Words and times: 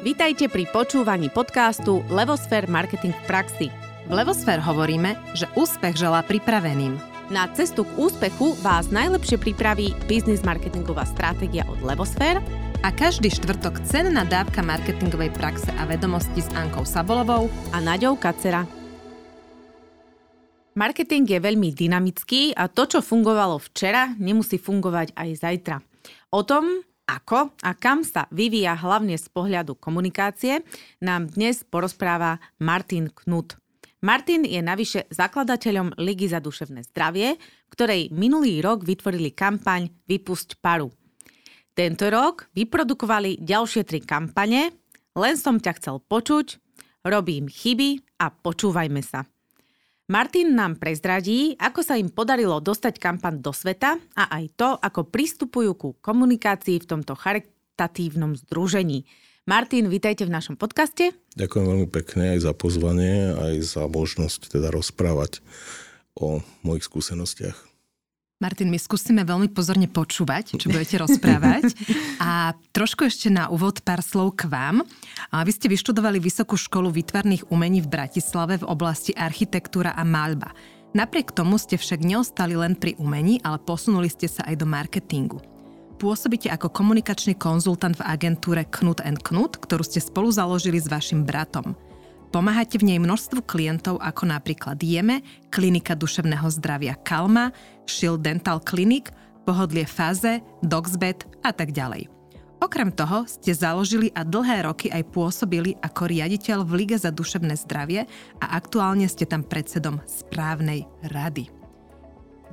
Vítajte 0.00 0.48
pri 0.48 0.64
počúvaní 0.64 1.28
podcastu 1.28 2.00
Levosfér 2.08 2.64
Marketing 2.72 3.12
v 3.12 3.24
praxi. 3.28 3.68
V 4.08 4.12
Levosfér 4.16 4.56
hovoríme, 4.56 5.12
že 5.36 5.44
úspech 5.52 5.92
želá 5.92 6.24
pripraveným. 6.24 6.96
Na 7.28 7.44
cestu 7.52 7.84
k 7.84 8.08
úspechu 8.08 8.56
vás 8.64 8.88
najlepšie 8.88 9.36
pripraví 9.36 9.92
biznis 10.08 10.40
marketingová 10.40 11.04
stratégia 11.04 11.68
od 11.68 11.84
Levosfér 11.84 12.40
a 12.80 12.88
každý 12.88 13.28
štvrtok 13.28 13.84
cenná 13.84 14.24
dávka 14.24 14.64
marketingovej 14.64 15.36
praxe 15.36 15.68
a 15.76 15.84
vedomosti 15.84 16.40
s 16.40 16.48
Ankou 16.56 16.88
Sabolovou 16.88 17.52
a 17.68 17.84
Naďou 17.84 18.16
Kacera. 18.16 18.64
Marketing 20.80 21.28
je 21.28 21.44
veľmi 21.44 21.76
dynamický 21.76 22.56
a 22.56 22.72
to, 22.72 22.88
čo 22.88 23.04
fungovalo 23.04 23.60
včera, 23.68 24.16
nemusí 24.16 24.56
fungovať 24.56 25.12
aj 25.12 25.28
zajtra. 25.44 25.76
O 26.32 26.40
tom, 26.40 26.88
ako 27.18 27.50
a 27.66 27.74
kam 27.74 28.06
sa 28.06 28.30
vyvíja 28.30 28.78
hlavne 28.78 29.18
z 29.18 29.26
pohľadu 29.26 29.74
komunikácie, 29.82 30.62
nám 31.02 31.34
dnes 31.34 31.66
porozpráva 31.66 32.38
Martin 32.62 33.10
Knut. 33.10 33.58
Martin 34.00 34.46
je 34.46 34.62
navyše 34.62 35.10
zakladateľom 35.10 35.98
Ligy 35.98 36.30
za 36.30 36.40
duševné 36.40 36.86
zdravie, 36.88 37.36
ktorej 37.68 38.14
minulý 38.14 38.62
rok 38.62 38.86
vytvorili 38.86 39.34
kampaň 39.34 39.90
Vypusť 40.06 40.62
paru. 40.62 40.88
Tento 41.74 42.06
rok 42.08 42.48
vyprodukovali 42.54 43.42
ďalšie 43.42 43.82
tri 43.84 44.00
kampane 44.00 44.72
Len 45.14 45.34
som 45.34 45.58
ťa 45.58 45.72
chcel 45.76 46.00
počuť, 46.00 46.70
Robím 47.00 47.48
chyby 47.48 48.20
a 48.20 48.28
počúvajme 48.28 49.00
sa. 49.00 49.24
Martin 50.10 50.58
nám 50.58 50.74
prezradí, 50.74 51.54
ako 51.54 51.86
sa 51.86 51.94
im 51.94 52.10
podarilo 52.10 52.58
dostať 52.58 52.98
kampan 52.98 53.38
do 53.38 53.54
sveta 53.54 53.94
a 54.18 54.42
aj 54.42 54.44
to, 54.58 54.68
ako 54.74 55.06
pristupujú 55.06 55.70
ku 55.78 55.88
komunikácii 56.02 56.82
v 56.82 56.88
tomto 56.90 57.14
charitatívnom 57.14 58.34
združení. 58.34 59.06
Martin, 59.46 59.86
vítajte 59.86 60.26
v 60.26 60.34
našom 60.34 60.58
podcaste. 60.58 61.14
Ďakujem 61.38 61.62
veľmi 61.62 61.88
pekne 61.94 62.34
aj 62.34 62.42
za 62.42 62.52
pozvanie, 62.58 63.38
aj 63.38 63.54
za 63.62 63.86
možnosť 63.86 64.58
teda 64.58 64.74
rozprávať 64.74 65.46
o 66.18 66.42
mojich 66.66 66.90
skúsenostiach. 66.90 67.69
Martin, 68.40 68.72
my 68.72 68.80
skúsime 68.80 69.20
veľmi 69.20 69.52
pozorne 69.52 69.84
počúvať, 69.84 70.56
čo 70.56 70.72
budete 70.72 70.96
rozprávať. 70.96 71.76
A 72.24 72.56
trošku 72.72 73.04
ešte 73.04 73.28
na 73.28 73.52
úvod 73.52 73.84
pár 73.84 74.00
slov 74.00 74.32
k 74.32 74.48
vám. 74.48 74.80
A 75.28 75.44
vy 75.44 75.52
ste 75.52 75.68
vyštudovali 75.68 76.16
Vysokú 76.16 76.56
školu 76.56 76.88
výtvarných 76.88 77.52
umení 77.52 77.84
v 77.84 77.92
Bratislave 77.92 78.56
v 78.56 78.64
oblasti 78.64 79.12
architektúra 79.12 79.92
a 79.92 80.08
maľba. 80.08 80.56
Napriek 80.96 81.36
tomu 81.36 81.60
ste 81.60 81.76
však 81.76 82.00
neostali 82.00 82.56
len 82.56 82.80
pri 82.80 82.96
umení, 82.96 83.44
ale 83.44 83.60
posunuli 83.60 84.08
ste 84.08 84.24
sa 84.24 84.48
aj 84.48 84.56
do 84.56 84.64
marketingu. 84.64 85.44
Pôsobíte 86.00 86.48
ako 86.48 86.72
komunikačný 86.72 87.36
konzultant 87.36 87.92
v 87.92 88.08
agentúre 88.08 88.64
Knut 88.72 89.04
Knut, 89.20 89.60
ktorú 89.60 89.84
ste 89.84 90.00
spolu 90.00 90.32
založili 90.32 90.80
s 90.80 90.88
vašim 90.88 91.28
bratom. 91.28 91.76
Pomáhate 92.30 92.78
v 92.78 92.94
nej 92.94 92.98
množstvu 93.02 93.42
klientov 93.42 93.98
ako 93.98 94.30
napríklad 94.30 94.78
Jeme, 94.78 95.26
Klinika 95.50 95.98
duševného 95.98 96.46
zdravia 96.54 96.94
Kalma, 96.94 97.50
Shield 97.90 98.22
Dental 98.22 98.62
Clinic, 98.62 99.10
Pohodlie 99.42 99.82
Faze, 99.82 100.38
Doxbed 100.62 101.26
a 101.42 101.50
tak 101.50 101.74
ďalej. 101.74 102.06
Okrem 102.62 102.94
toho 102.94 103.26
ste 103.26 103.50
založili 103.50 104.14
a 104.14 104.22
dlhé 104.22 104.68
roky 104.68 104.92
aj 104.92 105.10
pôsobili 105.10 105.74
ako 105.82 106.06
riaditeľ 106.06 106.62
v 106.62 106.84
Lige 106.84 107.02
za 107.02 107.10
duševné 107.10 107.58
zdravie 107.58 108.06
a 108.38 108.46
aktuálne 108.54 109.10
ste 109.10 109.26
tam 109.26 109.42
predsedom 109.42 109.98
správnej 110.06 110.86
rady. 111.10 111.50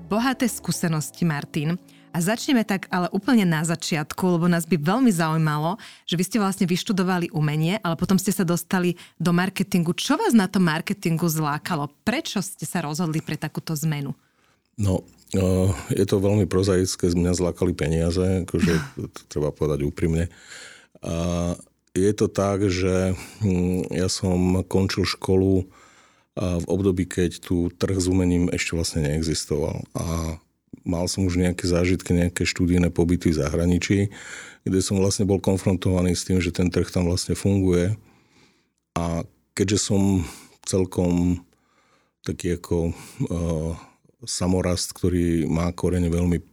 Bohaté 0.08 0.50
skúsenosti, 0.50 1.28
Martin. 1.28 1.75
A 2.18 2.22
začneme 2.26 2.66
tak 2.66 2.90
ale 2.90 3.14
úplne 3.14 3.46
na 3.46 3.62
začiatku, 3.62 4.42
lebo 4.42 4.50
nás 4.50 4.66
by 4.66 4.73
veľmi 4.82 5.14
zaujímalo, 5.14 5.78
že 6.10 6.18
vy 6.18 6.23
ste 6.26 6.42
vlastne 6.42 6.66
vyštudovali 6.66 7.30
umenie, 7.30 7.78
ale 7.86 7.94
potom 7.94 8.18
ste 8.18 8.34
sa 8.34 8.42
dostali 8.42 8.98
do 9.22 9.30
marketingu. 9.30 9.94
Čo 9.94 10.18
vás 10.18 10.34
na 10.34 10.50
tom 10.50 10.66
marketingu 10.66 11.30
zlákalo? 11.30 11.94
Prečo 12.02 12.42
ste 12.42 12.66
sa 12.66 12.82
rozhodli 12.82 13.22
pre 13.22 13.38
takúto 13.38 13.77
zmenu? 13.86 14.17
No, 14.82 15.06
je 15.94 16.06
to 16.10 16.17
veľmi 16.17 16.50
prozaické, 16.50 17.06
z 17.06 17.14
mňa 17.14 17.38
zlákali 17.38 17.77
peniaze, 17.77 18.50
akože 18.50 18.73
to 18.98 19.22
treba 19.30 19.54
povedať 19.54 19.86
úprimne. 19.86 20.33
A 21.06 21.54
je 21.94 22.14
to 22.17 22.26
tak, 22.33 22.66
že 22.66 23.14
hm, 23.45 23.94
ja 23.94 24.10
som 24.10 24.66
končil 24.66 25.06
školu 25.06 25.70
v 26.33 26.66
období, 26.66 27.06
keď 27.06 27.45
tu 27.45 27.70
trh 27.77 27.98
s 28.02 28.10
umením 28.10 28.50
ešte 28.50 28.73
vlastne 28.73 29.06
neexistoval. 29.06 29.86
A 29.94 30.38
mal 30.83 31.10
som 31.10 31.26
už 31.26 31.39
nejaké 31.39 31.65
zážitky, 31.65 32.14
nejaké 32.14 32.43
študijné 32.43 32.93
pobyty 32.93 33.32
v 33.32 33.39
zahraničí, 33.39 33.99
kde 34.67 34.80
som 34.83 34.99
vlastne 34.99 35.23
bol 35.23 35.39
konfrontovaný 35.39 36.14
s 36.14 36.27
tým, 36.27 36.43
že 36.43 36.52
ten 36.52 36.67
trh 36.67 36.89
tam 36.92 37.08
vlastne 37.08 37.33
funguje. 37.33 37.95
A 38.98 39.23
keďže 39.55 39.89
som 39.92 40.27
celkom 40.67 41.42
taký 42.27 42.60
ako 42.60 42.92
uh, 42.92 43.71
samorast, 44.27 44.92
ktorý 44.92 45.48
má 45.48 45.71
korene 45.71 46.11
veľmi 46.11 46.43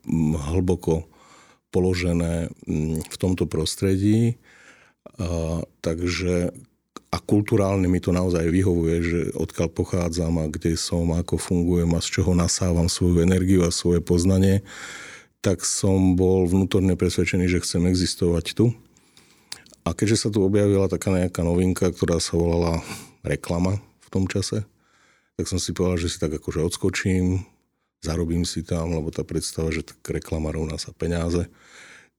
hlboko 0.55 1.11
položené 1.75 2.55
v 3.03 3.17
tomto 3.19 3.51
prostredí, 3.51 4.39
uh, 5.19 5.67
takže 5.83 6.55
a 7.15 7.23
kulturálne 7.23 7.87
mi 7.87 8.03
to 8.03 8.11
naozaj 8.11 8.43
vyhovuje, 8.51 8.97
že 9.07 9.21
odkiaľ 9.39 9.71
pochádzam 9.71 10.35
a 10.43 10.51
kde 10.51 10.75
som, 10.75 11.07
ako 11.15 11.39
fungujem 11.39 11.95
a 11.95 12.03
z 12.03 12.19
čoho 12.19 12.35
nasávam 12.35 12.91
svoju 12.91 13.23
energiu 13.23 13.63
a 13.63 13.71
svoje 13.71 14.03
poznanie, 14.03 14.67
tak 15.39 15.63
som 15.63 16.19
bol 16.19 16.51
vnútorne 16.51 16.99
presvedčený, 16.99 17.47
že 17.47 17.63
chcem 17.63 17.87
existovať 17.87 18.59
tu. 18.59 18.75
A 19.87 19.95
keďže 19.95 20.27
sa 20.27 20.29
tu 20.35 20.43
objavila 20.43 20.91
taká 20.91 21.15
nejaká 21.15 21.47
novinka, 21.47 21.95
ktorá 21.95 22.19
sa 22.19 22.35
volala 22.35 22.83
reklama 23.23 23.79
v 23.79 24.09
tom 24.11 24.27
čase, 24.27 24.67
tak 25.39 25.47
som 25.47 25.63
si 25.63 25.71
povedal, 25.71 26.03
že 26.03 26.11
si 26.11 26.19
tak 26.19 26.35
akože 26.35 26.67
odskočím, 26.67 27.47
zarobím 28.03 28.43
si 28.43 28.67
tam, 28.67 28.91
lebo 28.91 29.15
tá 29.15 29.23
predstava, 29.23 29.71
že 29.71 29.87
tak 29.87 30.03
reklama 30.03 30.51
rovná 30.51 30.83
sa 30.83 30.91
peniaze, 30.91 31.47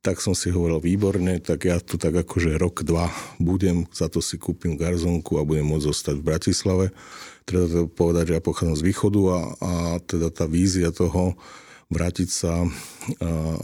tak 0.05 0.21
som 0.21 0.37
si 0.37 0.53
hovoril, 0.53 0.77
výborne, 0.77 1.41
tak 1.41 1.65
ja 1.65 1.81
tu 1.81 1.97
tak 1.97 2.13
akože 2.13 2.61
rok, 2.61 2.85
dva 2.85 3.09
budem, 3.41 3.89
za 3.89 4.05
to 4.05 4.21
si 4.21 4.37
kúpim 4.37 4.77
garzonku 4.77 5.41
a 5.41 5.47
budem 5.47 5.65
môcť 5.65 5.89
zostať 5.89 6.15
v 6.21 6.27
Bratislave. 6.29 6.85
Treba 7.49 7.65
to 7.65 7.89
povedať, 7.89 8.29
že 8.29 8.35
ja 8.37 8.45
pochádzam 8.45 8.77
z 8.77 8.85
východu 8.85 9.21
a, 9.33 9.39
a 9.57 9.71
teda 10.05 10.29
tá 10.29 10.45
vízia 10.45 10.93
toho 10.93 11.33
vrátiť 11.89 12.29
sa 12.29 12.65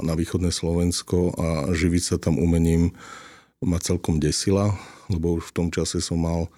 na 0.01 0.13
východné 0.17 0.49
Slovensko 0.49 1.33
a 1.37 1.47
živiť 1.73 2.03
sa 2.05 2.15
tam 2.17 2.41
umením 2.41 2.93
ma 3.61 3.77
celkom 3.77 4.17
desila, 4.17 4.73
lebo 5.09 5.37
už 5.37 5.53
v 5.53 5.55
tom 5.55 5.67
čase 5.69 6.01
som 6.01 6.17
mal 6.17 6.49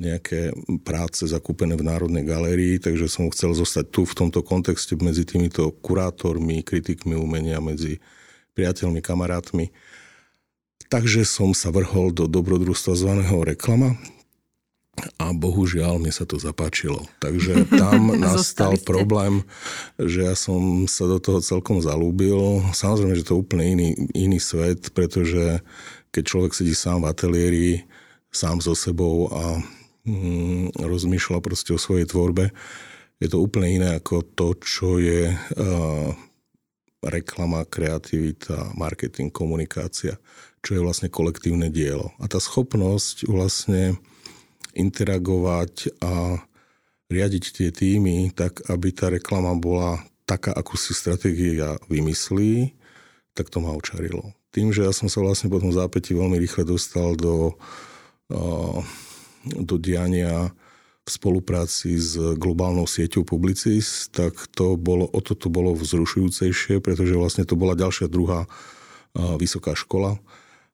nejaké 0.00 0.54
práce 0.86 1.26
zakúpené 1.26 1.74
v 1.74 1.84
Národnej 1.84 2.22
galérii, 2.24 2.78
takže 2.78 3.10
som 3.10 3.28
chcel 3.34 3.52
zostať 3.52 3.92
tu 3.92 4.06
v 4.06 4.14
tomto 4.14 4.40
kontexte 4.46 4.94
medzi 4.96 5.26
týmito 5.26 5.74
kurátormi, 5.84 6.62
kritikmi 6.62 7.18
umenia, 7.18 7.58
medzi 7.58 7.98
priateľmi, 8.58 8.98
kamarátmi. 8.98 9.70
Takže 10.90 11.22
som 11.22 11.54
sa 11.54 11.70
vrhol 11.70 12.10
do 12.10 12.26
dobrodružstva 12.26 12.98
zvaného 12.98 13.46
reklama 13.46 13.94
a 15.18 15.30
bohužiaľ 15.30 16.02
mi 16.02 16.10
sa 16.10 16.26
to 16.26 16.42
zapáčilo. 16.42 17.06
Takže 17.22 17.70
tam 17.70 18.10
nastal 18.18 18.74
problém, 18.82 19.46
že 19.94 20.26
ja 20.26 20.34
som 20.34 20.90
sa 20.90 21.06
do 21.06 21.22
toho 21.22 21.38
celkom 21.38 21.78
zalúbil. 21.78 22.66
Samozrejme, 22.74 23.14
že 23.14 23.22
to 23.22 23.38
je 23.38 23.42
úplne 23.46 23.64
iný, 23.78 23.88
iný 24.16 24.42
svet, 24.42 24.90
pretože 24.90 25.62
keď 26.10 26.22
človek 26.24 26.52
sedí 26.56 26.74
sám 26.74 27.06
v 27.06 27.10
ateliéri, 27.14 27.68
sám 28.34 28.58
so 28.58 28.74
sebou 28.74 29.30
a 29.30 29.62
mm, 30.02 30.82
rozmýšľa 30.82 31.38
proste 31.44 31.70
o 31.76 31.78
svojej 31.78 32.08
tvorbe, 32.08 32.50
je 33.18 33.28
to 33.28 33.38
úplne 33.42 33.82
iné 33.82 33.88
ako 33.98 34.22
to, 34.22 34.48
čo 34.62 35.02
je 35.02 35.30
uh, 35.34 36.10
reklama, 37.04 37.62
kreativita, 37.62 38.74
marketing, 38.74 39.30
komunikácia, 39.30 40.18
čo 40.66 40.74
je 40.74 40.82
vlastne 40.82 41.08
kolektívne 41.08 41.70
dielo. 41.70 42.10
A 42.18 42.26
tá 42.26 42.42
schopnosť 42.42 43.30
vlastne 43.30 43.94
interagovať 44.74 45.94
a 46.02 46.42
riadiť 47.08 47.44
tie 47.54 47.68
týmy 47.70 48.34
tak, 48.34 48.66
aby 48.68 48.92
tá 48.92 49.08
reklama 49.08 49.54
bola 49.56 50.02
taká, 50.28 50.52
akú 50.52 50.76
si 50.76 50.92
stratégia 50.92 51.80
vymyslí, 51.88 52.76
tak 53.32 53.48
to 53.48 53.64
ma 53.64 53.72
očarilo. 53.72 54.34
Tým, 54.52 54.74
že 54.74 54.84
ja 54.84 54.92
som 54.92 55.06
sa 55.06 55.22
vlastne 55.24 55.48
po 55.48 55.62
tom 55.62 55.72
zápäti 55.72 56.12
veľmi 56.12 56.36
rýchle 56.36 56.68
dostal 56.68 57.14
do, 57.16 57.56
do 59.46 59.76
diania 59.78 60.52
v 61.08 61.16
spolupráci 61.16 61.96
s 61.96 62.20
globálnou 62.36 62.84
sieťou 62.84 63.24
Publicis, 63.24 64.12
tak 64.12 64.36
to 64.52 64.76
bolo, 64.76 65.08
o 65.08 65.20
toto 65.24 65.48
bolo 65.48 65.72
vzrušujúcejšie, 65.72 66.84
pretože 66.84 67.16
vlastne 67.16 67.48
to 67.48 67.56
bola 67.56 67.72
ďalšia 67.72 68.12
druhá 68.12 68.44
vysoká 69.16 69.72
škola, 69.72 70.20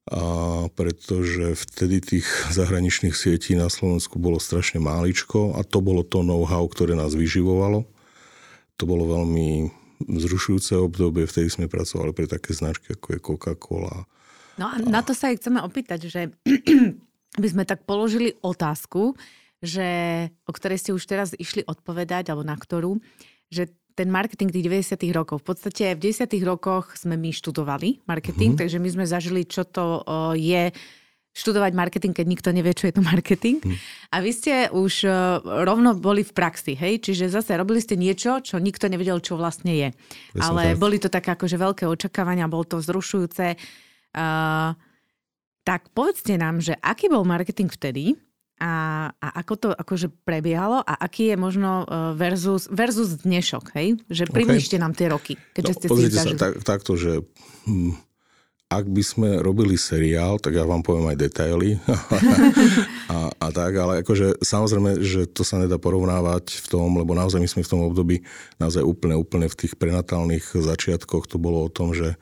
a 0.05 0.69
pretože 0.77 1.57
vtedy 1.57 2.05
tých 2.05 2.29
zahraničných 2.59 3.17
sietí 3.17 3.57
na 3.57 3.73
Slovensku 3.73 4.21
bolo 4.21 4.37
strašne 4.37 4.83
máličko 4.83 5.57
a 5.57 5.65
to 5.65 5.81
bolo 5.81 6.05
to 6.05 6.21
know-how, 6.21 6.67
ktoré 6.69 6.93
nás 6.93 7.17
vyživovalo. 7.17 7.89
To 8.77 8.85
bolo 8.85 9.07
veľmi 9.07 9.71
vzrušujúce 10.05 10.77
obdobie, 10.77 11.25
vtedy 11.25 11.49
sme 11.49 11.71
pracovali 11.71 12.11
pre 12.13 12.27
také 12.27 12.53
značky 12.53 12.99
ako 12.99 13.07
je 13.15 13.21
Coca-Cola. 13.23 14.05
No 14.59 14.71
a 14.71 14.77
na 14.83 15.01
to 15.01 15.17
sa 15.17 15.33
aj 15.33 15.41
chceme 15.41 15.63
opýtať, 15.63 16.11
že 16.11 16.21
by 17.43 17.49
sme 17.49 17.65
tak 17.65 17.87
položili 17.89 18.37
otázku, 18.43 19.17
že, 19.65 19.89
o 20.45 20.53
ktorej 20.53 20.79
ste 20.79 20.91
už 20.93 21.05
teraz 21.09 21.33
išli 21.35 21.65
odpovedať, 21.65 22.29
alebo 22.31 22.45
na 22.45 22.55
ktorú, 22.55 23.01
že 23.49 23.73
ten 23.95 24.11
marketing 24.11 24.51
tých 24.51 24.67
90 24.67 24.99
rokov. 25.15 25.41
V 25.43 25.55
podstate 25.55 25.95
v 25.95 26.01
10 26.11 26.27
rokoch 26.43 26.99
sme 26.99 27.15
my 27.15 27.31
študovali 27.31 28.03
marketing, 28.05 28.55
mm-hmm. 28.55 28.63
takže 28.67 28.79
my 28.83 28.89
sme 28.91 29.05
zažili, 29.07 29.47
čo 29.47 29.63
to 29.63 30.03
je 30.35 30.75
študovať 31.35 31.73
marketing, 31.75 32.15
keď 32.15 32.27
nikto 32.31 32.51
nevie, 32.55 32.71
čo 32.79 32.87
je 32.87 32.95
to 32.95 33.03
marketing. 33.03 33.59
Mm. 33.59 33.75
A 34.15 34.17
vy 34.23 34.31
ste 34.31 34.55
už 34.71 35.03
rovno 35.67 35.99
boli 35.99 36.23
v 36.23 36.31
praxi, 36.31 36.79
hej? 36.79 37.03
Čiže 37.03 37.27
zase 37.27 37.59
robili 37.59 37.83
ste 37.83 37.99
niečo, 37.99 38.39
čo 38.39 38.63
nikto 38.63 38.87
nevedel, 38.87 39.19
čo 39.19 39.35
vlastne 39.35 39.75
je. 39.75 39.89
Ja 40.39 40.47
Ale 40.47 40.75
tak. 40.75 40.79
boli 40.79 41.03
to 41.03 41.11
také 41.11 41.35
akože 41.35 41.59
veľké 41.59 41.85
očakávania, 41.91 42.47
bolo 42.47 42.63
to 42.63 42.79
vzrušujúce. 42.79 43.59
Uh, 44.15 44.79
tak 45.67 45.91
povedzte 45.91 46.39
nám, 46.39 46.63
že 46.63 46.79
aký 46.79 47.11
bol 47.11 47.27
marketing 47.27 47.67
vtedy 47.67 48.15
a, 48.65 48.73
a 49.21 49.29
ako 49.45 49.55
to 49.61 49.69
akože 49.77 50.09
prebiehalo 50.25 50.81
a 50.81 50.97
aký 51.05 51.29
je 51.29 51.37
možno 51.37 51.85
e, 51.85 52.17
versus, 52.17 52.65
versus 52.73 53.21
dnešok, 53.21 53.77
hej? 53.77 54.01
Že 54.09 54.33
približte 54.33 54.81
okay. 54.81 54.83
nám 54.83 54.97
tie 54.97 55.13
roky, 55.13 55.37
keďže 55.53 55.73
no, 55.73 55.77
ste 55.77 55.87
si 55.93 56.17
sa 56.17 56.33
tak, 56.33 56.53
takto, 56.65 56.97
že 56.97 57.21
hm, 57.69 57.93
ak 58.73 58.89
by 58.89 59.03
sme 59.05 59.29
robili 59.45 59.77
seriál, 59.77 60.41
tak 60.41 60.57
ja 60.57 60.65
vám 60.65 60.81
poviem 60.81 61.13
aj 61.13 61.21
detaily 61.21 61.77
a, 63.13 63.29
a 63.29 63.47
tak, 63.53 63.73
ale 63.77 64.01
akože 64.01 64.41
samozrejme, 64.41 65.05
že 65.05 65.29
to 65.29 65.45
sa 65.45 65.61
nedá 65.61 65.77
porovnávať 65.77 66.65
v 66.65 66.67
tom, 66.73 66.97
lebo 66.97 67.13
naozaj 67.13 67.45
my 67.45 67.49
sme 67.51 67.63
v 67.63 67.71
tom 67.71 67.85
období 67.85 68.25
naozaj 68.57 68.81
úplne, 68.81 69.21
úplne 69.21 69.47
v 69.53 69.59
tých 69.61 69.77
prenatálnych 69.77 70.57
začiatkoch 70.57 71.29
to 71.29 71.37
bolo 71.37 71.69
o 71.69 71.71
tom, 71.71 71.93
že 71.93 72.17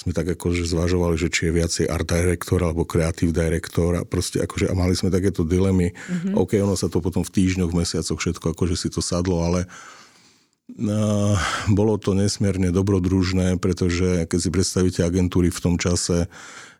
sme 0.00 0.16
tak 0.16 0.32
akože 0.32 0.64
zvažovali, 0.64 1.20
že 1.20 1.28
či 1.28 1.52
je 1.52 1.56
viacej 1.60 1.84
art 1.92 2.08
director 2.08 2.56
alebo 2.64 2.88
kreatív 2.88 3.36
director 3.36 4.00
a 4.00 4.02
proste 4.08 4.40
akože 4.40 4.72
a 4.72 4.74
mali 4.74 4.96
sme 4.96 5.12
takéto 5.12 5.44
dilemy. 5.44 5.92
Mm-hmm. 5.92 6.40
OK, 6.40 6.56
ono 6.56 6.72
sa 6.72 6.88
to 6.88 7.04
potom 7.04 7.20
v 7.20 7.28
týždňoch, 7.28 7.68
v 7.68 7.84
mesiacoch 7.84 8.16
všetko 8.16 8.56
akože 8.56 8.80
si 8.80 8.88
to 8.88 9.04
sadlo, 9.04 9.44
ale 9.44 9.68
uh, 9.68 11.36
bolo 11.68 12.00
to 12.00 12.16
nesmierne 12.16 12.72
dobrodružné, 12.72 13.60
pretože 13.60 14.24
keď 14.24 14.38
si 14.40 14.48
predstavíte 14.48 15.00
agentúry 15.04 15.52
v 15.52 15.60
tom 15.60 15.76
čase, 15.76 16.32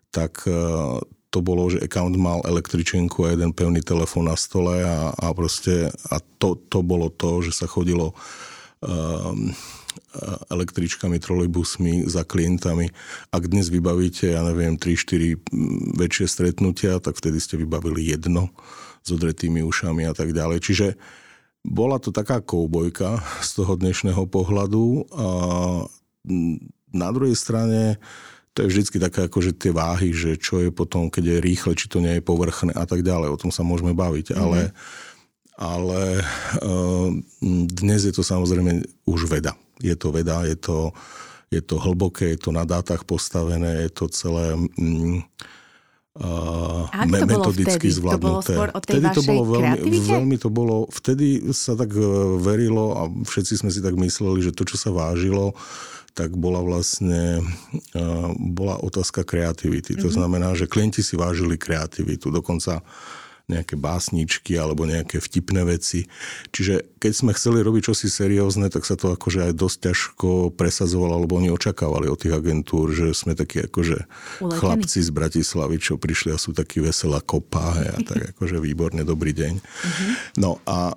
tak 0.09 0.41
uh, 0.49 0.97
to 1.29 1.39
bolo, 1.45 1.69
že 1.69 1.77
account 1.85 2.17
mal 2.17 2.41
električenku 2.41 3.29
a 3.29 3.37
jeden 3.37 3.53
pevný 3.53 3.85
telefón 3.85 4.33
na 4.33 4.35
stole 4.35 4.81
a, 4.81 5.13
a 5.13 5.29
proste 5.37 5.93
a 6.09 6.17
to, 6.41 6.57
to 6.57 6.81
bolo 6.81 7.13
to, 7.13 7.45
že 7.45 7.53
sa 7.53 7.69
chodilo 7.69 8.17
uh, 8.81 9.31
električkami, 10.49 11.21
trolejbusmi, 11.21 12.07
za 12.07 12.27
klientami. 12.27 12.91
Ak 13.31 13.47
dnes 13.47 13.71
vybavíte, 13.71 14.35
ja 14.35 14.43
neviem, 14.43 14.75
3-4 14.75 15.39
väčšie 15.97 16.25
stretnutia, 16.27 16.99
tak 16.99 17.15
vtedy 17.17 17.39
ste 17.39 17.55
vybavili 17.59 18.11
jedno 18.11 18.51
s 19.01 19.09
odretými 19.09 19.65
ušami 19.65 20.05
a 20.05 20.13
tak 20.13 20.35
ďalej. 20.35 20.59
Čiže 20.61 20.87
bola 21.61 22.01
to 22.01 22.09
taká 22.09 22.41
koubojka 22.41 23.21
z 23.41 23.49
toho 23.61 23.77
dnešného 23.77 24.25
pohľadu 24.25 25.05
a 25.13 25.27
na 26.91 27.09
druhej 27.13 27.37
strane 27.37 28.01
to 28.51 28.65
je 28.65 28.69
vždycky 28.69 28.99
také 28.99 29.31
akože 29.31 29.55
tie 29.55 29.71
váhy, 29.71 30.11
že 30.11 30.35
čo 30.35 30.59
je 30.59 30.75
potom, 30.75 31.07
keď 31.07 31.23
je 31.23 31.45
rýchle, 31.45 31.71
či 31.71 31.87
to 31.87 32.03
nie 32.03 32.19
je 32.19 32.23
povrchné 32.25 32.75
a 32.75 32.83
tak 32.83 32.99
ďalej. 32.99 33.31
O 33.31 33.39
tom 33.39 33.47
sa 33.47 33.63
môžeme 33.63 33.95
baviť, 33.95 34.35
mm-hmm. 34.35 34.43
ale, 34.43 34.59
ale 35.55 36.01
uh, 36.59 37.09
dnes 37.71 38.01
je 38.03 38.11
to 38.11 38.27
samozrejme 38.27 38.83
už 39.07 39.31
veda 39.31 39.55
je 39.81 39.95
to 39.97 40.13
veda, 40.13 40.45
je 40.45 40.55
to, 40.55 40.93
je 41.51 41.61
to 41.61 41.75
hlboké, 41.81 42.37
je 42.37 42.39
to 42.39 42.51
na 42.55 42.63
dátach 42.63 43.03
postavené, 43.03 43.85
je 43.85 43.91
to 43.91 44.05
celé 44.07 44.55
mm, 44.55 45.19
uh, 46.21 46.87
to 46.87 47.25
metodicky 47.27 47.87
bolo 47.91 47.97
zvládnuté. 47.97 48.53
To 48.53 48.59
bolo 48.61 48.71
vtedy 48.79 49.07
to 49.11 49.21
bolo 49.25 49.43
veľmi, 49.59 49.97
veľmi 49.99 50.35
to 50.39 50.49
bolo, 50.49 50.75
vtedy 50.91 51.27
sa 51.51 51.75
tak 51.75 51.91
e, 51.95 52.03
verilo 52.39 52.85
a 52.95 53.01
všetci 53.07 53.53
sme 53.65 53.69
si 53.71 53.83
tak 53.83 53.95
mysleli, 53.99 54.39
že 54.43 54.55
to, 54.55 54.63
čo 54.63 54.79
sa 54.79 54.91
vážilo, 54.95 55.55
tak 56.11 56.35
bola 56.35 56.59
vlastne 56.59 57.39
uh, 57.95 58.29
bola 58.35 58.75
otázka 58.83 59.23
kreativity. 59.23 59.95
Mm-hmm. 59.95 60.03
To 60.03 60.09
mhm. 60.11 60.15
znamená, 60.19 60.49
že 60.59 60.67
klienti 60.67 60.99
si 60.99 61.15
vážili 61.15 61.55
kreativitu. 61.55 62.27
Dokonca 62.27 62.83
nejaké 63.49 63.79
básničky 63.79 64.57
alebo 64.59 64.85
nejaké 64.85 65.17
vtipné 65.17 65.65
veci. 65.65 66.09
Čiže 66.53 66.99
keď 67.01 67.13
sme 67.13 67.31
chceli 67.33 67.65
robiť 67.65 67.93
čosi 67.93 68.07
seriózne, 68.11 68.69
tak 68.69 68.85
sa 68.85 68.99
to 68.99 69.13
akože 69.13 69.51
aj 69.51 69.53
dosť 69.57 69.77
ťažko 69.89 70.29
presadzovalo, 70.53 71.17
alebo 71.17 71.39
oni 71.41 71.49
očakávali 71.49 72.11
od 72.11 72.19
tých 72.19 72.37
agentúr, 72.37 72.93
že 72.93 73.15
sme 73.15 73.33
takí 73.33 73.65
akože 73.65 74.05
Uletení. 74.43 74.59
chlapci 74.59 74.99
z 75.01 75.09
Bratislavy, 75.09 75.75
čo 75.81 75.97
prišli 75.97 76.35
a 76.35 76.41
sú 76.41 76.53
takí 76.53 76.83
veselá 76.83 77.23
kopa 77.23 77.77
a 77.77 77.99
tak 78.03 78.35
akože 78.35 78.61
výborne, 78.61 79.01
dobrý 79.01 79.33
deň. 79.33 79.53
Uh-huh. 79.57 80.11
No 80.37 80.51
a 80.67 80.95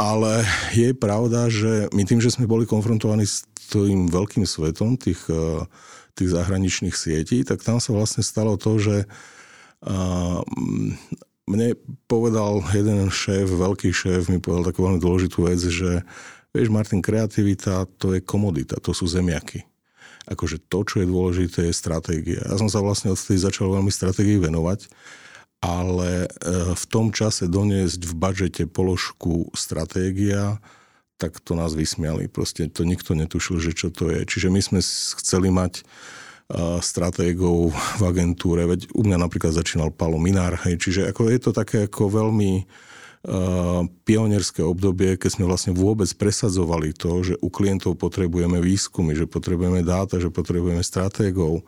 ale 0.00 0.42
je 0.74 0.90
pravda, 0.96 1.46
že 1.46 1.86
my 1.94 2.02
tým, 2.02 2.18
že 2.18 2.34
sme 2.34 2.50
boli 2.50 2.66
konfrontovaní 2.66 3.22
s 3.22 3.46
tým 3.70 4.10
veľkým 4.10 4.42
svetom 4.42 4.98
tých, 4.98 5.30
eh, 5.30 5.62
tých 6.18 6.28
zahraničných 6.34 6.92
sietí, 6.92 7.46
tak 7.46 7.62
tam 7.62 7.78
sa 7.78 7.94
vlastne 7.94 8.26
stalo 8.26 8.58
to, 8.58 8.82
že 8.82 8.96
mne 11.50 11.74
povedal 12.06 12.62
jeden 12.70 13.10
šéf, 13.10 13.50
veľký 13.50 13.90
šéf, 13.90 14.30
mi 14.30 14.38
povedal 14.38 14.70
takú 14.70 14.86
veľmi 14.86 15.00
dôležitú 15.02 15.46
vec, 15.46 15.58
že 15.58 16.06
vieš 16.54 16.68
Martin, 16.70 17.02
kreativita 17.02 17.88
to 17.98 18.14
je 18.14 18.20
komodita, 18.22 18.78
to 18.78 18.94
sú 18.94 19.10
zemiaky. 19.10 19.66
Akože 20.30 20.62
to, 20.70 20.86
čo 20.86 21.02
je 21.02 21.10
dôležité, 21.10 21.66
je 21.66 21.74
stratégia. 21.74 22.46
Ja 22.46 22.54
som 22.54 22.70
sa 22.70 22.78
vlastne 22.78 23.10
odtedy 23.10 23.42
začal 23.42 23.74
veľmi 23.74 23.90
stratégii 23.90 24.38
venovať, 24.38 24.86
ale 25.58 26.26
e, 26.26 26.28
v 26.78 26.84
tom 26.86 27.10
čase 27.10 27.50
doniesť 27.50 28.06
v 28.06 28.14
budžete 28.14 28.62
položku 28.70 29.50
stratégia, 29.54 30.62
tak 31.18 31.42
to 31.42 31.58
nás 31.58 31.74
vysmiali. 31.74 32.30
Proste 32.30 32.70
to 32.70 32.86
nikto 32.86 33.18
netušil, 33.18 33.58
že 33.58 33.74
čo 33.74 33.90
to 33.90 34.10
je. 34.14 34.22
Čiže 34.26 34.50
my 34.50 34.60
sme 34.62 34.80
chceli 35.18 35.50
mať 35.50 35.82
stratégov 36.84 37.72
v 37.72 38.02
agentúre, 38.04 38.68
veď 38.68 38.92
u 38.92 39.08
mňa 39.08 39.24
napríklad 39.24 39.56
začínal 39.56 39.88
Palo 39.88 40.20
Minár, 40.20 40.60
hej, 40.68 40.76
čiže 40.76 41.08
ako 41.08 41.32
je 41.32 41.40
to 41.40 41.50
také 41.56 41.88
ako 41.88 42.12
veľmi 42.12 42.68
pionierské 44.02 44.66
obdobie, 44.66 45.14
keď 45.14 45.38
sme 45.38 45.46
vlastne 45.46 45.70
vôbec 45.70 46.10
presadzovali 46.18 46.90
to, 46.90 47.22
že 47.22 47.34
u 47.38 47.54
klientov 47.54 47.94
potrebujeme 47.94 48.58
výskumy, 48.58 49.14
že 49.14 49.30
potrebujeme 49.30 49.86
dáta, 49.86 50.18
že 50.18 50.26
potrebujeme 50.26 50.82
stratégov, 50.82 51.62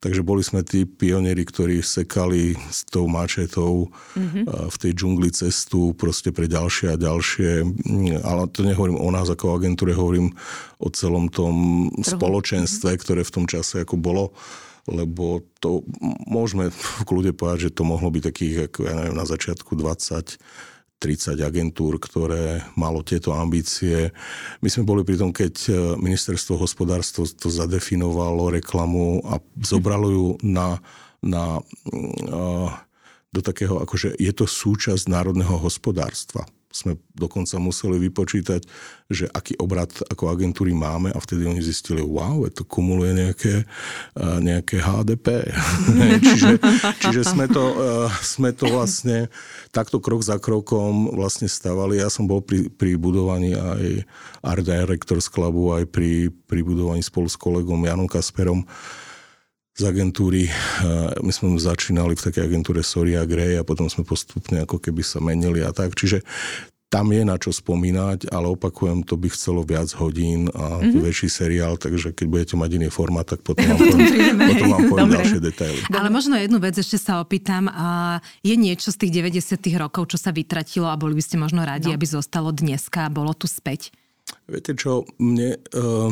Takže 0.00 0.24
boli 0.24 0.40
sme 0.40 0.64
tí 0.64 0.88
pionieri, 0.88 1.44
ktorí 1.44 1.84
sekali 1.84 2.56
s 2.72 2.88
tou 2.88 3.04
mačetou 3.04 3.92
mm-hmm. 4.16 4.72
v 4.72 4.76
tej 4.80 4.92
džungli 4.96 5.28
cestu 5.28 5.92
proste 5.92 6.32
pre 6.32 6.48
ďalšie 6.48 6.96
a 6.96 6.96
ďalšie. 6.96 7.50
Ale 8.24 8.48
to 8.48 8.64
nehovorím 8.64 8.96
o 8.96 9.12
nás 9.12 9.28
ako 9.28 9.60
agentúre, 9.60 9.92
hovorím 9.92 10.32
o 10.80 10.88
celom 10.88 11.28
tom 11.28 11.88
Trhu. 11.92 12.16
spoločenstve, 12.16 12.96
ktoré 12.96 13.28
v 13.28 13.34
tom 13.36 13.44
čase 13.44 13.84
ako 13.84 14.00
bolo 14.00 14.32
lebo 14.88 15.44
to 15.60 15.84
môžeme 16.26 16.72
v 16.72 17.04
kľude 17.04 17.36
povedať, 17.36 17.70
že 17.70 17.74
to 17.78 17.86
mohlo 17.86 18.08
byť 18.10 18.22
takých, 18.24 18.54
ako 18.72 18.78
ja 18.88 18.94
neviem, 18.96 19.14
na 19.14 19.28
začiatku 19.28 19.76
20 19.76 20.40
30 21.00 21.40
agentúr, 21.40 21.96
ktoré 21.96 22.60
malo 22.76 23.00
tieto 23.00 23.32
ambície. 23.32 24.12
My 24.60 24.68
sme 24.68 24.84
boli 24.84 25.00
pri 25.00 25.16
tom, 25.16 25.32
keď 25.32 25.54
e, 25.66 25.72
ministerstvo 25.96 26.60
hospodárstva 26.60 27.24
to 27.24 27.48
zadefinovalo 27.48 28.52
reklamu 28.52 29.24
a 29.24 29.40
zobralo 29.64 30.06
ju 30.12 30.26
na, 30.44 30.76
na, 31.24 31.64
e, 31.88 32.36
do 33.32 33.40
takého, 33.40 33.80
akože 33.80 34.20
je 34.20 34.32
to 34.36 34.44
súčasť 34.44 35.08
národného 35.08 35.56
hospodárstva 35.56 36.44
sme 36.70 36.94
dokonca 37.18 37.58
museli 37.58 37.98
vypočítať, 38.06 38.62
že 39.10 39.26
aký 39.26 39.58
obrad 39.58 39.90
ako 40.06 40.30
agentúry 40.30 40.70
máme 40.70 41.10
a 41.10 41.18
vtedy 41.18 41.42
oni 41.42 41.58
zistili, 41.58 41.98
wow, 41.98 42.46
to 42.46 42.62
kumuluje 42.62 43.10
nejaké, 43.18 43.66
nejaké 44.38 44.78
HDP. 44.78 45.50
čiže, 46.30 46.62
čiže 47.02 47.22
sme, 47.26 47.50
to, 47.50 47.74
sme 48.22 48.54
to 48.54 48.70
vlastne 48.70 49.26
takto 49.74 49.98
krok 49.98 50.22
za 50.22 50.38
krokom 50.38 51.10
vlastne 51.10 51.50
stavali. 51.50 51.98
Ja 51.98 52.06
som 52.06 52.30
bol 52.30 52.38
pri, 52.38 52.70
pri 52.70 52.94
budovaní 52.94 53.58
aj 53.58 54.06
Art 54.46 54.62
Directors 54.62 55.26
Clubu, 55.26 55.74
aj 55.74 55.90
pri, 55.90 56.30
pri 56.46 56.62
budovaní 56.62 57.02
spolu 57.02 57.26
s 57.26 57.34
kolegom 57.34 57.82
Janom 57.82 58.06
Kasperom 58.06 58.62
z 59.80 59.88
agentúry. 59.88 60.44
My 61.24 61.32
sme 61.32 61.56
začínali 61.56 62.12
v 62.12 62.24
takej 62.28 62.52
agentúre 62.52 62.84
Soria 62.84 63.24
Grey 63.24 63.56
a 63.56 63.64
potom 63.64 63.88
sme 63.88 64.04
postupne 64.04 64.68
ako 64.68 64.76
keby 64.76 65.00
sa 65.00 65.24
menili 65.24 65.64
a 65.64 65.72
tak. 65.72 65.96
Čiže 65.96 66.20
tam 66.90 67.14
je 67.14 67.22
na 67.22 67.38
čo 67.38 67.54
spomínať, 67.54 68.34
ale 68.34 68.50
opakujem, 68.50 69.06
to 69.06 69.14
by 69.14 69.30
chcelo 69.30 69.62
viac 69.62 69.86
hodín 69.94 70.50
a 70.50 70.82
mm-hmm. 70.82 70.98
väčší 71.06 71.30
seriál, 71.30 71.78
takže 71.78 72.10
keď 72.10 72.26
budete 72.26 72.54
mať 72.58 72.82
iný 72.82 72.90
formát, 72.90 73.22
tak 73.22 73.46
potom 73.46 73.62
vám 73.70 73.78
poviem, 73.78 74.36
potom 74.42 74.68
vám 74.74 74.84
poviem 74.90 75.10
ďalšie 75.14 75.38
detaily. 75.38 75.80
Ale 75.94 76.10
možno 76.10 76.34
jednu 76.34 76.58
vec 76.58 76.74
ešte 76.74 76.98
sa 76.98 77.22
opýtam. 77.22 77.70
Je 78.42 78.58
niečo 78.58 78.90
z 78.90 79.06
tých 79.06 79.22
90 79.22 79.54
rokov, 79.78 80.10
čo 80.10 80.18
sa 80.18 80.34
vytratilo 80.34 80.90
a 80.90 80.98
boli 80.98 81.14
by 81.14 81.22
ste 81.22 81.38
možno 81.38 81.62
radi, 81.62 81.94
no. 81.94 81.96
aby 81.96 82.04
zostalo 82.10 82.50
dneska 82.50 83.06
a 83.06 83.14
bolo 83.14 83.38
tu 83.38 83.46
späť? 83.46 83.94
Viete 84.50 84.74
čo, 84.74 85.06
mne... 85.22 85.62
Uh 85.70 86.10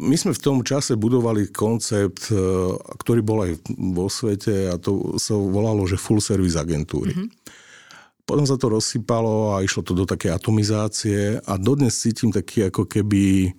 My 0.00 0.16
sme 0.16 0.32
v 0.32 0.40
tom 0.40 0.64
čase 0.64 0.96
budovali 0.96 1.52
koncept, 1.52 2.32
e, 2.32 2.40
ktorý 2.72 3.20
bol 3.20 3.44
aj 3.44 3.52
vo 3.92 4.08
svete 4.08 4.72
a 4.72 4.80
to 4.80 5.20
sa 5.20 5.36
volalo, 5.36 5.84
že 5.84 6.00
full 6.00 6.24
service 6.24 6.56
agentúry. 6.56 7.12
Mm-hmm. 7.12 7.28
Potom 8.24 8.48
sa 8.48 8.56
to 8.56 8.72
rozsypalo 8.72 9.52
a 9.52 9.60
išlo 9.60 9.84
to 9.84 9.92
do 9.92 10.08
také 10.08 10.32
atomizácie 10.32 11.36
a 11.44 11.52
dodnes 11.60 12.00
cítim 12.00 12.32
taký 12.32 12.72
ako 12.72 12.88
keby 12.88 13.52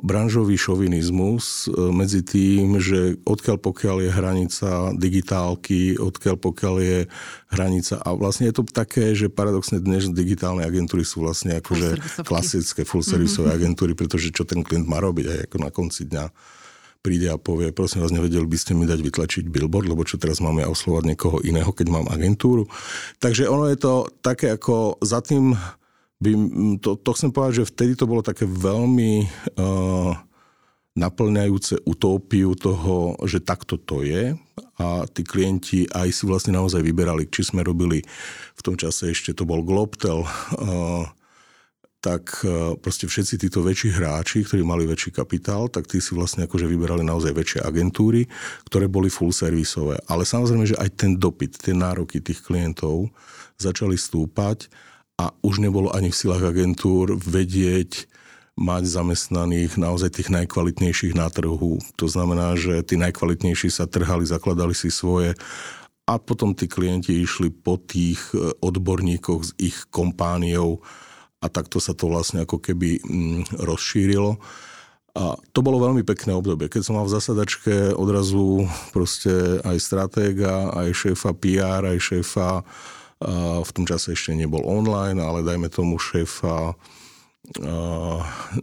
branžový 0.00 0.56
šovinizmus 0.56 1.68
e, 1.68 1.92
medzi 1.92 2.24
tým, 2.24 2.80
že 2.80 3.20
odkiaľ 3.28 3.56
pokiaľ 3.60 3.96
je 4.08 4.10
hranica 4.10 4.70
digitálky, 4.96 6.00
odkiaľ 6.00 6.36
pokiaľ 6.40 6.74
je 6.80 6.98
hranica 7.52 8.00
a 8.00 8.08
vlastne 8.16 8.48
je 8.48 8.56
to 8.56 8.64
také, 8.64 9.12
že 9.12 9.28
paradoxne 9.28 9.76
dnes 9.78 10.08
digitálne 10.08 10.64
agentúry 10.64 11.04
sú 11.04 11.20
vlastne 11.24 11.60
akože 11.60 12.22
klasické 12.24 12.88
full 12.88 13.04
serviceové 13.04 13.52
mm-hmm. 13.52 13.60
agentúry, 13.60 13.92
pretože 13.92 14.32
čo 14.32 14.48
ten 14.48 14.64
klient 14.64 14.88
má 14.88 14.96
robiť 14.96 15.26
aj 15.28 15.38
ako 15.50 15.56
na 15.60 15.70
konci 15.70 16.08
dňa 16.08 16.24
príde 17.04 17.30
a 17.30 17.38
povie, 17.38 17.70
prosím 17.70 18.02
vás, 18.02 18.10
nevedeli 18.10 18.42
by 18.42 18.58
ste 18.58 18.74
mi 18.74 18.82
dať 18.82 18.98
vytlačiť 18.98 19.44
billboard, 19.46 19.86
lebo 19.86 20.02
čo 20.02 20.18
teraz 20.18 20.42
máme 20.42 20.66
oslovať 20.66 21.14
niekoho 21.14 21.38
iného, 21.46 21.70
keď 21.70 21.86
mám 21.86 22.10
agentúru. 22.10 22.66
Takže 23.22 23.46
ono 23.46 23.70
je 23.70 23.78
to 23.78 24.10
také 24.26 24.50
ako 24.50 24.98
za 24.98 25.22
tým 25.22 25.54
by, 26.16 26.30
to, 26.80 26.96
to 26.96 27.10
chcem 27.12 27.30
povedať, 27.32 27.64
že 27.64 27.70
vtedy 27.72 27.92
to 27.92 28.08
bolo 28.08 28.24
také 28.24 28.48
veľmi 28.48 29.28
uh, 29.60 30.16
naplňajúce 30.96 31.84
utópiu 31.84 32.56
toho, 32.56 33.20
že 33.28 33.44
takto 33.44 33.76
to 33.76 34.00
je 34.00 34.32
a 34.80 35.04
tí 35.12 35.22
klienti 35.24 35.84
aj 35.92 36.08
si 36.08 36.24
vlastne 36.24 36.56
naozaj 36.56 36.80
vyberali, 36.80 37.28
či 37.28 37.52
sme 37.52 37.60
robili 37.60 38.00
v 38.56 38.60
tom 38.64 38.80
čase 38.80 39.12
ešte 39.12 39.36
to 39.36 39.44
bol 39.44 39.60
Globtel, 39.60 40.24
uh, 40.24 41.04
tak 42.00 42.40
uh, 42.48 42.80
proste 42.80 43.04
všetci 43.04 43.36
títo 43.44 43.60
väčší 43.60 43.92
hráči, 43.92 44.40
ktorí 44.40 44.64
mali 44.64 44.88
väčší 44.88 45.12
kapitál, 45.12 45.68
tak 45.68 45.84
tí 45.84 46.00
si 46.00 46.16
vlastne 46.16 46.48
akože 46.48 46.64
vyberali 46.64 47.04
naozaj 47.04 47.36
väčšie 47.36 47.60
agentúry, 47.60 48.24
ktoré 48.64 48.88
boli 48.88 49.12
full 49.12 49.36
servisové. 49.36 50.00
Ale 50.08 50.24
samozrejme, 50.24 50.64
že 50.64 50.80
aj 50.80 50.96
ten 50.96 51.12
dopyt, 51.20 51.60
tie 51.60 51.76
nároky 51.76 52.24
tých 52.24 52.40
klientov 52.40 53.12
začali 53.60 54.00
stúpať 54.00 54.72
a 55.16 55.32
už 55.40 55.64
nebolo 55.64 55.92
ani 55.96 56.12
v 56.12 56.18
silách 56.18 56.44
agentúr 56.52 57.16
vedieť 57.16 58.08
mať 58.56 58.88
zamestnaných 58.88 59.76
naozaj 59.76 60.16
tých 60.16 60.32
najkvalitnejších 60.32 61.12
na 61.12 61.28
trhu. 61.28 61.76
To 62.00 62.06
znamená, 62.08 62.56
že 62.56 62.80
tí 62.84 62.96
najkvalitnejší 62.96 63.68
sa 63.68 63.84
trhali, 63.84 64.24
zakladali 64.24 64.72
si 64.72 64.88
svoje 64.88 65.36
a 66.08 66.16
potom 66.16 66.56
tí 66.56 66.64
klienti 66.64 67.20
išli 67.20 67.52
po 67.52 67.76
tých 67.76 68.32
e, 68.32 68.56
odborníkoch 68.64 69.42
z 69.42 69.50
ich 69.60 69.76
kompániou 69.92 70.80
a 71.42 71.46
takto 71.52 71.82
sa 71.82 71.92
to 71.92 72.08
vlastne 72.08 72.48
ako 72.48 72.62
keby 72.62 73.02
mm, 73.04 73.60
rozšírilo. 73.60 74.40
A 75.16 75.36
to 75.52 75.60
bolo 75.64 75.80
veľmi 75.80 76.04
pekné 76.04 76.36
obdobie. 76.36 76.68
Keď 76.68 76.80
som 76.84 76.96
mal 76.96 77.08
v 77.08 77.16
zasadačke 77.16 77.96
odrazu 77.96 78.68
proste 78.92 79.60
aj 79.64 79.76
stratéga, 79.80 80.72
aj 80.76 80.92
šéfa 80.92 81.32
PR, 81.36 81.82
aj 81.88 81.98
šéfa 82.00 82.64
v 83.62 83.70
tom 83.72 83.84
čase 83.88 84.12
ešte 84.12 84.36
nebol 84.36 84.60
online, 84.64 85.20
ale 85.20 85.40
dajme 85.40 85.72
tomu 85.72 85.96
šéfa 85.96 86.76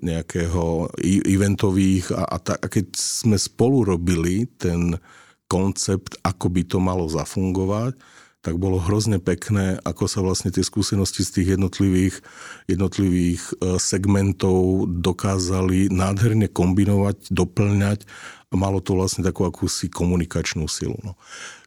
nejakého 0.03 0.91
eventových 1.23 2.11
a, 2.11 2.35
a, 2.35 2.37
ta, 2.37 2.59
a 2.59 2.67
keď 2.67 2.91
sme 2.99 3.39
spolu 3.39 3.87
robili 3.87 4.43
ten 4.59 4.99
koncept, 5.47 6.19
ako 6.25 6.51
by 6.51 6.61
to 6.67 6.77
malo 6.83 7.07
zafungovať, 7.07 7.95
tak 8.43 8.59
bolo 8.59 8.75
hrozne 8.75 9.23
pekné, 9.23 9.79
ako 9.87 10.03
sa 10.03 10.19
vlastne 10.19 10.51
tie 10.51 10.67
skúsenosti 10.67 11.23
z 11.23 11.31
tých 11.31 11.47
jednotlivých, 11.55 12.19
jednotlivých 12.67 13.39
e, 13.39 13.79
segmentov 13.79 14.83
dokázali 14.91 15.87
nádherne 15.87 16.51
kombinovať, 16.51 17.31
doplňať 17.31 18.03
a 18.51 18.53
malo 18.59 18.83
to 18.83 18.99
vlastne 18.99 19.23
takú 19.23 19.47
akúsi 19.47 19.87
komunikačnú 19.87 20.67
silu. 20.67 20.99
No. 21.07 21.15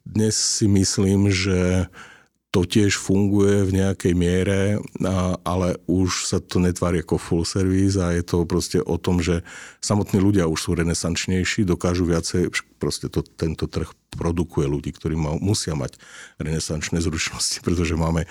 Dnes 0.04 0.36
si 0.36 0.68
myslím, 0.68 1.32
že 1.32 1.88
to 2.54 2.64
tiež 2.64 2.96
funguje 2.96 3.68
v 3.68 3.84
nejakej 3.84 4.14
miere, 4.16 4.80
ale 5.44 5.76
už 5.84 6.24
sa 6.24 6.38
to 6.40 6.56
netvári 6.56 7.04
ako 7.04 7.20
full 7.20 7.44
service 7.44 8.00
a 8.00 8.16
je 8.16 8.24
to 8.24 8.48
proste 8.48 8.80
o 8.80 8.96
tom, 8.96 9.20
že 9.20 9.44
samotní 9.84 10.22
ľudia 10.22 10.48
už 10.48 10.56
sú 10.56 10.70
renesančnejší, 10.72 11.68
dokážu 11.68 12.08
viacej, 12.08 12.48
proste 12.80 13.12
to, 13.12 13.20
tento 13.20 13.68
trh 13.68 13.92
produkuje 14.14 14.64
ľudí, 14.64 14.96
ktorí 14.96 15.18
ma, 15.18 15.36
musia 15.36 15.76
mať 15.76 16.00
renesančné 16.40 17.02
zručnosti, 17.04 17.60
pretože 17.66 17.92
máme 17.92 18.24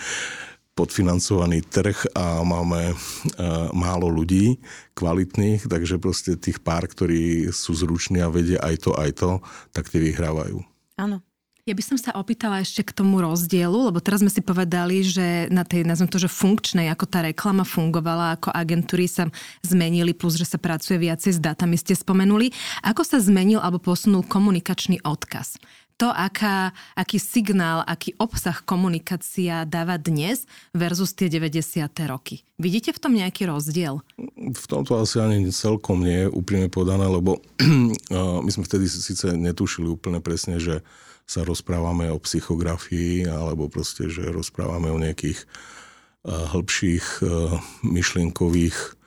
podfinancovaný 0.75 1.63
trh 1.63 2.11
a 2.19 2.43
máme 2.43 2.91
uh, 2.91 3.71
málo 3.71 4.11
ľudí 4.11 4.59
kvalitných, 4.91 5.71
takže 5.71 6.03
proste 6.03 6.35
tých 6.35 6.59
pár, 6.59 6.83
ktorí 6.83 7.47
sú 7.55 7.71
zruční 7.71 8.19
a 8.19 8.27
vedia 8.27 8.59
aj 8.59 8.75
to, 8.83 8.91
aj 8.91 9.11
to, 9.15 9.31
tak 9.71 9.87
tie 9.87 10.03
vyhrávajú. 10.03 10.59
Áno. 10.99 11.23
Ja 11.65 11.73
by 11.73 11.81
som 11.81 11.97
sa 11.97 12.13
opýtala 12.13 12.61
ešte 12.61 12.85
k 12.85 12.93
tomu 12.93 13.25
rozdielu, 13.25 13.89
lebo 13.89 13.97
teraz 13.97 14.21
sme 14.21 14.29
si 14.29 14.37
povedali, 14.37 15.01
že 15.01 15.49
na 15.49 15.65
tej, 15.65 15.81
nazvem 15.81 16.05
to, 16.05 16.21
že 16.21 16.29
funkčnej, 16.29 16.93
ako 16.93 17.09
tá 17.09 17.25
reklama 17.25 17.65
fungovala, 17.65 18.37
ako 18.37 18.53
agentúry 18.53 19.09
sa 19.09 19.33
zmenili, 19.65 20.13
plus, 20.13 20.37
že 20.37 20.45
sa 20.45 20.61
pracuje 20.61 21.01
viacej 21.01 21.33
s 21.33 21.39
datami, 21.41 21.73
ste 21.73 21.97
spomenuli. 21.97 22.53
Ako 22.85 23.01
sa 23.01 23.17
zmenil 23.17 23.57
alebo 23.57 23.81
posunul 23.81 24.21
komunikačný 24.21 25.01
odkaz? 25.01 25.57
to, 25.95 26.11
aká, 26.11 26.75
aký 26.91 27.15
signál, 27.23 27.79
aký 27.87 28.11
obsah 28.19 28.59
komunikácia 28.67 29.63
dáva 29.63 29.95
dnes 29.95 30.43
versus 30.75 31.15
tie 31.15 31.31
90. 31.31 31.87
roky. 32.11 32.43
Vidíte 32.59 32.91
v 32.91 32.99
tom 32.99 33.15
nejaký 33.15 33.47
rozdiel? 33.47 34.03
V 34.35 34.65
tomto 34.67 34.99
asi 34.99 35.23
ani 35.23 35.47
celkom 35.55 36.03
nie 36.03 36.27
úplne 36.27 36.67
podané, 36.67 37.07
lebo 37.07 37.39
my 38.43 38.51
sme 38.51 38.67
vtedy 38.67 38.91
síce 38.91 39.39
netušili 39.39 39.87
úplne 39.87 40.19
presne, 40.19 40.59
že 40.59 40.83
sa 41.25 41.41
rozprávame 41.41 42.13
o 42.13 42.21
psychografii 42.21 43.25
alebo 43.25 43.65
proste, 43.69 44.07
že 44.09 44.29
rozprávame 44.29 44.93
o 44.93 45.01
nejakých 45.01 45.41
uh, 45.41 46.53
hĺbších 46.53 47.25
uh, 47.25 47.57
myšlienkových 47.81 48.97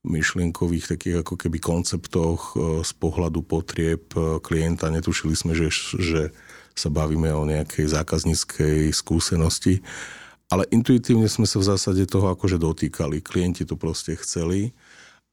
myšlienkových 0.00 0.96
takých 0.96 1.16
ako 1.20 1.36
keby 1.36 1.60
konceptoch 1.60 2.56
uh, 2.56 2.80
z 2.80 2.92
pohľadu 2.96 3.44
potrieb 3.44 4.08
klienta. 4.40 4.88
Netušili 4.88 5.36
sme, 5.36 5.52
že, 5.52 5.68
že 6.00 6.32
sa 6.72 6.88
bavíme 6.88 7.28
o 7.36 7.44
nejakej 7.44 7.92
zákazníckej 7.92 8.96
skúsenosti, 8.96 9.84
ale 10.48 10.64
intuitívne 10.72 11.28
sme 11.28 11.44
sa 11.44 11.60
v 11.60 11.68
zásade 11.68 12.08
toho 12.08 12.32
akože 12.32 12.56
dotýkali. 12.56 13.20
Klienti 13.20 13.68
to 13.68 13.76
proste 13.76 14.16
chceli 14.18 14.72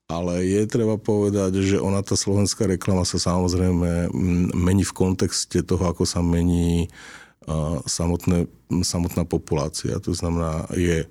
ale 0.07 0.47
je 0.47 0.63
treba 0.71 0.95
povedať, 0.95 1.59
že 1.59 1.77
ona, 1.83 1.99
tá 1.99 2.15
slovenská 2.15 2.63
reklama 2.63 3.03
sa 3.03 3.19
samozrejme 3.19 4.07
mení 4.55 4.87
v 4.87 4.95
kontexte 4.95 5.59
toho, 5.67 5.83
ako 5.83 6.07
sa 6.07 6.23
mení 6.23 6.87
samotné, 7.83 8.47
samotná 8.87 9.27
populácia. 9.27 9.99
To 9.99 10.11
znamená, 10.15 10.67
je 10.71 11.07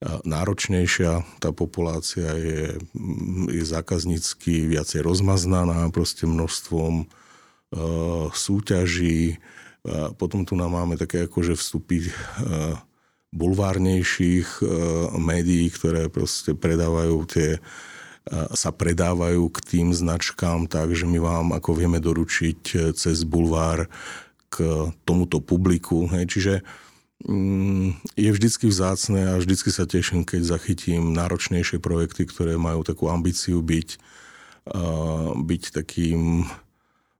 náročnejšia, 0.00 1.26
tá 1.44 1.52
populácia 1.52 2.32
je, 2.38 2.80
je 3.52 3.64
zákaznícky 3.66 4.64
viacej 4.64 5.04
rozmaznaná 5.04 5.92
proste 5.92 6.24
množstvom 6.24 7.04
uh, 7.04 8.26
súťaží. 8.32 9.36
Uh, 9.84 10.08
potom 10.16 10.48
tu 10.48 10.56
nám 10.56 10.72
máme 10.72 10.96
také 10.96 11.28
akože 11.28 11.52
vstupy 11.52 12.08
uh, 12.08 12.80
bulvárnejších 13.30 14.58
médií, 15.14 15.70
ktoré 15.70 16.10
proste 16.10 16.50
predávajú 16.50 17.16
tie 17.30 17.62
sa 18.28 18.70
predávajú 18.70 19.48
k 19.48 19.58
tým 19.64 19.88
značkám 19.96 20.68
tak, 20.68 20.92
že 20.92 21.08
my 21.08 21.18
vám 21.18 21.46
ako 21.56 21.72
vieme 21.72 21.98
doručiť 21.98 22.60
e, 22.76 22.76
cez 22.92 23.24
bulvár 23.24 23.88
k 24.52 24.90
tomuto 25.08 25.40
publiku. 25.40 26.04
Hej. 26.10 26.24
Čiže 26.36 26.54
mm, 27.24 27.96
je 28.20 28.30
vždycky 28.30 28.68
vzácne 28.68 29.34
a 29.34 29.40
vždycky 29.40 29.72
sa 29.72 29.88
teším, 29.88 30.28
keď 30.28 30.46
zachytím 30.46 31.16
náročnejšie 31.16 31.80
projekty, 31.80 32.28
ktoré 32.28 32.60
majú 32.60 32.84
takú 32.84 33.08
ambíciu 33.08 33.62
byť, 33.62 33.88
byť 35.38 35.62
takým, 35.70 36.50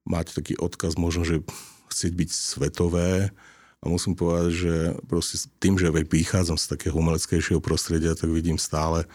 mať 0.04 0.26
taký 0.36 0.54
odkaz 0.58 0.98
možno, 0.98 1.22
že 1.22 1.46
chcieť 1.90 2.12
byť 2.12 2.30
svetové, 2.30 3.30
a 3.80 3.88
musím 3.88 4.12
povedať, 4.12 4.50
že 4.52 4.74
proste 5.08 5.48
tým, 5.56 5.80
že 5.80 5.88
vychádzam 5.88 6.60
z 6.60 6.68
takého 6.68 7.00
umeleckejšieho 7.00 7.64
prostredia, 7.64 8.12
tak 8.12 8.28
vidím 8.28 8.60
stále 8.60 9.08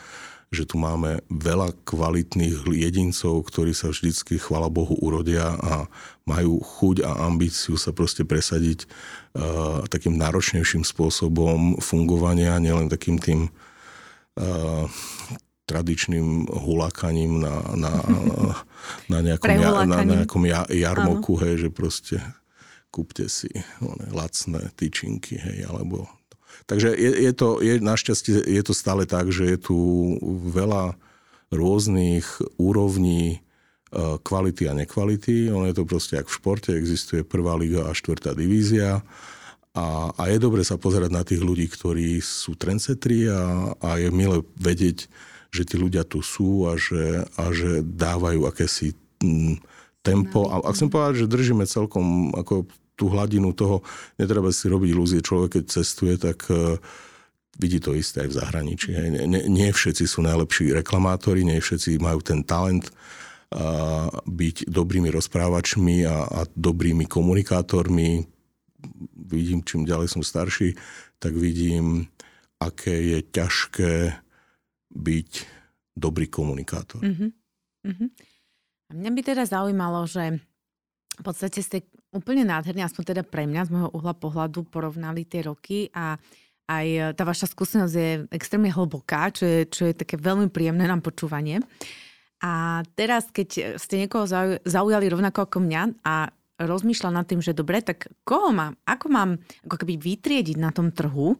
že 0.54 0.64
tu 0.66 0.78
máme 0.78 1.25
veľa 1.28 1.74
kvalitných 1.84 2.66
jedincov, 2.70 3.46
ktorí 3.50 3.74
sa 3.74 3.90
vždycky, 3.92 4.38
chvala 4.38 4.70
Bohu, 4.70 4.94
urodia 5.02 5.58
a 5.58 5.90
majú 6.25 6.62
chuť 6.62 7.06
a 7.06 7.25
ambíciu 7.28 7.75
sa 7.78 7.92
proste 7.92 8.24
presadiť 8.25 8.86
uh, 8.86 9.86
takým 9.90 10.18
náročnejším 10.18 10.86
spôsobom 10.86 11.82
fungovania, 11.82 12.62
nielen 12.62 12.90
takým 12.90 13.18
tým 13.18 13.50
uh, 13.50 14.86
tradičným 15.66 16.46
hulákaním 16.50 17.42
na, 17.42 17.56
na, 17.74 17.92
na, 19.12 19.20
nejakom, 19.22 19.56
ja, 19.58 19.70
na 19.86 20.02
nejakom 20.06 20.44
ja, 20.46 20.62
jarmoku, 20.70 21.42
hej, 21.42 21.68
že 21.68 21.70
proste 21.74 22.18
kúpte 22.94 23.28
si 23.28 23.52
one, 23.84 24.08
lacné 24.14 24.72
tyčinky, 24.78 25.36
hej, 25.36 25.68
alebo 25.68 26.08
Takže 26.66 26.96
je, 26.96 27.12
je 27.28 27.32
to, 27.36 27.60
je, 27.60 27.84
našťastie 27.84 28.40
je 28.42 28.64
to 28.64 28.74
stále 28.74 29.04
tak, 29.04 29.30
že 29.30 29.46
je 29.46 29.58
tu 29.60 29.78
veľa 30.50 30.96
rôznych 31.54 32.26
úrovní 32.58 33.38
e, 33.38 33.38
kvality 34.24 34.72
a 34.72 34.74
nekvality. 34.74 35.52
Ono 35.52 35.68
je 35.70 35.76
to 35.76 35.84
proste 35.86 36.18
ako 36.18 36.30
v 36.32 36.38
športe, 36.40 36.70
existuje 36.74 37.22
prvá 37.22 37.54
liga 37.60 37.86
a 37.86 37.94
štvrtá 37.94 38.34
divízia. 38.34 39.06
A, 39.76 40.16
a 40.16 40.24
je 40.32 40.40
dobre 40.40 40.64
sa 40.64 40.80
pozerať 40.80 41.12
na 41.12 41.28
tých 41.28 41.44
ľudí, 41.44 41.68
ktorí 41.68 42.24
sú 42.24 42.56
trendsetri 42.56 43.28
a, 43.28 43.76
a 43.84 44.00
je 44.00 44.08
milé 44.08 44.40
vedieť, 44.56 45.12
že 45.52 45.68
tí 45.68 45.76
ľudia 45.76 46.08
tu 46.08 46.24
sú 46.24 46.72
a 46.72 46.80
že, 46.80 47.28
a 47.36 47.52
že 47.52 47.84
dávajú 47.84 48.48
akési 48.48 48.96
mm, 49.20 49.60
tempo. 50.00 50.48
A 50.48 50.64
ak 50.64 50.80
som 50.80 50.88
povedal, 50.88 51.28
že 51.28 51.32
držíme 51.32 51.68
celkom 51.68 52.32
ako 52.36 52.70
tú 52.96 53.12
hladinu 53.12 53.52
toho, 53.52 53.84
netreba 54.16 54.50
si 54.56 54.72
robiť 54.72 54.90
ilúzie, 54.92 55.20
človek 55.20 55.60
keď 55.60 55.64
cestuje, 55.68 56.16
tak 56.16 56.48
uh, 56.48 56.80
vidí 57.60 57.80
to 57.80 57.96
isté 57.96 58.24
aj 58.24 58.30
v 58.32 58.38
zahraničí. 58.40 58.90
Nie, 58.92 59.44
nie 59.48 59.70
všetci 59.72 60.08
sú 60.08 60.24
najlepší 60.24 60.72
reklamátori, 60.75 61.44
nie 61.44 61.60
všetci 61.60 62.00
majú 62.00 62.24
ten 62.24 62.44
talent 62.48 62.88
uh, 62.88 64.08
byť 64.24 64.72
dobrými 64.72 65.12
rozprávačmi 65.12 66.08
a, 66.08 66.24
a 66.24 66.42
dobrými 66.56 67.08
komunikátormi. 67.08 68.24
Vidím, 69.28 69.64
čím 69.64 69.84
ďalej 69.84 70.08
som 70.16 70.24
starší, 70.24 70.75
tak 71.20 71.36
vidím, 71.36 72.08
aké 72.60 72.96
je 72.96 73.20
ťažké 73.24 73.94
byť 74.96 75.32
dobrý 75.96 76.28
komunikátor. 76.28 77.02
Uh-huh. 77.04 77.32
Uh-huh. 77.88 78.10
A 78.88 78.92
mňa 78.94 79.12
by 79.12 79.22
teda 79.24 79.44
zaujímalo, 79.48 80.06
že 80.06 80.40
v 81.16 81.24
podstate 81.24 81.60
ste 81.64 81.78
úplne 82.16 82.48
nádherne, 82.48 82.88
aspoň 82.88 83.04
teda 83.12 83.24
pre 83.28 83.44
mňa 83.44 83.68
z 83.68 83.74
môjho 83.76 83.90
uhla 83.92 84.16
pohľadu 84.16 84.64
porovnali 84.72 85.28
tie 85.28 85.44
roky 85.44 85.92
a 85.92 86.16
aj 86.66 87.14
tá 87.14 87.24
vaša 87.28 87.52
skúsenosť 87.52 87.94
je 87.94 88.12
extrémne 88.34 88.74
hlboká, 88.74 89.30
čo 89.30 89.46
je, 89.46 89.60
čo 89.70 89.84
je 89.86 89.94
také 89.94 90.18
veľmi 90.18 90.50
príjemné 90.50 90.90
nám 90.90 91.06
počúvanie. 91.06 91.62
A 92.42 92.82
teraz, 92.98 93.30
keď 93.30 93.78
ste 93.78 94.02
niekoho 94.02 94.26
zaujali 94.66 95.06
rovnako 95.06 95.46
ako 95.46 95.58
mňa 95.62 95.82
a 96.02 96.34
rozmýšľal 96.58 97.14
nad 97.14 97.28
tým, 97.28 97.44
že 97.44 97.54
dobre, 97.54 97.84
tak 97.86 98.10
koho 98.26 98.50
mám, 98.50 98.80
ako 98.88 99.06
mám 99.12 99.30
ako 99.68 99.76
keby 99.86 100.00
vytriediť 100.00 100.58
na 100.58 100.72
tom 100.72 100.90
trhu, 100.90 101.38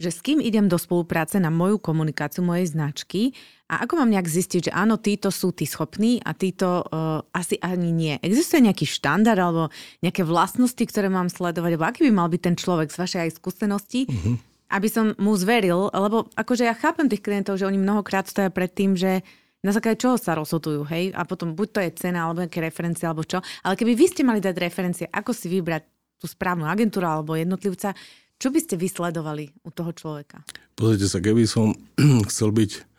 že 0.00 0.10
s 0.12 0.20
kým 0.24 0.40
idem 0.40 0.68
do 0.68 0.80
spolupráce 0.80 1.36
na 1.40 1.52
moju 1.52 1.76
komunikáciu, 1.76 2.40
mojej 2.40 2.68
značky 2.72 3.36
a 3.70 3.86
ako 3.86 4.02
mám 4.02 4.10
nejak 4.10 4.26
zistiť, 4.26 4.60
že 4.66 4.72
áno, 4.74 4.98
títo 4.98 5.30
sú 5.30 5.54
tí 5.54 5.62
schopní 5.62 6.18
a 6.26 6.34
títo 6.34 6.82
uh, 6.82 7.22
asi 7.30 7.54
ani 7.62 7.94
nie. 7.94 8.18
Existuje 8.18 8.66
nejaký 8.66 8.82
štandard 8.82 9.38
alebo 9.38 9.70
nejaké 10.02 10.26
vlastnosti, 10.26 10.82
ktoré 10.82 11.06
mám 11.06 11.30
sledovať, 11.30 11.78
alebo 11.78 11.86
aký 11.86 12.10
by 12.10 12.12
mal 12.18 12.26
byť 12.26 12.42
ten 12.42 12.56
človek 12.58 12.90
z 12.90 12.98
vašej 12.98 13.20
aj 13.22 13.30
skúsenosti, 13.38 14.10
mm-hmm. 14.10 14.34
aby 14.74 14.88
som 14.90 15.14
mu 15.22 15.38
zveril, 15.38 15.86
lebo 15.94 16.26
akože 16.34 16.66
ja 16.66 16.74
chápem 16.74 17.06
tých 17.06 17.22
klientov, 17.22 17.62
že 17.62 17.70
oni 17.70 17.78
mnohokrát 17.78 18.26
stoja 18.26 18.50
pred 18.50 18.74
tým, 18.74 18.98
že 18.98 19.22
na 19.62 19.70
základe 19.70 20.02
čoho 20.02 20.18
sa 20.18 20.34
rozhodujú, 20.34 20.88
hej? 20.90 21.14
A 21.14 21.22
potom 21.22 21.54
buď 21.54 21.68
to 21.70 21.80
je 21.84 21.90
cena, 21.94 22.26
alebo 22.26 22.42
nejaké 22.42 22.64
referencie, 22.64 23.06
alebo 23.06 23.22
čo. 23.22 23.38
Ale 23.62 23.78
keby 23.78 23.92
vy 23.92 24.06
ste 24.10 24.26
mali 24.26 24.42
dať 24.42 24.56
referencie, 24.56 25.06
ako 25.06 25.30
si 25.30 25.46
vybrať 25.46 25.84
tú 26.18 26.26
správnu 26.26 26.66
agentúru 26.66 27.06
alebo 27.06 27.38
jednotlivca, 27.38 27.94
čo 28.40 28.48
by 28.48 28.58
ste 28.60 28.80
vysledovali 28.80 29.52
u 29.62 29.70
toho 29.70 29.92
človeka? 29.92 30.40
Pozrite 30.72 31.06
sa, 31.12 31.20
keby 31.20 31.44
som 31.44 31.76
chcel 32.32 32.56
byť 32.56 32.89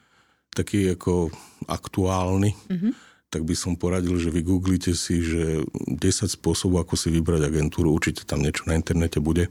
taký 0.52 0.96
ako 0.96 1.32
aktuálny, 1.68 2.52
mm-hmm. 2.52 2.94
tak 3.32 3.48
by 3.48 3.56
som 3.56 3.80
poradil, 3.80 4.20
že 4.20 4.34
vy 4.34 4.44
googlite 4.44 4.92
si, 4.92 5.24
že 5.24 5.64
10 5.88 5.98
spôsobov, 6.28 6.84
ako 6.84 6.96
si 7.00 7.08
vybrať 7.12 7.48
agentúru, 7.48 7.92
určite 7.92 8.28
tam 8.28 8.44
niečo 8.44 8.68
na 8.68 8.76
internete 8.76 9.24
bude. 9.24 9.48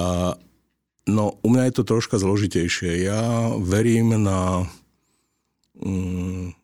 A, 0.00 0.32
no, 1.04 1.36
u 1.44 1.48
mňa 1.52 1.68
je 1.68 1.74
to 1.76 1.84
troška 1.84 2.16
zložitejšie. 2.16 3.04
Ja 3.04 3.52
verím 3.60 4.16
na, 4.16 4.64
mm, 5.76 6.56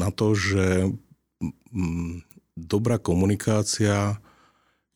na 0.00 0.08
to, 0.08 0.32
že 0.32 0.88
mm, 1.74 2.24
dobrá 2.56 2.96
komunikácia 2.96 4.16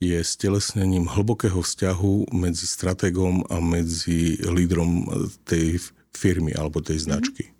je 0.02 0.18
stelesnením 0.18 1.06
hlbokého 1.06 1.62
vzťahu 1.62 2.34
medzi 2.34 2.66
stratégom 2.66 3.46
a 3.46 3.62
medzi 3.62 4.34
lídrom 4.42 5.06
tej 5.46 5.78
firmy 6.10 6.50
alebo 6.58 6.82
tej 6.82 7.06
značky. 7.06 7.51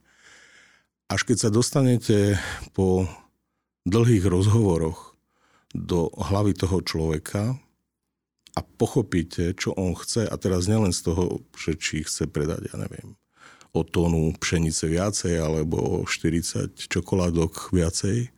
Až 1.12 1.28
keď 1.28 1.36
sa 1.44 1.50
dostanete 1.52 2.40
po 2.72 3.04
dlhých 3.84 4.24
rozhovoroch 4.24 5.12
do 5.76 6.08
hlavy 6.08 6.56
toho 6.56 6.80
človeka 6.80 7.60
a 8.56 8.60
pochopíte, 8.64 9.52
čo 9.52 9.76
on 9.76 9.92
chce, 9.92 10.24
a 10.24 10.32
teraz 10.40 10.72
nielen 10.72 10.88
z 10.88 11.12
toho, 11.12 11.44
že 11.52 11.76
či 11.76 12.00
chce 12.00 12.32
predať, 12.32 12.72
ja 12.72 12.80
neviem, 12.80 13.12
o 13.76 13.84
tónu 13.84 14.32
pšenice 14.40 14.88
viacej 14.88 15.36
alebo 15.36 16.00
o 16.00 16.08
40 16.08 16.80
čokoládok 16.80 17.76
viacej, 17.76 18.32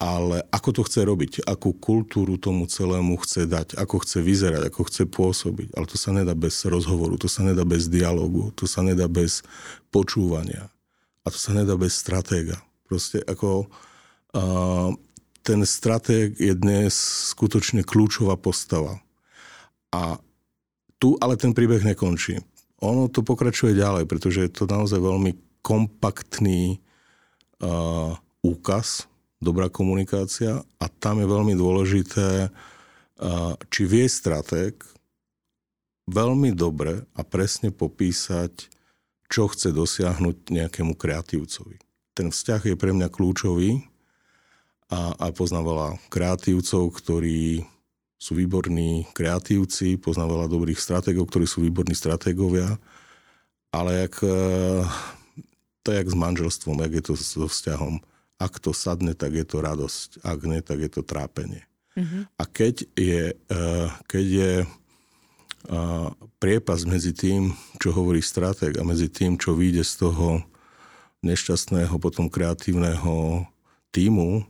ale 0.00 0.48
ako 0.48 0.80
to 0.80 0.82
chce 0.88 1.00
robiť, 1.04 1.32
akú 1.44 1.76
kultúru 1.76 2.40
tomu 2.40 2.64
celému 2.64 3.20
chce 3.20 3.44
dať, 3.44 3.76
ako 3.76 4.00
chce 4.00 4.24
vyzerať, 4.24 4.72
ako 4.72 4.80
chce 4.88 5.04
pôsobiť. 5.12 5.76
Ale 5.76 5.84
to 5.84 6.00
sa 6.00 6.16
nedá 6.16 6.32
bez 6.32 6.56
rozhovoru, 6.64 7.20
to 7.20 7.28
sa 7.28 7.44
nedá 7.44 7.68
bez 7.68 7.84
dialogu, 7.92 8.48
to 8.56 8.64
sa 8.64 8.80
nedá 8.80 9.12
bez 9.12 9.44
počúvania 9.92 10.72
a 11.26 11.30
to 11.34 11.38
sa 11.38 11.50
nedá 11.50 11.74
bez 11.74 11.98
stratéga. 11.98 12.62
Proste 12.86 13.18
ako 13.26 13.66
uh, 13.66 14.94
ten 15.42 15.66
stratég 15.66 16.38
je 16.38 16.54
dnes 16.54 16.94
skutočne 17.34 17.82
kľúčová 17.82 18.38
postava. 18.38 19.02
A 19.90 20.22
tu 21.02 21.18
ale 21.18 21.34
ten 21.34 21.50
príbeh 21.50 21.82
nekončí. 21.82 22.38
Ono 22.78 23.10
to 23.10 23.26
pokračuje 23.26 23.74
ďalej, 23.74 24.06
pretože 24.06 24.46
je 24.46 24.50
to 24.54 24.70
naozaj 24.70 25.02
veľmi 25.02 25.34
kompaktný 25.66 26.78
uh, 27.58 28.14
úkaz 28.46 29.10
dobrá 29.42 29.68
komunikácia 29.68 30.62
a 30.78 30.86
tam 30.88 31.20
je 31.20 31.26
veľmi 31.28 31.54
dôležité, 31.58 32.48
či 33.72 33.82
vie 33.88 34.04
stratég 34.08 34.76
veľmi 36.06 36.54
dobre 36.54 37.02
a 37.18 37.22
presne 37.26 37.74
popísať, 37.74 38.70
čo 39.26 39.50
chce 39.50 39.74
dosiahnuť 39.74 40.50
nejakému 40.50 40.94
kreatívcovi. 40.94 41.78
Ten 42.16 42.32
vzťah 42.32 42.72
je 42.72 42.76
pre 42.78 42.94
mňa 42.96 43.12
kľúčový 43.12 43.84
a, 44.88 45.12
a 45.18 45.26
poznám 45.34 45.64
veľa 45.66 45.88
kreatívcov, 46.08 46.82
ktorí 46.96 47.66
sú 48.16 48.32
výborní 48.32 49.04
kreatívci, 49.12 50.00
poznám 50.00 50.32
veľa 50.32 50.46
dobrých 50.48 50.80
stratégov, 50.80 51.28
ktorí 51.28 51.44
sú 51.44 51.60
výborní 51.60 51.92
stratégovia, 51.92 52.80
ale 53.68 54.08
jak, 54.08 54.24
e, 54.24 54.40
to 55.84 55.92
je 55.92 56.00
jak 56.00 56.08
s 56.08 56.16
manželstvom, 56.16 56.80
jak 56.80 56.92
je 56.96 57.02
to 57.04 57.12
so 57.12 57.44
vzťahom 57.44 58.00
ak 58.36 58.60
to 58.60 58.76
sadne, 58.76 59.16
tak 59.16 59.32
je 59.32 59.46
to 59.48 59.64
radosť. 59.64 60.20
Ak 60.20 60.44
nie, 60.44 60.60
tak 60.60 60.84
je 60.84 60.90
to 60.92 61.02
trápenie. 61.02 61.64
Mm-hmm. 61.96 62.22
A 62.36 62.42
keď 62.44 62.74
je, 62.92 63.22
uh, 63.32 63.88
keď 64.04 64.24
je 64.24 64.52
uh, 65.68 66.10
priepas 66.38 66.86
medzi 66.86 67.12
tým, 67.12 67.54
čo 67.82 67.92
hovorí 67.92 68.22
stratég 68.22 68.78
a 68.78 68.86
medzi 68.86 69.10
tým, 69.10 69.38
čo 69.38 69.54
vyjde 69.54 69.82
z 69.82 70.06
toho 70.06 70.42
nešťastného, 71.26 71.94
potom 71.98 72.30
kreatívneho 72.30 73.46
týmu, 73.90 74.46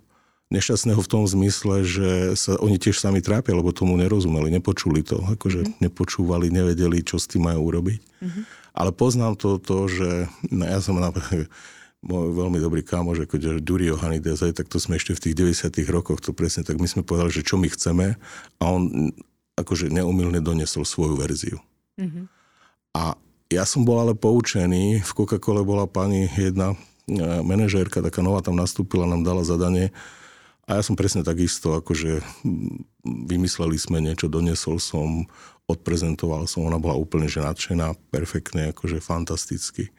nešťastného 0.50 1.00
v 1.02 1.11
tom 1.11 1.24
zmysle, 1.26 1.83
že 1.83 2.11
sa 2.38 2.55
oni 2.62 2.79
tiež 2.79 2.98
sami 2.98 3.18
trápia, 3.18 3.57
lebo 3.57 3.74
tomu 3.74 3.98
nerozumeli, 3.98 4.52
nepočuli 4.55 5.02
to, 5.02 5.18
akože 5.18 5.66
mm-hmm. 5.66 5.83
nepočúvali, 5.83 6.52
nevedeli, 6.55 7.02
čo 7.02 7.18
s 7.18 7.26
tým 7.26 7.50
majú 7.50 7.66
urobiť. 7.72 8.00
Mm-hmm. 8.00 8.42
Ale 8.76 8.90
poznám 8.92 9.35
to, 9.40 9.59
to 9.59 9.88
že 9.90 10.29
no 10.52 10.64
ja 10.68 10.79
som 10.79 11.00
napríklad 11.00 11.50
môj 12.09 12.38
veľmi 12.38 12.62
dobrý 12.62 12.87
kámoš, 12.87 13.26
ako 13.26 13.59
Durio 13.59 13.98
Hanidezaj, 13.98 14.55
tak 14.55 14.70
to 14.70 14.79
sme 14.79 14.94
ešte 15.00 15.16
v 15.16 15.22
tých 15.26 15.35
90 15.66 15.74
rokoch, 15.90 16.22
to 16.22 16.31
presne 16.31 16.62
tak 16.62 16.79
my 16.79 16.87
sme 16.87 17.02
povedali, 17.02 17.35
že 17.35 17.42
čo 17.42 17.59
my 17.59 17.66
chceme 17.66 18.14
a 18.61 18.62
on 18.62 19.11
akože 19.57 19.88
neumilne 19.88 20.38
donesol 20.45 20.85
svoju 20.85 21.16
verziu. 21.16 21.59
Mm-hmm. 21.97 22.25
A 22.97 23.16
ja 23.49 23.64
som 23.64 23.83
bol 23.83 23.99
ale 24.01 24.12
poučený, 24.12 25.01
v 25.01 25.11
Coca-Cole 25.11 25.64
bola 25.64 25.88
pani 25.88 26.29
jedna 26.35 26.73
e, 26.73 26.77
manažérka, 27.40 28.05
taká 28.05 28.21
nová 28.21 28.45
tam 28.45 28.59
nastúpila, 28.59 29.09
nám 29.09 29.25
dala 29.25 29.42
zadanie 29.42 29.95
a 30.66 30.79
ja 30.79 30.83
som 30.83 30.99
presne 30.99 31.23
takisto, 31.23 31.79
akože 31.79 32.27
vymysleli 33.07 33.79
sme 33.79 34.03
niečo, 34.03 34.27
donesol 34.27 34.83
som, 34.83 35.23
odprezentoval 35.71 36.51
som, 36.51 36.66
ona 36.66 36.79
bola 36.83 36.99
úplne 36.99 37.31
že 37.31 37.38
nadšená, 37.38 37.95
perfektne, 38.11 38.75
akože 38.75 38.99
fantasticky. 38.99 39.95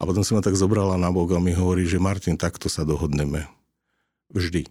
A 0.00 0.08
potom 0.08 0.24
si 0.24 0.32
ma 0.32 0.40
tak 0.40 0.56
zobrala 0.56 0.96
na 0.96 1.12
bok 1.12 1.36
a 1.36 1.38
mi 1.38 1.52
hovorí, 1.52 1.84
že 1.84 2.00
Martin, 2.00 2.40
takto 2.40 2.72
sa 2.72 2.88
dohodneme. 2.88 3.44
Vždy. 4.32 4.64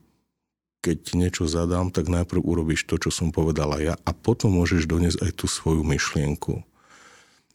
Keď 0.84 1.16
niečo 1.16 1.48
zadám, 1.48 1.96
tak 1.96 2.12
najprv 2.12 2.44
urobíš 2.44 2.84
to, 2.84 3.00
čo 3.00 3.08
som 3.08 3.32
povedala 3.32 3.80
ja 3.80 3.96
a 4.04 4.12
potom 4.12 4.60
môžeš 4.60 4.84
doniesť 4.84 5.24
aj 5.24 5.32
tú 5.40 5.48
svoju 5.48 5.80
myšlienku. 5.80 6.60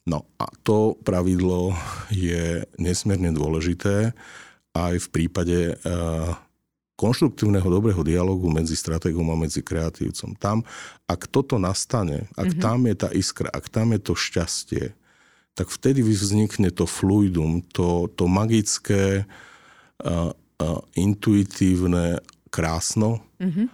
No 0.08 0.24
a 0.40 0.48
to 0.64 0.96
pravidlo 1.04 1.76
je 2.08 2.64
nesmierne 2.80 3.28
dôležité 3.36 4.16
aj 4.72 4.94
v 5.04 5.08
prípade 5.12 5.76
uh, 5.76 6.32
konštruktívneho 6.96 7.68
dobrého 7.68 8.00
dialogu 8.00 8.48
medzi 8.48 8.72
stratégom 8.72 9.28
a 9.30 9.36
medzi 9.36 9.60
kreatívcom. 9.60 10.32
Tam, 10.40 10.64
ak 11.04 11.28
toto 11.28 11.60
nastane, 11.60 12.26
ak 12.34 12.56
mm-hmm. 12.56 12.64
tam 12.64 12.78
je 12.88 12.94
tá 12.96 13.08
iskra, 13.12 13.52
ak 13.52 13.68
tam 13.68 13.92
je 13.92 14.00
to 14.00 14.14
šťastie, 14.16 14.84
tak 15.52 15.68
vtedy 15.68 16.00
vznikne 16.00 16.72
to 16.72 16.88
fluidum, 16.88 17.60
to, 17.70 18.08
to 18.16 18.24
magické, 18.24 19.28
uh, 20.02 20.32
uh, 20.32 20.80
intuitívne 20.96 22.24
krásno, 22.48 23.22
mm-hmm. 23.40 23.66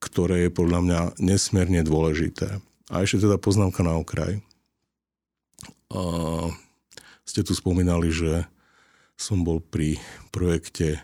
ktoré 0.00 0.48
je 0.48 0.50
podľa 0.50 0.80
mňa 0.84 1.00
nesmierne 1.20 1.80
dôležité. 1.84 2.60
A 2.92 3.04
ešte 3.04 3.24
teda 3.24 3.40
poznámka 3.40 3.80
na 3.80 3.96
okraj. 3.96 4.40
Uh, 5.88 6.52
ste 7.24 7.40
tu 7.40 7.56
spomínali, 7.56 8.12
že 8.12 8.44
som 9.14 9.46
bol 9.46 9.62
pri 9.62 9.96
projekte 10.34 11.00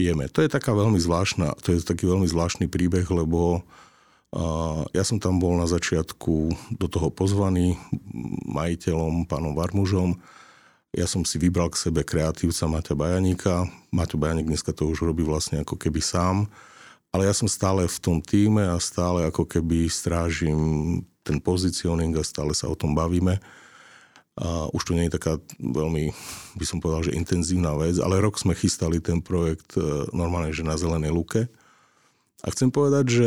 Jeme. 0.00 0.32
To 0.32 0.40
je 0.40 0.48
taká 0.48 0.72
veľmi 0.72 0.96
zvláštna, 0.96 1.60
to 1.60 1.76
je 1.76 1.84
taký 1.84 2.08
veľmi 2.08 2.24
zvláštny 2.24 2.72
príbeh, 2.72 3.04
lebo 3.12 3.60
ja 4.94 5.02
som 5.02 5.18
tam 5.18 5.42
bol 5.42 5.58
na 5.58 5.66
začiatku 5.66 6.54
do 6.78 6.86
toho 6.86 7.10
pozvaný 7.10 7.74
majiteľom, 8.46 9.26
pánom 9.26 9.58
Varmužom. 9.58 10.14
Ja 10.90 11.06
som 11.06 11.22
si 11.22 11.38
vybral 11.38 11.70
k 11.70 11.78
sebe 11.78 12.02
kreatívca 12.02 12.66
Maťa 12.66 12.98
Bajaníka. 12.98 13.62
Maťo 13.94 14.18
Bajaník 14.18 14.50
dneska 14.50 14.74
to 14.74 14.90
už 14.90 15.06
robí 15.06 15.22
vlastne 15.22 15.62
ako 15.62 15.78
keby 15.78 16.02
sám. 16.02 16.50
Ale 17.14 17.30
ja 17.30 17.34
som 17.34 17.46
stále 17.46 17.86
v 17.86 17.98
tom 18.02 18.18
týme 18.18 18.66
a 18.66 18.74
stále 18.82 19.22
ako 19.30 19.46
keby 19.46 19.86
strážim 19.86 20.58
ten 21.22 21.38
pozicioning 21.38 22.10
a 22.18 22.26
stále 22.26 22.50
sa 22.58 22.66
o 22.66 22.74
tom 22.74 22.98
bavíme. 22.98 23.38
A 24.34 24.66
už 24.74 24.90
to 24.90 24.96
nie 24.98 25.06
je 25.06 25.14
taká 25.14 25.38
veľmi, 25.62 26.10
by 26.58 26.64
som 26.66 26.82
povedal, 26.82 27.06
že 27.06 27.18
intenzívna 27.18 27.70
vec, 27.78 28.02
ale 28.02 28.18
rok 28.18 28.38
sme 28.38 28.58
chystali 28.58 28.98
ten 28.98 29.22
projekt 29.22 29.78
e, 29.78 30.10
normálne, 30.10 30.50
že 30.50 30.66
na 30.66 30.74
zelenej 30.74 31.14
luke. 31.14 31.46
A 32.42 32.46
chcem 32.50 32.72
povedať, 32.72 33.04
že 33.10 33.26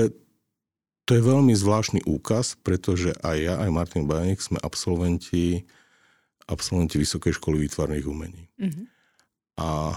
to 1.07 1.15
je 1.15 1.23
veľmi 1.23 1.55
zvláštny 1.55 2.03
úkaz, 2.07 2.59
pretože 2.59 3.15
aj 3.23 3.37
ja, 3.39 3.55
aj 3.59 3.69
Martin 3.71 4.03
Bajanik 4.03 4.43
sme 4.43 4.59
absolventi, 4.59 5.63
absolventi 6.47 6.99
Vysokej 6.99 7.39
školy 7.39 7.67
výtvarných 7.67 8.05
umení. 8.07 8.43
Mm-hmm. 8.59 8.85
A 9.59 9.95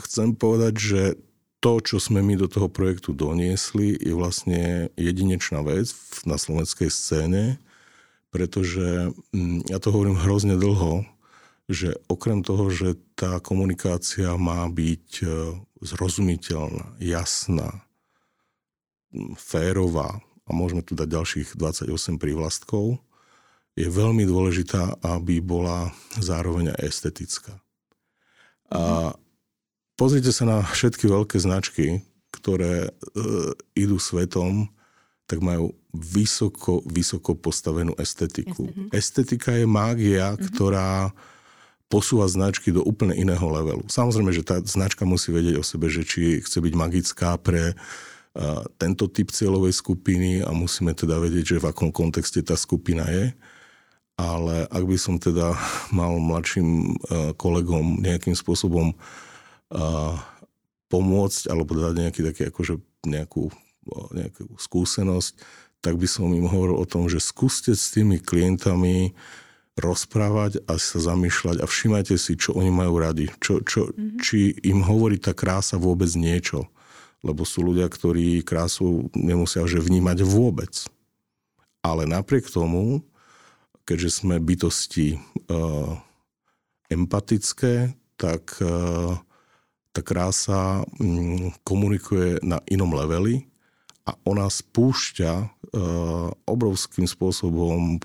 chcem 0.00 0.34
povedať, 0.36 0.74
že 0.76 1.02
to, 1.60 1.80
čo 1.80 1.96
sme 1.98 2.20
my 2.20 2.36
do 2.36 2.46
toho 2.46 2.68
projektu 2.68 3.16
doniesli, 3.16 3.96
je 3.96 4.12
vlastne 4.12 4.92
jedinečná 4.94 5.64
vec 5.64 5.90
na 6.28 6.36
slovenskej 6.36 6.92
scéne, 6.92 7.58
pretože 8.28 9.10
mm, 9.32 9.72
ja 9.72 9.80
to 9.80 9.90
hovorím 9.90 10.20
hrozne 10.20 10.54
dlho, 10.60 11.08
že 11.66 11.98
okrem 12.06 12.46
toho, 12.46 12.70
že 12.70 12.94
tá 13.18 13.42
komunikácia 13.42 14.30
má 14.38 14.62
byť 14.70 15.08
e, 15.22 15.26
zrozumiteľná, 15.82 16.94
jasná, 17.02 17.82
férová 19.34 20.22
a 20.46 20.50
môžeme 20.54 20.84
tu 20.84 20.94
dať 20.94 21.08
ďalších 21.08 21.48
28 21.58 22.22
prívlastkov, 22.22 23.00
je 23.76 23.86
veľmi 23.86 24.24
dôležitá, 24.24 24.98
aby 25.04 25.44
bola 25.44 25.92
zároveň 26.16 26.72
aj 26.72 26.80
estetická. 26.88 27.54
A 28.72 29.12
pozrite 29.94 30.32
sa 30.32 30.48
na 30.48 30.58
všetky 30.64 31.06
veľké 31.06 31.36
značky, 31.36 32.00
ktoré 32.32 32.88
e, 32.88 32.90
idú 33.76 34.00
svetom, 34.00 34.72
tak 35.28 35.44
majú 35.44 35.76
vysoko, 35.92 36.80
vysoko 36.88 37.36
postavenú 37.36 37.92
estetiku. 38.00 38.66
Jasne. 38.66 38.90
Estetika 38.94 39.50
je 39.54 39.66
mágia, 39.68 40.34
mm-hmm. 40.34 40.46
ktorá 40.54 41.12
posúva 41.86 42.26
značky 42.26 42.74
do 42.74 42.82
úplne 42.82 43.14
iného 43.14 43.46
levelu. 43.46 43.86
Samozrejme, 43.86 44.34
že 44.34 44.42
tá 44.42 44.58
značka 44.64 45.06
musí 45.06 45.30
vedieť 45.30 45.62
o 45.62 45.64
sebe, 45.66 45.86
že 45.86 46.02
či 46.02 46.42
chce 46.42 46.58
byť 46.58 46.74
magická 46.74 47.38
pre 47.38 47.78
tento 48.76 49.08
typ 49.08 49.32
cieľovej 49.32 49.72
skupiny 49.72 50.44
a 50.44 50.52
musíme 50.52 50.92
teda 50.92 51.16
vedieť, 51.16 51.56
že 51.56 51.62
v 51.62 51.68
akom 51.72 51.88
kontexte 51.88 52.44
tá 52.44 52.52
skupina 52.52 53.08
je. 53.08 53.32
Ale 54.16 54.64
ak 54.72 54.84
by 54.88 54.96
som 54.96 55.20
teda 55.20 55.52
mal 55.92 56.16
mladším 56.16 56.96
kolegom 57.36 58.00
nejakým 58.00 58.32
spôsobom 58.32 58.96
pomôcť 60.88 61.42
alebo 61.52 61.76
dať 61.76 61.94
nejaký 62.00 62.20
taký 62.24 62.42
akože 62.48 62.74
nejakú, 63.04 63.52
nejakú 64.16 64.56
skúsenosť, 64.56 65.36
tak 65.84 66.00
by 66.00 66.08
som 66.08 66.32
im 66.32 66.48
hovoril 66.48 66.80
o 66.80 66.88
tom, 66.88 67.12
že 67.12 67.20
skúste 67.20 67.76
s 67.76 67.92
tými 67.92 68.16
klientami 68.16 69.12
rozprávať 69.76 70.64
a 70.64 70.80
sa 70.80 70.98
zamýšľať 71.12 71.60
a 71.60 71.68
všímajte 71.68 72.16
si, 72.16 72.40
čo 72.40 72.56
oni 72.56 72.72
majú 72.72 72.96
radi. 72.96 73.28
Čo, 73.44 73.60
čo, 73.60 73.92
mm-hmm. 73.92 74.16
Či 74.16 74.64
im 74.64 74.80
hovorí 74.80 75.20
tá 75.20 75.36
krása 75.36 75.76
vôbec 75.76 76.08
niečo 76.16 76.64
lebo 77.26 77.42
sú 77.42 77.66
ľudia, 77.66 77.90
ktorí 77.90 78.46
krásu 78.46 79.10
nemusia 79.10 79.66
že 79.66 79.82
vnímať 79.82 80.22
vôbec. 80.22 80.86
Ale 81.82 82.06
napriek 82.06 82.46
tomu, 82.46 83.02
keďže 83.86 84.20
sme 84.20 84.42
bytosti 84.42 85.14
uh, 85.48 85.94
empatické, 86.90 87.94
tak 88.18 88.58
uh, 88.58 89.14
tá 89.94 90.00
krása 90.02 90.82
um, 90.98 91.54
komunikuje 91.62 92.42
na 92.42 92.58
inom 92.66 92.90
leveli 92.92 93.46
a 94.04 94.18
ona 94.26 94.50
spúšťa 94.50 95.32
uh, 95.38 96.28
obrovským 96.44 97.06
spôsobom 97.06 98.02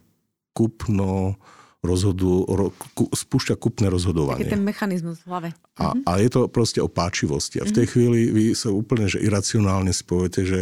kupno, 0.54 1.36
rozhodu, 1.82 2.46
ro, 2.46 2.70
ku, 2.94 3.10
spúšťa 3.10 3.58
kupné 3.58 3.90
rozhodovanie. 3.90 4.46
Taký 4.46 4.54
ten 4.54 4.66
mechanizmus 4.66 5.26
v 5.26 5.28
hlave. 5.34 5.50
A, 5.82 5.98
mhm. 5.98 6.02
a 6.06 6.12
je 6.22 6.30
to 6.30 6.42
proste 6.46 6.78
o 6.78 6.88
páčivosti. 6.88 7.58
A 7.58 7.66
v 7.66 7.74
tej 7.74 7.86
mhm. 7.90 7.92
chvíli 7.92 8.20
vy 8.30 8.44
sa 8.54 8.70
úplne 8.70 9.10
že 9.10 9.18
iracionálne 9.18 9.90
spoviete, 9.90 10.46
že 10.46 10.62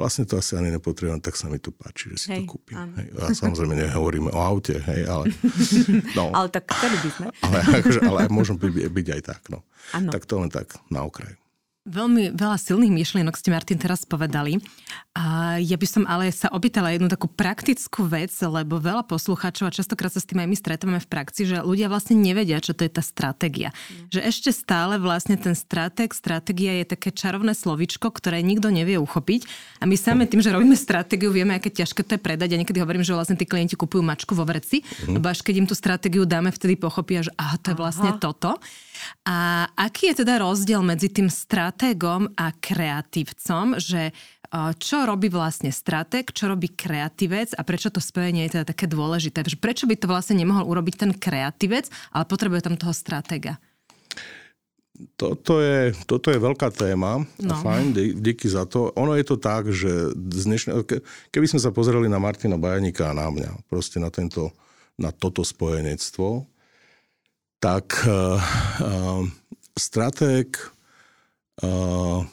vlastne 0.00 0.24
to 0.24 0.40
asi 0.40 0.56
ani 0.56 0.72
nepotrebujem, 0.72 1.20
tak 1.20 1.36
sa 1.36 1.52
mi 1.52 1.60
to 1.60 1.68
páči, 1.68 2.16
že 2.16 2.16
si 2.16 2.28
hej, 2.32 2.48
to 2.48 2.56
kúpim. 2.56 2.80
Hej. 2.96 3.12
A 3.20 3.36
samozrejme 3.36 3.76
nehovoríme 3.76 4.32
o 4.32 4.40
aute, 4.40 4.80
hej, 4.80 5.04
ale... 5.04 5.28
No, 6.18 6.32
ale 6.32 6.48
tak 6.48 6.64
chceli 6.72 6.96
by 7.04 7.10
sme. 7.12 7.26
Ale, 7.44 7.56
akože, 7.84 8.00
ale 8.08 8.18
môžem 8.32 8.56
byť, 8.56 8.72
byť 8.88 9.06
aj 9.20 9.22
tak, 9.28 9.42
no. 9.52 9.60
Ano. 9.92 10.08
Tak 10.08 10.24
to 10.24 10.40
len 10.40 10.48
tak 10.48 10.72
na 10.88 11.04
okraj. 11.04 11.36
Veľmi 11.88 12.36
veľa 12.36 12.60
silných 12.60 12.92
myšlienok 12.92 13.40
ste, 13.40 13.48
Martin, 13.48 13.80
teraz 13.80 14.04
povedali. 14.04 14.60
A 15.16 15.56
ja 15.64 15.80
by 15.80 15.86
som 15.88 16.04
ale 16.04 16.28
sa 16.28 16.52
opýtala 16.52 16.92
jednu 16.92 17.08
takú 17.08 17.24
praktickú 17.24 18.04
vec, 18.04 18.36
lebo 18.36 18.76
veľa 18.76 19.08
poslucháčov, 19.08 19.72
a 19.72 19.72
častokrát 19.72 20.12
sa 20.12 20.20
s 20.20 20.28
tým 20.28 20.44
aj 20.44 20.48
my 20.52 20.56
stretávame 20.60 21.00
v 21.00 21.08
praxi, 21.08 21.48
že 21.48 21.64
ľudia 21.64 21.88
vlastne 21.88 22.20
nevedia, 22.20 22.60
čo 22.60 22.76
to 22.76 22.84
je 22.84 22.92
tá 22.92 23.00
stratégia. 23.00 23.72
Mm. 23.72 24.12
Že 24.12 24.20
ešte 24.28 24.50
stále 24.52 25.00
vlastne 25.00 25.40
ten 25.40 25.56
stratég, 25.56 26.12
stratégia 26.12 26.84
je 26.84 26.92
také 26.92 27.16
čarovné 27.16 27.56
slovičko, 27.56 28.12
ktoré 28.12 28.44
nikto 28.44 28.68
nevie 28.68 29.00
uchopiť. 29.00 29.48
A 29.80 29.88
my 29.88 29.96
same 29.96 30.28
tým, 30.28 30.44
že 30.44 30.52
robíme 30.52 30.76
stratégiu, 30.76 31.32
vieme, 31.32 31.56
aké 31.56 31.72
ťažké 31.72 32.04
to 32.04 32.16
je 32.16 32.20
predať. 32.20 32.54
A 32.54 32.60
niekedy 32.60 32.76
hovorím, 32.84 33.08
že 33.08 33.16
vlastne 33.16 33.40
tí 33.40 33.48
klienti 33.48 33.80
kupujú 33.80 34.04
mačku 34.04 34.36
vo 34.36 34.44
vreci, 34.44 34.84
mm. 34.84 35.16
lebo 35.16 35.32
až 35.32 35.40
keď 35.40 35.64
im 35.64 35.66
tú 35.66 35.72
stratégiu 35.72 36.28
dáme, 36.28 36.52
vtedy 36.52 36.76
pochopia, 36.76 37.24
že 37.24 37.32
aha, 37.40 37.56
to 37.56 37.72
je 37.72 37.76
vlastne 37.80 38.12
aha. 38.12 38.20
toto. 38.20 38.60
A 39.24 39.64
aký 39.80 40.12
je 40.12 40.24
teda 40.24 40.44
rozdiel 40.44 40.84
medzi 40.84 41.08
tým 41.08 41.32
stratégom 41.70 42.34
a 42.34 42.50
kreatívcom, 42.50 43.78
že 43.78 44.10
čo 44.82 45.06
robí 45.06 45.30
vlastne 45.30 45.70
stratég, 45.70 46.34
čo 46.34 46.50
robí 46.50 46.74
kreatívec 46.74 47.54
a 47.54 47.62
prečo 47.62 47.94
to 47.94 48.02
spojenie 48.02 48.50
je 48.50 48.58
teda 48.58 48.74
také 48.74 48.90
dôležité? 48.90 49.46
Prečo 49.62 49.86
by 49.86 49.94
to 49.94 50.10
vlastne 50.10 50.34
nemohol 50.34 50.66
urobiť 50.66 50.94
ten 51.06 51.12
kreatívec, 51.14 51.86
ale 52.10 52.26
potrebuje 52.26 52.66
tam 52.66 52.74
toho 52.74 52.90
stratéga? 52.90 53.62
Toto 55.14 55.62
je, 55.62 55.94
toto 56.10 56.34
je 56.34 56.42
veľká 56.42 56.74
téma. 56.74 57.22
No. 57.38 57.54
Fajn, 57.62 57.94
díky 58.18 58.50
za 58.50 58.66
to. 58.66 58.90
Ono 58.98 59.14
je 59.14 59.24
to 59.30 59.38
tak, 59.38 59.70
že 59.70 60.10
dnešne, 60.18 60.82
keby 61.30 61.46
sme 61.46 61.62
sa 61.62 61.70
pozreli 61.70 62.10
na 62.10 62.18
Martina 62.18 62.58
Bajanika 62.58 63.14
a 63.14 63.16
na 63.16 63.30
mňa, 63.30 63.70
proste 63.70 64.02
na, 64.02 64.10
tento, 64.10 64.50
na 64.98 65.14
toto 65.14 65.46
spojenectvo, 65.46 66.42
tak 67.62 68.02
uh, 68.02 68.34
uh, 68.82 69.22
stratég, 69.78 70.58
uh, 71.64 72.24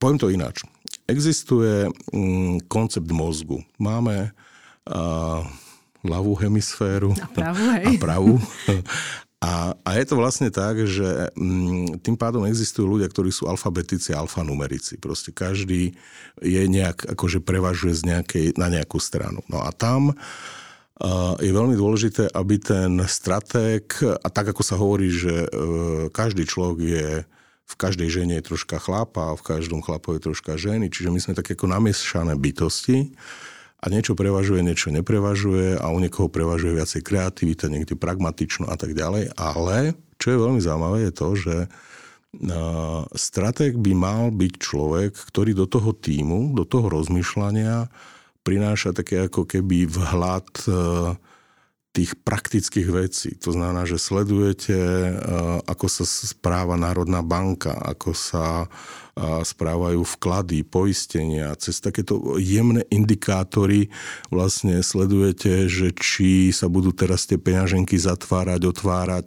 poviem 0.00 0.18
to 0.18 0.32
ináč, 0.32 0.64
existuje 1.10 1.90
um, 2.14 2.56
koncept 2.70 3.10
mozgu. 3.10 3.60
Máme 3.76 4.32
uh, 4.88 5.42
ľavú 6.00 6.32
hemisféru 6.40 7.12
a 7.20 7.28
pravú, 7.28 7.64
hej. 7.76 7.86
a 7.86 7.90
pravú. 8.00 8.34
A, 9.40 9.72
a 9.88 9.96
je 9.96 10.04
to 10.04 10.20
vlastne 10.20 10.52
tak, 10.52 10.84
že 10.84 11.32
um, 11.32 11.96
tým 11.96 12.12
pádom 12.12 12.44
existujú 12.44 12.84
ľudia, 12.84 13.08
ktorí 13.08 13.32
sú 13.32 13.48
alfabetici 13.48 14.12
a 14.12 14.20
alfanumerici. 14.20 15.00
Proste 15.00 15.32
každý 15.32 15.96
je 16.44 16.62
nejak, 16.68 17.16
akože 17.16 17.40
prevažuje 17.40 17.96
z 17.96 18.02
nejakej, 18.04 18.46
na 18.60 18.68
nejakú 18.68 19.00
stranu. 19.00 19.40
No 19.48 19.64
a 19.64 19.72
tam 19.72 20.12
uh, 20.12 21.40
je 21.40 21.48
veľmi 21.48 21.72
dôležité, 21.72 22.28
aby 22.36 22.60
ten 22.60 23.00
stratég, 23.08 23.88
a 24.04 24.28
tak 24.28 24.52
ako 24.52 24.60
sa 24.60 24.76
hovorí, 24.76 25.08
že 25.08 25.48
každý 26.12 26.44
človek 26.44 26.78
je 26.84 27.08
v 27.70 27.74
každej 27.78 28.10
žene 28.10 28.34
je 28.42 28.50
troška 28.50 28.82
chlapa 28.82 29.30
a 29.30 29.38
v 29.38 29.46
každom 29.46 29.78
chlapovi 29.78 30.18
je 30.18 30.26
troška 30.26 30.58
ženy, 30.58 30.90
čiže 30.90 31.14
my 31.14 31.22
sme 31.22 31.38
také 31.38 31.54
ako 31.54 31.70
namiešané 31.70 32.34
bytosti 32.34 33.14
a 33.80 33.88
niečo 33.88 34.18
prevažuje, 34.18 34.66
niečo 34.66 34.90
neprevažuje 34.90 35.78
a 35.78 35.86
u 35.94 35.98
niekoho 36.02 36.26
prevažuje 36.26 36.74
viacej 36.74 37.06
kreativita, 37.06 37.70
niekde 37.70 37.94
pragmatično 37.94 38.66
a 38.66 38.74
tak 38.74 38.92
ďalej. 38.92 39.32
Ale 39.38 39.94
čo 40.18 40.26
je 40.34 40.42
veľmi 40.42 40.60
zaujímavé 40.60 41.08
je 41.08 41.12
to, 41.14 41.28
že 41.38 41.56
stratég 43.16 43.74
by 43.74 43.92
mal 43.96 44.30
byť 44.30 44.52
človek, 44.62 45.12
ktorý 45.18 45.50
do 45.54 45.66
toho 45.66 45.90
týmu, 45.90 46.54
do 46.54 46.62
toho 46.62 46.86
rozmýšľania 46.86 47.90
prináša 48.46 48.94
také 48.94 49.26
ako 49.26 49.44
keby 49.44 49.84
vhľad 49.90 50.48
e, 50.64 50.70
tých 51.90 52.14
praktických 52.22 52.88
vecí. 52.90 53.34
To 53.42 53.50
znamená, 53.50 53.82
že 53.82 53.98
sledujete, 53.98 54.74
e, 54.74 55.12
ako 55.66 55.86
sa 55.90 56.06
správa 56.06 56.78
Národná 56.78 57.20
banka, 57.20 57.74
ako 57.74 58.14
sa 58.14 58.70
správajú 59.20 60.00
vklady, 60.16 60.64
poistenia. 60.64 61.52
Cez 61.58 61.82
takéto 61.82 62.38
jemné 62.40 62.86
indikátory 62.88 63.92
vlastne 64.32 64.80
sledujete, 64.80 65.68
že 65.68 65.92
či 65.92 66.54
sa 66.54 66.70
budú 66.70 66.94
teraz 66.94 67.28
tie 67.28 67.36
peňaženky 67.36 68.00
zatvárať, 68.00 68.60
otvárať. 68.64 69.26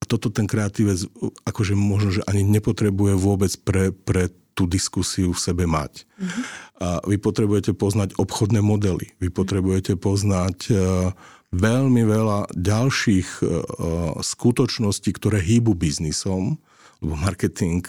A 0.00 0.04
toto 0.04 0.28
ten 0.28 0.44
kreatívec 0.44 1.08
akože 1.48 1.72
možno, 1.72 2.20
že 2.20 2.26
ani 2.28 2.44
nepotrebuje 2.44 3.14
vôbec 3.16 3.52
pre, 3.64 3.94
pre 3.94 4.28
tú 4.52 4.68
diskusiu 4.68 5.32
v 5.32 5.40
sebe 5.40 5.64
mať. 5.64 6.04
Mm-hmm. 6.04 6.44
A 6.84 6.88
vy 7.08 7.16
potrebujete 7.16 7.72
poznať 7.72 8.14
obchodné 8.20 8.60
modely, 8.60 9.16
vy 9.18 9.28
potrebujete 9.32 9.98
poznať 9.98 10.70
veľmi 11.54 12.02
veľa 12.02 12.50
ďalších 12.52 13.28
uh, 13.40 13.48
skutočností, 14.18 15.14
ktoré 15.14 15.38
hýbu 15.38 15.78
biznisom, 15.78 16.58
lebo 16.98 17.14
marketing 17.14 17.86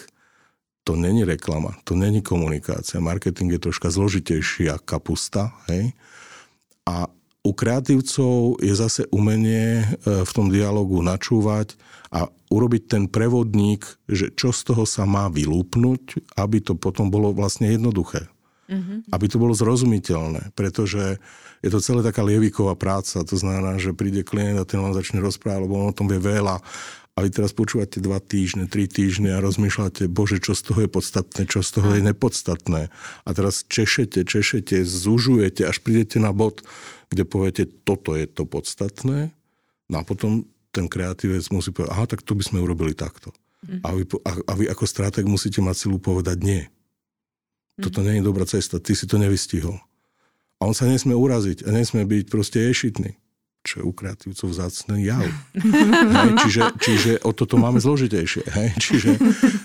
to 0.86 0.93
není 0.93 1.25
reklama, 1.25 1.73
to 1.82 1.97
není 1.97 2.21
komunikácia. 2.21 3.01
Marketing 3.01 3.58
je 3.58 3.65
troška 3.65 3.89
zložitejší 3.89 4.69
ako 4.69 4.86
kapusta. 4.86 5.49
Hej? 5.65 5.97
A 6.86 7.10
u 7.41 7.51
kreatívcov 7.54 8.62
je 8.62 8.73
zase 8.73 9.10
umenie 9.10 9.82
e, 9.82 9.86
v 10.25 10.32
tom 10.34 10.54
dialogu 10.54 11.01
načúvať 11.01 11.73
a 12.13 12.30
urobiť 12.54 12.84
ten 12.86 13.04
prevodník, 13.10 13.86
že 14.06 14.30
čo 14.38 14.54
z 14.54 14.62
toho 14.73 14.86
sa 14.86 15.10
má 15.10 15.25
vylúpnuť, 15.30 16.34
aby 16.38 16.62
to 16.62 16.78
potom 16.78 17.10
bolo 17.10 17.34
vlastne 17.34 17.69
jednoduché. 17.73 18.30
Mm-hmm. 18.65 19.13
Aby 19.13 19.25
to 19.30 19.38
bolo 19.38 19.54
zrozumiteľné, 19.54 20.58
pretože 20.58 21.21
je 21.62 21.69
to 21.69 21.78
celé 21.78 22.01
taká 22.01 22.25
lieviková 22.25 22.73
práca, 22.73 23.21
to 23.21 23.38
znamená, 23.38 23.78
že 23.78 23.93
príde 23.93 24.25
klient 24.25 24.58
a 24.58 24.65
ten 24.65 24.82
vám 24.82 24.97
začne 24.97 25.21
rozprávať, 25.21 25.69
lebo 25.69 25.78
on 25.78 25.93
o 25.93 25.97
tom 25.97 26.10
vie 26.10 26.17
veľa 26.17 26.65
a 27.15 27.23
vy 27.23 27.32
teraz 27.32 27.56
počúvate 27.56 28.04
dva 28.04 28.19
týždne, 28.19 28.67
tri 28.67 28.91
týždne 28.91 29.39
a 29.39 29.39
rozmýšľate, 29.39 30.12
bože, 30.12 30.43
čo 30.43 30.51
z 30.51 30.62
toho 30.67 30.80
je 30.84 30.89
podstatné, 30.91 31.41
čo 31.47 31.63
z 31.63 31.80
toho 31.80 31.95
je 31.95 32.04
nepodstatné. 32.04 32.91
A 33.23 33.30
teraz 33.32 33.63
češete, 33.71 34.28
češete, 34.28 34.84
zužujete, 34.84 35.63
až 35.63 35.80
prídete 35.80 36.19
na 36.19 36.36
bod, 36.36 36.67
kde 37.08 37.23
poviete, 37.23 37.63
toto 37.88 38.19
je 38.19 38.28
to 38.28 38.43
podstatné. 38.43 39.32
No 39.88 39.95
a 39.95 40.04
potom 40.04 40.43
ten 40.75 40.91
kreatívec 40.91 41.47
musí 41.56 41.71
povedať, 41.71 41.91
aha, 41.95 42.04
tak 42.04 42.19
to 42.19 42.36
by 42.36 42.43
sme 42.43 42.60
urobili 42.60 42.91
takto. 42.91 43.32
Mm. 43.63 43.80
A, 43.80 43.88
vy, 43.95 44.04
a, 44.19 44.32
a 44.36 44.54
vy 44.60 44.63
ako 44.67 44.84
stratég 44.84 45.23
musíte 45.23 45.63
mať 45.63 45.88
silu 45.88 46.04
povedať 46.04 46.43
nie. 46.43 46.67
Toto 47.76 48.00
nie 48.04 48.20
je 48.20 48.28
dobrá 48.28 48.48
cesta, 48.48 48.80
ty 48.80 48.96
si 48.96 49.04
to 49.08 49.20
nevystihol. 49.20 49.76
A 50.60 50.72
on 50.72 50.76
sa 50.76 50.88
nesmie 50.88 51.12
uraziť 51.12 51.68
a 51.68 51.76
nesmie 51.76 52.08
byť 52.08 52.26
proste 52.32 52.64
ješitný 52.72 53.20
čo 53.66 53.82
je 53.82 53.84
u 53.84 53.92
kreatívcov 53.92 54.54
vzácný 54.54 55.10
jav. 55.10 55.26
hej, 56.22 56.32
čiže, 56.46 56.62
čiže 56.78 57.12
o 57.26 57.34
toto 57.34 57.58
máme 57.58 57.82
zložitejšie. 57.82 58.46
Hej, 58.46 58.70
čiže 58.78 59.10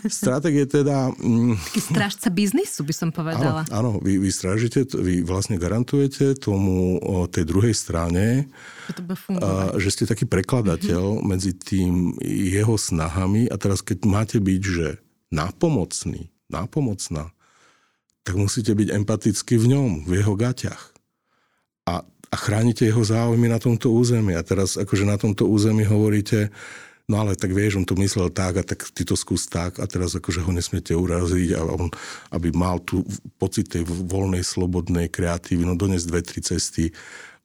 stratégie 0.08 0.64
teda... 0.64 1.12
Mm, 1.20 1.60
Taký 1.60 1.82
strážca 1.84 2.28
biznisu 2.32 2.80
by 2.80 2.94
som 2.96 3.12
povedala. 3.12 3.68
Áno, 3.68 4.00
áno 4.00 4.00
vy, 4.00 4.16
vy 4.16 4.32
strážite, 4.32 4.88
vy 4.88 5.20
vlastne 5.20 5.60
garantujete 5.60 6.32
tomu 6.40 6.96
o 6.96 7.28
tej 7.28 7.44
druhej 7.44 7.76
strane, 7.76 8.48
že, 8.88 9.04
a, 9.36 9.76
že 9.76 9.88
ste 9.92 10.08
taký 10.08 10.24
prekladateľ 10.24 11.20
mm-hmm. 11.20 11.28
medzi 11.28 11.52
tým 11.52 12.16
jeho 12.24 12.80
snahami 12.80 13.52
a 13.52 13.60
teraz 13.60 13.84
keď 13.84 14.08
máte 14.08 14.40
byť, 14.40 14.62
že 14.64 14.88
nápomocný, 15.28 16.32
nápomocná, 16.48 17.30
tak 18.24 18.36
musíte 18.36 18.76
byť 18.76 18.88
empatický 18.94 19.56
v 19.56 19.66
ňom, 19.76 19.90
v 20.04 20.20
jeho 20.20 20.34
gaťach. 20.36 20.92
A 21.88 22.04
a 22.30 22.36
chránite 22.38 22.86
jeho 22.86 23.02
záujmy 23.02 23.50
na 23.50 23.58
tomto 23.58 23.90
území. 23.90 24.38
A 24.38 24.42
teraz 24.46 24.78
akože 24.78 25.02
na 25.02 25.18
tomto 25.18 25.50
území 25.50 25.82
hovoríte, 25.82 26.54
no 27.10 27.18
ale 27.18 27.34
tak 27.34 27.50
vieš, 27.50 27.82
on 27.82 27.86
to 27.86 27.98
myslel 27.98 28.30
tak 28.30 28.54
a 28.54 28.62
tak 28.62 28.86
ty 28.94 29.02
to 29.02 29.18
skús 29.18 29.50
tak 29.50 29.82
a 29.82 29.84
teraz 29.90 30.14
akože 30.14 30.46
ho 30.46 30.50
nesmiete 30.54 30.94
uraziť 30.94 31.58
a 31.58 31.60
on, 31.66 31.90
aby 32.30 32.54
mal 32.54 32.78
tu 32.86 33.02
pocit 33.34 33.66
tej 33.66 33.82
voľnej, 33.84 34.46
slobodnej 34.46 35.10
kreatívy, 35.10 35.66
no 35.66 35.74
dones 35.74 36.06
dve, 36.06 36.22
tri 36.22 36.38
cesty. 36.38 36.94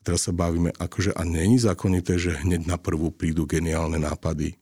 Teraz 0.05 0.29
sa 0.29 0.33
bavíme, 0.38 0.69
akože 0.69 1.17
a 1.17 1.25
není 1.25 1.57
zákonité, 1.57 2.21
že 2.21 2.38
hneď 2.38 2.69
na 2.69 2.77
prvú 2.77 3.09
prídu 3.09 3.49
geniálne 3.49 3.97
nápady 3.97 4.53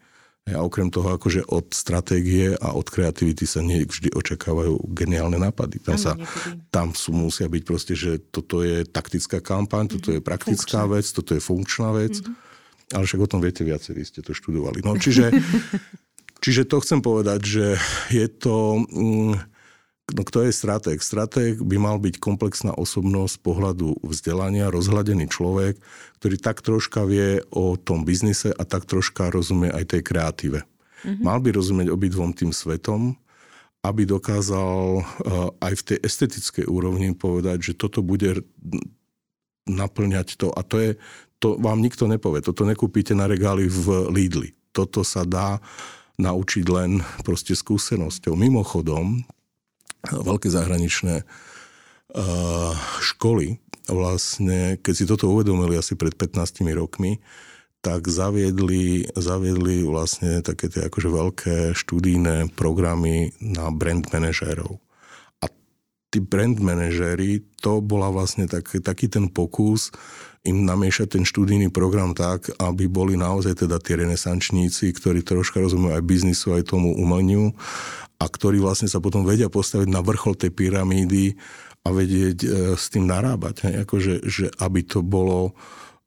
a 0.43 0.59
okrem 0.59 0.91
toho, 0.91 1.15
akože 1.15 1.47
od 1.47 1.71
stratégie 1.71 2.51
a 2.59 2.75
od 2.75 2.83
kreativity 2.91 3.47
sa 3.47 3.63
nie 3.63 3.87
vždy 3.87 4.11
očakávajú 4.11 4.75
geniálne 4.91 5.39
nápady. 5.39 5.79
Tam, 5.79 5.95
sa, 5.95 6.19
tam 6.67 6.91
sú, 6.91 7.15
musia 7.15 7.47
byť 7.47 7.63
proste, 7.63 7.95
že 7.95 8.19
toto 8.19 8.59
je 8.59 8.83
taktická 8.83 9.39
kampaň, 9.39 9.95
toto 9.95 10.11
je 10.11 10.19
praktická 10.19 10.83
Funkčná. 10.83 10.99
vec, 10.99 11.05
toto 11.15 11.31
je 11.31 11.41
funkčná 11.41 11.89
vec. 11.95 12.19
Mm-hmm. 12.19 12.35
Ale 12.91 13.03
však 13.07 13.23
o 13.23 13.31
tom 13.31 13.39
viete 13.39 13.63
viacerí, 13.63 14.03
ste 14.03 14.19
to 14.19 14.35
študovali. 14.35 14.83
No, 14.83 14.99
čiže, 14.99 15.31
čiže 16.43 16.67
to 16.67 16.83
chcem 16.83 16.99
povedať, 16.99 17.39
že 17.47 17.65
je 18.11 18.27
to... 18.27 18.83
Mm, 18.91 19.52
No 20.11 20.27
kto 20.27 20.43
je 20.43 20.51
stratég? 20.51 20.99
Stratég 20.99 21.63
by 21.63 21.79
mal 21.79 21.95
byť 21.95 22.19
komplexná 22.19 22.75
osobnosť 22.75 23.39
pohľadu 23.39 24.03
vzdelania, 24.03 24.67
rozhľadený 24.67 25.31
človek, 25.31 25.79
ktorý 26.19 26.35
tak 26.43 26.59
troška 26.59 27.07
vie 27.07 27.39
o 27.55 27.79
tom 27.79 28.03
biznise 28.03 28.51
a 28.51 28.63
tak 28.67 28.83
troška 28.83 29.31
rozumie 29.31 29.71
aj 29.71 29.95
tej 29.95 30.01
kreatíve. 30.03 30.59
Mm-hmm. 31.07 31.23
Mal 31.23 31.39
by 31.39 31.49
rozumieť 31.55 31.87
obidvom 31.87 32.35
tým 32.35 32.51
svetom, 32.51 33.15
aby 33.83 34.03
dokázal 34.03 34.99
uh, 34.99 35.03
aj 35.63 35.73
v 35.79 35.85
tej 35.91 35.97
estetickej 36.03 36.65
úrovni 36.67 37.15
povedať, 37.15 37.71
že 37.71 37.73
toto 37.79 38.03
bude 38.03 38.43
naplňať 39.67 40.35
to. 40.35 40.51
A 40.51 40.67
to 40.67 40.83
je, 40.83 40.91
to 41.39 41.55
vám 41.59 41.79
nikto 41.79 42.07
nepovie. 42.11 42.43
Toto 42.43 42.67
nekúpite 42.67 43.15
na 43.15 43.27
regáli 43.27 43.71
v 43.71 44.11
Lidli. 44.11 44.51
Toto 44.75 45.03
sa 45.07 45.23
dá 45.23 45.63
naučiť 46.19 46.65
len 46.67 47.03
proste 47.23 47.55
skúsenosťou. 47.55 48.35
Mimochodom, 48.35 49.23
veľké 50.11 50.51
zahraničné 50.51 51.23
uh, 51.23 52.73
školy 52.99 53.63
vlastne, 53.87 54.79
keď 54.79 54.93
si 54.95 55.05
toto 55.07 55.27
uvedomili 55.31 55.75
asi 55.75 55.95
pred 55.99 56.15
15 56.15 56.63
rokmi, 56.75 57.19
tak 57.83 58.07
zaviedli, 58.07 59.11
zaviedli 59.11 59.83
vlastne 59.83 60.39
také 60.39 60.71
tie 60.71 60.87
akože 60.87 61.09
veľké 61.11 61.55
študijné 61.75 62.55
programy 62.55 63.35
na 63.43 63.67
brand 63.75 64.07
manažérov. 64.07 64.79
A 65.43 65.51
tí 66.07 66.23
brand 66.23 66.55
manažéri, 66.63 67.43
to 67.59 67.83
bola 67.83 68.07
vlastne 68.07 68.47
tak, 68.47 68.71
taký 68.71 69.11
ten 69.11 69.27
pokus 69.27 69.91
im 70.47 70.63
namiešať 70.63 71.19
ten 71.19 71.23
študijný 71.27 71.71
program 71.75 72.15
tak, 72.15 72.51
aby 72.55 72.87
boli 72.87 73.19
naozaj 73.19 73.67
teda 73.67 73.79
tí 73.83 73.99
renesančníci, 73.99 74.91
ktorí 74.95 75.23
troška 75.23 75.59
rozumejú 75.59 75.95
aj 75.95 76.03
biznisu, 76.03 76.55
aj 76.55 76.71
tomu 76.71 76.95
umeniu 76.95 77.51
a 78.23 78.25
ktorí 78.31 78.63
vlastne 78.63 78.87
sa 78.87 79.03
potom 79.03 79.27
vedia 79.27 79.51
postaviť 79.51 79.91
na 79.91 79.99
vrchol 79.99 80.39
tej 80.39 80.55
pyramídy 80.55 81.35
a 81.83 81.91
vedieť 81.91 82.37
e, 82.39 82.47
s 82.79 82.87
tým 82.87 83.03
narábať. 83.03 83.67
Hej? 83.67 83.73
Akože, 83.83 84.13
že 84.23 84.45
aby 84.63 84.87
to 84.87 85.03
bolo, 85.03 85.51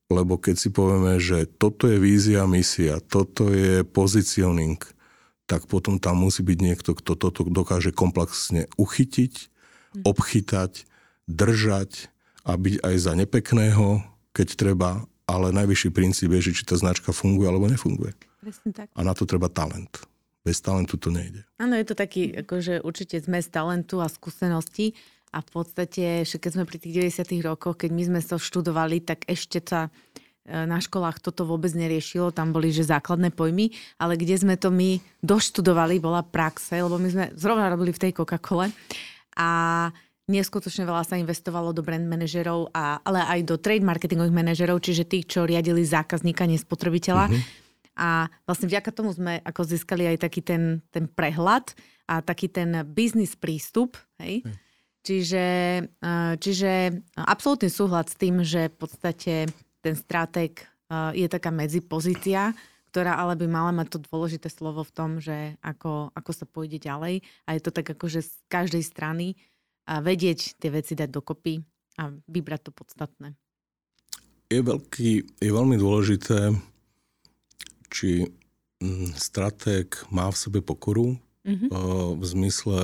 lebo 0.08 0.40
keď 0.40 0.56
si 0.56 0.72
povieme, 0.72 1.20
že 1.20 1.44
toto 1.44 1.84
je 1.84 2.00
vízia, 2.00 2.48
misia, 2.48 3.04
toto 3.04 3.52
je 3.52 3.84
pozicioning, 3.84 4.80
tak 5.44 5.68
potom 5.68 6.00
tam 6.00 6.24
musí 6.24 6.40
byť 6.40 6.58
niekto, 6.58 6.96
kto 6.96 7.12
toto 7.20 7.44
dokáže 7.44 7.92
komplexne 7.92 8.72
uchytiť, 8.80 9.32
hm. 9.36 10.02
obchytať, 10.08 10.72
držať 11.28 12.08
a 12.48 12.56
byť 12.56 12.74
aj 12.80 12.96
za 12.96 13.12
nepekného, 13.12 14.00
keď 14.32 14.48
treba, 14.56 15.04
ale 15.28 15.52
najvyšší 15.52 15.90
princíp 15.92 16.32
je, 16.38 16.50
že 16.50 16.56
či 16.56 16.62
tá 16.64 16.80
značka 16.80 17.12
funguje 17.12 17.50
alebo 17.50 17.68
nefunguje. 17.68 18.16
tak. 18.72 18.88
A 18.94 19.00
na 19.04 19.12
to 19.12 19.28
treba 19.28 19.52
talent. 19.52 20.15
Bez 20.46 20.62
talentu 20.62 20.94
to 20.94 21.10
nejde. 21.10 21.42
Áno, 21.58 21.74
je 21.74 21.90
to 21.90 21.98
taký, 21.98 22.30
akože 22.46 22.86
určite 22.86 23.18
zmes 23.18 23.50
talentu 23.50 23.98
a 23.98 24.06
skúseností 24.06 24.94
a 25.34 25.42
v 25.42 25.48
podstate, 25.50 26.22
keď 26.22 26.50
sme 26.54 26.62
pri 26.62 26.78
tých 26.78 27.18
90 27.18 27.42
rokoch, 27.42 27.74
keď 27.74 27.90
my 27.90 28.02
sme 28.06 28.20
to 28.22 28.38
študovali, 28.38 29.02
tak 29.02 29.26
ešte 29.26 29.58
sa 29.58 29.90
e, 30.46 30.54
na 30.54 30.78
školách 30.78 31.18
toto 31.18 31.42
vôbec 31.42 31.74
neriešilo, 31.74 32.30
tam 32.30 32.54
boli 32.54 32.70
že 32.70 32.86
základné 32.86 33.34
pojmy, 33.34 33.74
ale 33.98 34.14
kde 34.14 34.38
sme 34.38 34.54
to 34.54 34.70
my 34.70 35.02
doštudovali, 35.18 35.98
bola 35.98 36.22
praxe, 36.22 36.78
lebo 36.78 36.94
my 36.94 37.08
sme 37.10 37.24
zrovna 37.34 37.66
robili 37.66 37.90
v 37.90 38.06
tej 38.06 38.12
Coca-Cole 38.14 38.70
a 39.34 39.50
neskutočne 40.30 40.86
veľa 40.86 41.02
sa 41.02 41.18
investovalo 41.18 41.74
do 41.74 41.82
brand 41.82 42.06
manažerov, 42.06 42.70
a, 42.70 43.02
ale 43.02 43.18
aj 43.34 43.40
do 43.50 43.58
trade 43.58 43.82
marketingových 43.82 44.38
manažerov, 44.46 44.78
čiže 44.78 45.10
tých, 45.10 45.26
čo 45.26 45.42
riadili 45.42 45.82
zákazníka, 45.82 46.46
nespotrebiteľa. 46.46 47.34
Mm-hmm 47.34 47.65
a 47.96 48.28
vlastne 48.44 48.68
vďaka 48.68 48.92
tomu 48.92 49.10
sme 49.16 49.40
ako 49.40 49.64
získali 49.64 50.04
aj 50.14 50.28
taký 50.28 50.44
ten, 50.44 50.84
ten 50.92 51.08
prehľad 51.08 51.72
a 52.04 52.20
taký 52.20 52.52
ten 52.52 52.84
biznis 52.84 53.32
prístup. 53.34 53.96
Hej? 54.20 54.44
Hm. 54.44 54.54
Čiže, 55.06 55.46
čiže 56.42 56.72
absolútny 57.14 57.70
súhľad 57.70 58.10
s 58.10 58.18
tým, 58.18 58.42
že 58.42 58.68
v 58.68 58.76
podstate 58.76 59.34
ten 59.78 59.94
stratég 59.94 60.66
je 61.14 61.26
taká 61.30 61.54
medzipozícia, 61.54 62.50
ktorá 62.90 63.14
ale 63.14 63.38
by 63.38 63.46
mala 63.46 63.70
mať 63.70 63.96
to 63.96 63.98
dôležité 64.10 64.50
slovo 64.50 64.82
v 64.82 64.90
tom, 64.90 65.10
že 65.22 65.54
ako, 65.62 66.10
ako 66.10 66.30
sa 66.34 66.44
pôjde 66.44 66.82
ďalej. 66.82 67.22
A 67.46 67.54
je 67.54 67.62
to 67.62 67.70
tak 67.70 67.86
akože 67.86 68.26
z 68.26 68.34
každej 68.50 68.82
strany 68.82 69.38
a 69.86 70.02
vedieť 70.02 70.58
tie 70.58 70.74
veci 70.74 70.98
dať 70.98 71.06
dokopy 71.06 71.62
a 72.02 72.10
vybrať 72.26 72.60
to 72.66 72.70
podstatné. 72.74 73.38
je, 74.50 74.60
veľký, 74.62 75.10
je 75.42 75.50
veľmi 75.50 75.76
dôležité, 75.78 76.54
či 77.90 78.30
mm, 78.82 79.16
stratég 79.16 79.94
má 80.10 80.30
v 80.30 80.36
sebe 80.36 80.60
pokoru 80.60 81.18
mm-hmm. 81.46 81.68
v 82.18 82.24
zmysle 82.24 82.80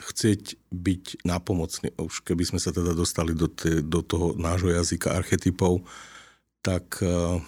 chcieť 0.00 0.56
byť 0.72 1.26
nápomocný. 1.26 1.92
Už 2.00 2.24
keby 2.24 2.46
sme 2.46 2.60
sa 2.62 2.72
teda 2.72 2.96
dostali 2.96 3.36
do, 3.36 3.46
te, 3.46 3.84
do 3.84 4.00
toho 4.00 4.32
nášho 4.34 4.72
jazyka 4.72 5.12
archetypov, 5.12 5.84
tak 6.60 7.00
uh, 7.00 7.40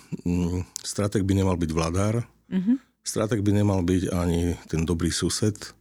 stratég 0.81 1.25
by 1.25 1.37
nemal 1.37 1.57
byť 1.61 1.71
vladár, 1.73 2.25
mm-hmm. 2.49 2.77
stratég 3.05 3.45
by 3.45 3.53
nemal 3.53 3.85
byť 3.85 4.13
ani 4.13 4.57
ten 4.69 4.89
dobrý 4.89 5.13
sused. 5.13 5.77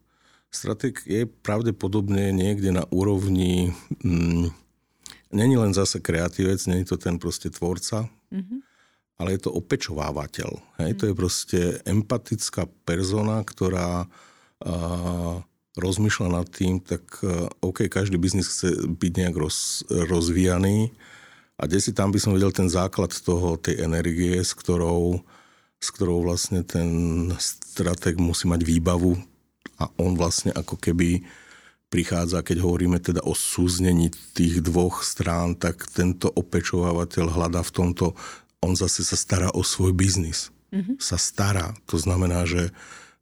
Stratég 0.52 1.00
je 1.08 1.24
pravdepodobne 1.24 2.36
niekde 2.36 2.76
na 2.76 2.84
úrovni, 2.92 3.72
um, 4.04 4.52
není 5.32 5.56
len 5.56 5.72
zase 5.72 6.04
kreatívec, 6.04 6.60
není 6.68 6.84
to 6.84 7.00
ten 7.00 7.16
proste 7.16 7.48
tvorca, 7.48 8.12
mm-hmm. 8.32 8.60
Ale 9.22 9.38
je 9.38 9.46
to 9.46 9.54
opečovávateľ. 9.54 10.50
Hej? 10.82 10.92
Mm-hmm. 10.92 11.00
To 11.00 11.04
je 11.06 11.14
proste 11.14 11.60
empatická 11.86 12.66
persona, 12.82 13.46
ktorá 13.46 14.10
uh, 14.10 15.46
rozmýšľa 15.78 16.28
nad 16.42 16.48
tým, 16.50 16.82
tak 16.82 17.06
uh, 17.22 17.46
OK, 17.62 17.86
každý 17.86 18.18
biznis 18.18 18.50
chce 18.50 18.90
byť 18.90 19.12
nejak 19.22 19.36
roz, 19.38 19.86
rozvíjaný, 19.88 20.90
a 21.62 21.70
si 21.78 21.94
tam 21.94 22.10
by 22.10 22.18
som 22.18 22.34
videl 22.34 22.50
ten 22.50 22.66
základ 22.66 23.14
toho, 23.14 23.54
tej 23.54 23.86
energie, 23.86 24.42
s 24.42 24.58
ktorou, 24.58 25.22
s 25.78 25.88
ktorou 25.94 26.26
vlastne 26.26 26.66
ten 26.66 26.90
strateg 27.38 28.18
musí 28.18 28.50
mať 28.50 28.66
výbavu 28.66 29.14
a 29.78 29.86
on 30.02 30.18
vlastne 30.18 30.50
ako 30.58 30.82
keby 30.82 31.22
prichádza, 31.94 32.42
keď 32.42 32.66
hovoríme 32.66 32.98
teda 32.98 33.22
o 33.22 33.38
súznení 33.38 34.10
tých 34.34 34.66
dvoch 34.66 35.06
strán, 35.06 35.54
tak 35.54 35.86
tento 35.86 36.34
opečovávateľ 36.34 37.26
hľadá 37.30 37.62
v 37.62 37.76
tomto, 37.78 38.18
on 38.62 38.78
zase 38.78 39.02
sa 39.04 39.18
stará 39.18 39.50
o 39.52 39.66
svoj 39.66 39.92
biznis. 39.94 40.54
Mm-hmm. 40.72 41.02
Sa 41.02 41.20
stará. 41.20 41.76
To 41.92 41.98
znamená, 42.00 42.48
že 42.48 42.72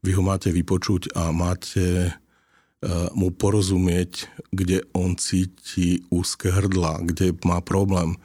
vy 0.05 0.13
ho 0.15 0.23
máte 0.23 0.53
vypočuť 0.53 1.15
a 1.17 1.33
máte 1.33 2.13
Eh, 2.79 2.87
mu 3.11 3.27
porozumieť, 3.27 4.31
kde 4.55 4.87
on 4.95 5.19
cíti 5.19 5.99
úzke 6.07 6.47
hrdla, 6.47 7.03
kde 7.03 7.35
má 7.43 7.59
problém 7.59 8.15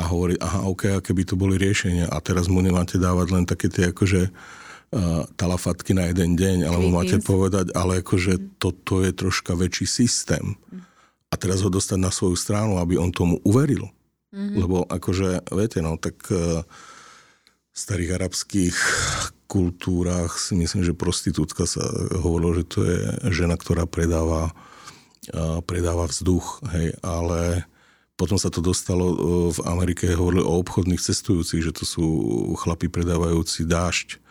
a 0.00 0.08
hovorí, 0.08 0.40
aha, 0.40 0.64
ok, 0.64 0.96
aké 0.96 1.12
by 1.12 1.28
to 1.28 1.36
boli 1.36 1.60
riešenia 1.60 2.08
a 2.08 2.16
teraz 2.24 2.48
mu 2.48 2.64
nemáte 2.64 2.96
dávať 2.96 3.28
len 3.28 3.44
také 3.44 3.68
tie 3.68 3.92
akože 3.92 4.32
uh, 4.32 5.28
talafatky 5.36 5.92
na 5.92 6.08
jeden 6.08 6.40
deň, 6.40 6.64
ale 6.64 6.80
mu 6.80 6.88
máte 6.88 7.20
povedať, 7.20 7.76
ale 7.76 8.00
akože 8.00 8.56
toto 8.56 9.04
je 9.04 9.12
troška 9.12 9.52
väčší 9.52 9.84
systém 9.84 10.56
a 11.28 11.36
teraz 11.36 11.60
ho 11.60 11.68
dostať 11.68 12.00
na 12.00 12.08
svoju 12.08 12.34
stranu, 12.34 12.80
aby 12.80 12.96
on 12.96 13.12
tomu 13.12 13.44
uveril. 13.44 13.92
Mm-hmm. 14.32 14.56
Lebo 14.56 14.88
akože, 14.88 15.44
viete, 15.52 15.84
no, 15.84 16.00
tak 16.00 16.16
uh, 16.32 16.64
starých 17.72 18.20
arabských 18.20 18.76
kultúrach 19.48 20.40
si 20.40 20.56
myslím, 20.56 20.84
že 20.84 20.96
prostitútka 20.96 21.68
sa 21.68 21.84
hovorilo, 22.16 22.56
že 22.56 22.64
to 22.64 22.80
je 22.84 23.00
žena, 23.32 23.60
ktorá 23.60 23.84
predáva, 23.84 24.56
predáva 25.68 26.08
vzduch, 26.08 26.64
hej, 26.72 26.96
ale 27.04 27.68
potom 28.16 28.38
sa 28.38 28.54
to 28.54 28.62
dostalo 28.62 29.06
e, 29.10 29.16
v 29.50 29.60
Amerike, 29.66 30.14
hovorili 30.14 30.46
o 30.46 30.62
obchodných 30.62 31.02
cestujúcich, 31.02 31.58
že 31.58 31.74
to 31.74 31.82
sú 31.82 32.06
chlapi 32.54 32.86
predávajúci 32.86 33.66
dážď. 33.66 34.21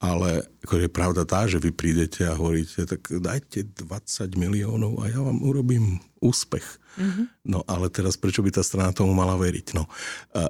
Ale 0.00 0.48
ako 0.64 0.80
je 0.80 0.88
pravda 0.88 1.28
tá, 1.28 1.44
že 1.44 1.60
vy 1.60 1.76
prídete 1.76 2.24
a 2.24 2.32
hovoríte, 2.32 2.88
tak 2.88 3.04
dajte 3.12 3.68
20 3.84 4.32
miliónov 4.32 5.04
a 5.04 5.12
ja 5.12 5.20
vám 5.20 5.44
urobím 5.44 6.00
úspech. 6.24 6.64
Mm-hmm. 6.96 7.26
No 7.44 7.60
ale 7.68 7.92
teraz 7.92 8.16
prečo 8.16 8.40
by 8.40 8.48
tá 8.48 8.64
strana 8.64 8.96
tomu 8.96 9.12
mala 9.12 9.36
veriť? 9.36 9.76
No, 9.76 9.84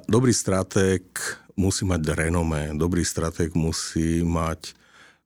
dobrý 0.07 0.31
stratég 0.31 1.03
musí 1.59 1.83
mať 1.83 2.15
renomé, 2.15 2.71
dobrý 2.79 3.03
stratég 3.03 3.51
musí 3.51 4.23
mať 4.23 4.71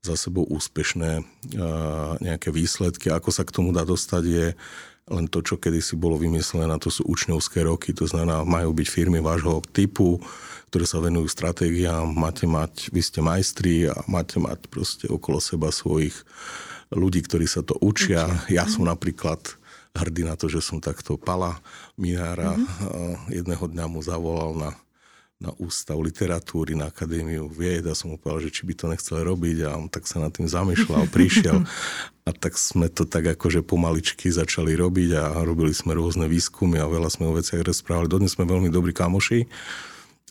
za 0.02 0.18
sebou 0.18 0.46
úspešné 0.50 1.22
nejaké 2.18 2.50
výsledky. 2.50 3.14
Ako 3.14 3.30
sa 3.30 3.46
k 3.46 3.54
tomu 3.54 3.74
dá 3.74 3.86
dostať 3.86 4.24
je 4.26 4.48
len 5.06 5.30
to, 5.30 5.46
čo 5.46 5.62
kedysi 5.62 5.94
bolo 6.02 6.18
vymyslené, 6.18 6.74
to 6.82 6.90
sú 6.90 7.06
učňovské 7.06 7.62
roky, 7.62 7.94
to 7.94 8.10
znamená, 8.10 8.42
majú 8.42 8.74
byť 8.74 8.88
firmy 8.90 9.22
vášho 9.22 9.62
typu, 9.70 10.18
ktoré 10.76 10.92
sa 10.92 11.00
venujú 11.00 11.32
stratégiám, 11.32 12.04
máte 12.04 12.44
mať, 12.44 12.92
vy 12.92 13.00
ste 13.00 13.24
majstri 13.24 13.88
a 13.88 13.96
máte 14.12 14.44
mať 14.44 14.68
proste 14.68 15.08
okolo 15.08 15.40
seba 15.40 15.72
svojich 15.72 16.12
ľudí, 16.92 17.24
ktorí 17.24 17.48
sa 17.48 17.64
to 17.64 17.80
učia. 17.80 18.28
Ja 18.52 18.68
som 18.68 18.84
napríklad 18.84 19.40
hrdý 19.96 20.28
na 20.28 20.36
to, 20.36 20.52
že 20.52 20.60
som 20.60 20.84
takto 20.84 21.16
pala 21.16 21.64
Minára. 21.96 22.60
Mm-hmm. 22.60 23.40
Jedného 23.40 23.66
dňa 23.72 23.86
mu 23.88 24.04
zavolal 24.04 24.52
na 24.60 24.70
na 25.36 25.52
ústav 25.60 26.00
literatúry, 26.00 26.80
na 26.80 26.88
akadémiu 26.88 27.52
vied 27.52 27.84
a 27.92 27.94
som 27.94 28.08
mu 28.08 28.16
povedal, 28.16 28.48
že 28.48 28.56
či 28.56 28.64
by 28.64 28.74
to 28.76 28.88
nechcel 28.88 29.20
robiť 29.20 29.68
a 29.68 29.76
on 29.76 29.92
tak 29.92 30.08
sa 30.08 30.24
nad 30.24 30.32
tým 30.32 30.48
zamýšľal, 30.48 31.12
prišiel 31.12 31.60
a 32.28 32.30
tak 32.32 32.56
sme 32.56 32.88
to 32.88 33.04
tak 33.04 33.36
akože 33.36 33.60
pomaličky 33.60 34.32
začali 34.32 34.80
robiť 34.80 35.10
a 35.20 35.24
robili 35.44 35.76
sme 35.76 35.92
rôzne 35.92 36.32
výskumy 36.32 36.80
a 36.80 36.88
veľa 36.88 37.12
sme 37.12 37.28
o 37.28 37.36
veciach 37.36 37.68
rozprávali. 37.68 38.08
Dodnes 38.08 38.32
sme 38.32 38.48
veľmi 38.48 38.72
dobrí 38.72 38.96
kamoši, 38.96 39.44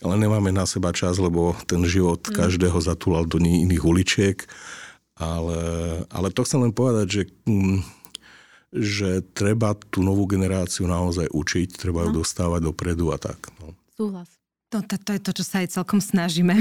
ale 0.03 0.15
nemáme 0.19 0.51
na 0.51 0.67
seba 0.67 0.91
čas, 0.91 1.15
lebo 1.15 1.55
ten 1.69 1.83
život 1.87 2.19
mm. 2.27 2.35
každého 2.35 2.75
zatúlal 2.83 3.23
do 3.23 3.39
iných 3.39 3.83
uličiek. 3.83 4.37
Ale, 5.15 5.59
ale 6.11 6.27
to 6.35 6.43
chcem 6.43 6.67
len 6.67 6.75
povedať, 6.75 7.07
že, 7.07 7.23
mm, 7.47 7.79
že 8.75 9.23
treba 9.31 9.71
tú 9.79 10.03
novú 10.03 10.27
generáciu 10.27 10.83
naozaj 10.91 11.31
učiť, 11.31 11.79
treba 11.79 12.03
ju 12.03 12.11
no. 12.11 12.19
dostávať 12.19 12.67
dopredu 12.67 13.15
a 13.15 13.17
tak. 13.17 13.47
No. 13.63 13.71
Súhlas. 13.95 14.34
No 14.75 14.83
to, 14.83 14.99
to 14.99 15.15
je 15.15 15.21
to, 15.23 15.31
čo 15.31 15.43
sa 15.47 15.63
aj 15.63 15.71
celkom 15.71 16.03
snažíme. 16.03 16.51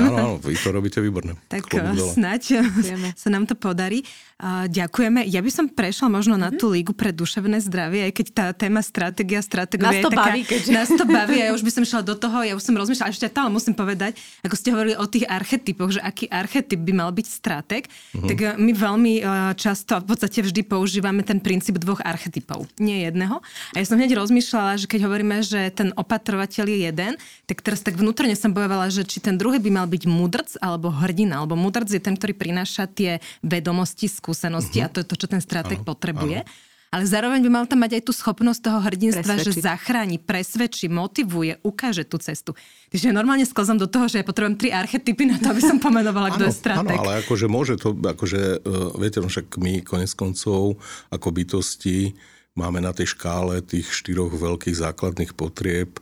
Áno, 0.00 0.16
áno, 0.16 0.32
vy 0.40 0.56
to 0.56 0.72
robíte 0.72 0.96
výborne. 1.04 1.36
Tak 1.52 1.68
snáď 2.16 2.64
sa 3.12 3.28
nám 3.28 3.44
to 3.44 3.52
podarí. 3.52 4.00
Uh, 4.40 4.64
ďakujeme. 4.72 5.28
Ja 5.28 5.44
by 5.44 5.52
som 5.52 5.68
prešla 5.68 6.08
možno 6.08 6.40
mm-hmm. 6.40 6.48
na 6.48 6.56
mhm. 6.56 6.56
tú 6.56 6.72
lígu 6.72 6.96
pre 6.96 7.12
duševné 7.12 7.60
zdravie, 7.60 8.08
aj 8.08 8.12
keď 8.16 8.26
tá 8.32 8.46
téma 8.56 8.80
stratégia, 8.80 9.44
stratégia 9.44 9.92
nás 9.92 10.00
to 10.00 10.08
je 10.08 10.16
taká, 10.16 10.32
baví, 10.32 10.40
keďže... 10.48 10.70
Nás 10.72 10.88
to 10.88 11.04
baví 11.04 11.36
a 11.44 11.44
ja 11.44 11.52
už 11.52 11.60
by 11.60 11.72
som 11.76 11.84
šla 11.84 12.00
do 12.00 12.16
toho, 12.16 12.40
ja 12.40 12.56
už 12.56 12.64
som 12.64 12.72
rozmýšľala, 12.72 13.12
ešte 13.12 13.28
ale 13.28 13.52
musím 13.52 13.76
povedať, 13.76 14.16
ako 14.40 14.56
ste 14.56 14.72
hovorili 14.72 14.96
o 14.96 15.04
tých 15.04 15.28
archetypoch, 15.28 15.92
že 15.92 16.00
aký 16.00 16.24
archetyp 16.32 16.80
by 16.80 16.92
mal 16.96 17.12
byť 17.12 17.26
stratég, 17.28 17.84
mm-hmm. 17.84 18.28
tak 18.32 18.38
uh, 18.40 18.56
my 18.56 18.72
veľmi 18.72 19.14
uh, 19.20 19.52
často 19.60 19.92
a 19.92 20.00
v 20.00 20.08
podstate 20.08 20.40
vždy 20.40 20.64
používame 20.64 21.20
ten 21.20 21.36
princíp 21.36 21.76
dvoch 21.76 22.00
archetypov, 22.00 22.64
nie 22.80 23.04
jedného. 23.04 23.44
A 23.76 23.84
ja 23.84 23.84
som 23.84 24.00
hneď 24.00 24.16
rozmýšľala, 24.16 24.80
že 24.80 24.88
keď 24.88 25.04
hovoríme, 25.04 25.44
že 25.44 25.68
ten 25.76 25.92
opatrovateľ 25.92 26.64
je 26.64 26.78
jeden, 26.88 27.12
tak 27.50 27.66
teraz 27.66 27.82
tak 27.82 27.98
vnútorne 27.98 28.38
som 28.38 28.54
bojovala, 28.54 28.94
že 28.94 29.02
či 29.02 29.18
ten 29.18 29.34
druhý 29.34 29.58
by 29.58 29.82
mal 29.82 29.86
byť 29.90 30.06
mudrc 30.06 30.54
alebo 30.62 30.94
hrdina, 30.94 31.42
alebo 31.42 31.58
mudrc 31.58 31.90
je 31.90 31.98
ten, 31.98 32.14
ktorý 32.14 32.38
prináša 32.38 32.86
tie 32.86 33.18
vedomosti, 33.42 34.06
skúsenosti 34.06 34.78
uh-huh. 34.78 34.86
a 34.86 34.92
to 34.94 35.02
je 35.02 35.06
to, 35.10 35.18
čo 35.18 35.26
ten 35.26 35.42
stratég 35.42 35.82
potrebuje. 35.82 36.46
Ano. 36.46 36.68
Ale 36.90 37.06
zároveň 37.06 37.38
by 37.46 37.50
mal 37.54 37.64
tam 37.70 37.86
mať 37.86 37.98
aj 37.98 38.02
tú 38.02 38.10
schopnosť 38.10 38.66
toho 38.66 38.82
hrdinstva, 38.82 39.38
presvedčí. 39.38 39.62
že 39.62 39.66
zachráni, 39.66 40.18
presvedčí, 40.18 40.90
motivuje, 40.90 41.62
ukáže 41.62 42.02
tú 42.02 42.18
cestu. 42.18 42.58
Takže 42.90 43.14
normálne 43.14 43.46
sklzam 43.46 43.78
do 43.78 43.86
toho, 43.86 44.10
že 44.10 44.18
ja 44.18 44.26
potrebujem 44.26 44.58
tri 44.58 44.74
archetypy 44.74 45.22
na 45.30 45.38
to, 45.38 45.54
aby 45.54 45.62
som 45.62 45.78
pomenovala, 45.78 46.34
kto 46.34 46.50
je 46.50 46.54
stratég. 46.54 46.98
Áno, 46.98 47.06
ale 47.06 47.22
akože 47.22 47.46
môže 47.46 47.78
to, 47.78 47.94
akože, 47.94 48.66
uh, 48.66 48.90
viete, 48.98 49.22
no 49.22 49.30
však 49.30 49.54
my 49.62 49.86
konec 49.86 50.10
koncov 50.18 50.82
ako 51.14 51.28
bytosti 51.30 52.18
máme 52.58 52.82
na 52.82 52.90
tej 52.90 53.14
škále 53.14 53.62
tých 53.62 53.86
štyroch 53.94 54.34
veľkých 54.34 54.74
základných 54.74 55.38
potrieb 55.38 55.94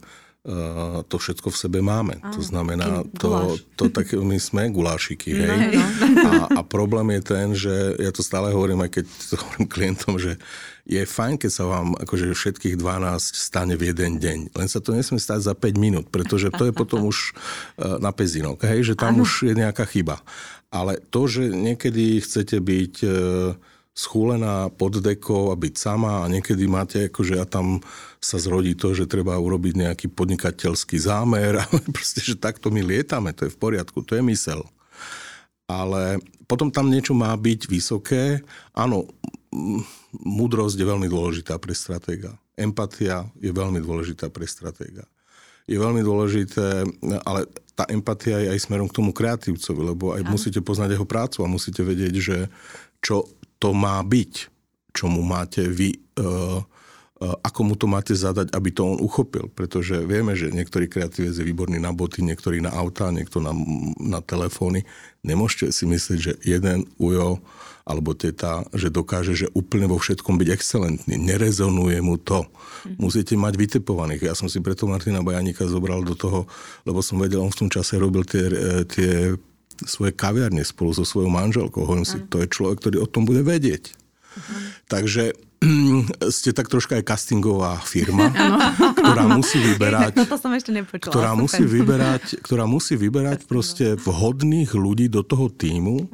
to 1.09 1.17
všetko 1.19 1.51
v 1.51 1.61
sebe 1.61 1.79
máme. 1.83 2.23
Áno, 2.23 2.33
to 2.33 2.41
znamená, 2.41 3.05
to, 3.19 3.59
to 3.79 3.91
tak 3.91 4.15
my 4.15 4.39
sme 4.39 4.71
gulášiky, 4.71 5.35
hej. 5.35 5.51
No, 5.51 5.83
no. 6.15 6.31
A, 6.31 6.33
a 6.59 6.61
problém 6.65 7.19
je 7.19 7.23
ten, 7.23 7.47
že 7.53 7.75
ja 7.99 8.15
to 8.15 8.23
stále 8.23 8.55
hovorím, 8.55 8.87
aj 8.87 8.91
keď 8.97 9.05
to 9.29 9.35
hovorím 9.37 9.67
klientom, 9.67 10.15
že 10.17 10.39
je 10.89 11.05
fajn, 11.05 11.37
keď 11.37 11.51
sa 11.53 11.65
vám 11.69 11.93
akože 12.01 12.33
všetkých 12.33 12.81
12 12.81 13.21
stane 13.21 13.77
v 13.77 13.93
jeden 13.93 14.17
deň. 14.17 14.39
Len 14.57 14.69
sa 14.73 14.81
to 14.81 14.97
nesmie 14.97 15.21
stať 15.21 15.45
za 15.45 15.53
5 15.53 15.77
minút, 15.77 16.07
pretože 16.09 16.49
to 16.49 16.65
je 16.65 16.73
potom 16.73 17.05
už 17.05 17.37
eh, 17.37 18.01
na 18.01 18.09
pezinok, 18.15 18.65
hej, 18.65 18.95
že 18.95 18.95
tam 18.97 19.21
Áno. 19.21 19.29
už 19.29 19.53
je 19.53 19.55
nejaká 19.59 19.85
chyba. 19.85 20.25
Ale 20.73 21.01
to, 21.13 21.29
že 21.29 21.53
niekedy 21.53 22.25
chcete 22.25 22.57
byť 22.57 22.95
eh, 23.05 23.11
schúlená 23.99 24.71
pod 24.71 25.03
dekou 25.03 25.51
a 25.51 25.59
byť 25.59 25.75
sama 25.75 26.23
a 26.23 26.31
niekedy 26.31 26.71
máte, 26.71 27.11
akože 27.11 27.35
ja 27.35 27.43
tam 27.43 27.83
sa 28.23 28.39
zrodí 28.39 28.79
to, 28.79 28.95
že 28.95 29.11
treba 29.11 29.35
urobiť 29.35 29.75
nejaký 29.75 30.07
podnikateľský 30.15 31.03
zámer 31.03 31.59
a 31.63 31.67
proste, 31.91 32.23
že 32.23 32.39
takto 32.39 32.71
my 32.71 32.79
lietame, 32.79 33.35
to 33.35 33.51
je 33.51 33.55
v 33.55 33.59
poriadku, 33.59 34.07
to 34.07 34.15
je 34.15 34.23
mysel. 34.23 34.63
Ale 35.67 36.23
potom 36.47 36.71
tam 36.71 36.89
niečo 36.89 37.13
má 37.13 37.35
byť 37.35 37.69
vysoké. 37.69 38.41
Áno, 38.73 39.05
múdrosť 40.15 40.79
je 40.79 40.87
veľmi 40.87 41.11
dôležitá 41.11 41.59
pre 41.59 41.75
stratéga. 41.75 42.39
Empatia 42.55 43.27
je 43.43 43.51
veľmi 43.51 43.83
dôležitá 43.83 44.31
pre 44.31 44.47
stratéga. 44.47 45.05
Je 45.69 45.77
veľmi 45.77 46.01
dôležité, 46.01 46.89
ale 47.29 47.45
tá 47.77 47.85
empatia 47.93 48.41
je 48.41 48.49
aj 48.57 48.65
smerom 48.65 48.89
k 48.89 48.97
tomu 48.97 49.13
kreatívcovi, 49.13 49.81
lebo 49.93 50.17
aj 50.17 50.25
musíte 50.25 50.65
poznať 50.65 50.97
jeho 50.97 51.05
prácu 51.05 51.45
a 51.45 51.53
musíte 51.53 51.85
vedieť, 51.85 52.15
že 52.17 52.37
čo 53.05 53.29
to 53.59 53.75
má 53.75 54.01
byť, 54.03 54.33
čomu 54.95 55.23
máte 55.23 55.67
vy 55.67 55.99
uh, 56.19 56.63
ako 57.19 57.61
mu 57.67 57.75
to 57.75 57.91
máte 57.91 58.15
zadať, 58.15 58.55
aby 58.55 58.71
to 58.71 58.87
on 58.87 58.99
uchopil. 59.03 59.51
Pretože 59.51 60.07
vieme, 60.07 60.39
že 60.39 60.55
niektorý 60.55 60.87
kreatívec 60.87 61.35
je 61.35 61.43
výborný 61.43 61.83
na 61.83 61.91
boty, 61.91 62.23
niektorý 62.23 62.63
na 62.63 62.71
auta, 62.71 63.11
niekto 63.11 63.43
na, 63.43 63.51
na 63.99 64.23
telefóny. 64.23 64.87
Nemôžete 65.27 65.75
si 65.75 65.85
myslieť, 65.91 66.19
že 66.23 66.33
jeden 66.47 66.87
ujo 67.03 67.43
alebo 67.89 68.13
teta, 68.13 68.69
že 68.77 68.93
dokáže, 68.93 69.33
že 69.33 69.49
úplne 69.57 69.89
vo 69.89 69.97
všetkom 69.97 70.37
byť 70.37 70.49
excelentný. 70.53 71.17
Nerezonuje 71.17 71.99
mu 72.05 72.21
to. 72.21 72.45
Mm-hmm. 72.45 73.01
Musíte 73.01 73.35
mať 73.35 73.55
vytipovaných. 73.57 74.29
Ja 74.29 74.35
som 74.37 74.47
si 74.47 74.61
preto 74.61 74.85
Martina 74.85 75.25
Bajanika 75.25 75.65
zobral 75.65 76.05
do 76.05 76.13
toho, 76.13 76.45
lebo 76.85 77.01
som 77.01 77.17
vedel, 77.17 77.41
on 77.41 77.51
v 77.51 77.67
tom 77.67 77.71
čase 77.73 77.97
robil 77.97 78.29
tie, 78.29 78.45
tie 78.93 79.41
svoje 79.87 80.11
kaviarne 80.15 80.65
spolu 80.67 80.91
so 80.97 81.07
svojou 81.07 81.31
manželkou. 81.31 81.87
Hovorím 81.87 82.09
si, 82.09 82.19
to 82.27 82.43
je 82.43 82.51
človek, 82.51 82.83
ktorý 82.83 82.97
o 83.05 83.11
tom 83.11 83.29
bude 83.29 83.47
vedieť. 83.47 83.95
Mm-hmm. 83.95 84.63
Takže 84.91 85.25
ste 86.35 86.51
tak 86.55 86.71
troška 86.71 86.99
aj 86.99 87.05
castingová 87.07 87.83
firma, 87.83 88.31
ktorá 88.99 89.27
musí 89.27 89.59
vyberať, 89.59 90.15
tak 90.15 90.31
to 90.31 90.39
som 90.39 90.55
ešte 90.55 90.71
nepočula, 90.71 91.11
ktorá 91.11 91.31
musí 91.35 91.63
vyberať, 91.67 92.25
ktorá 92.43 92.65
musí 92.71 92.95
vyberať 92.95 93.39
proste 93.51 93.99
vhodných 93.99 94.71
ľudí 94.79 95.11
do 95.11 95.27
toho 95.27 95.51
týmu, 95.51 96.07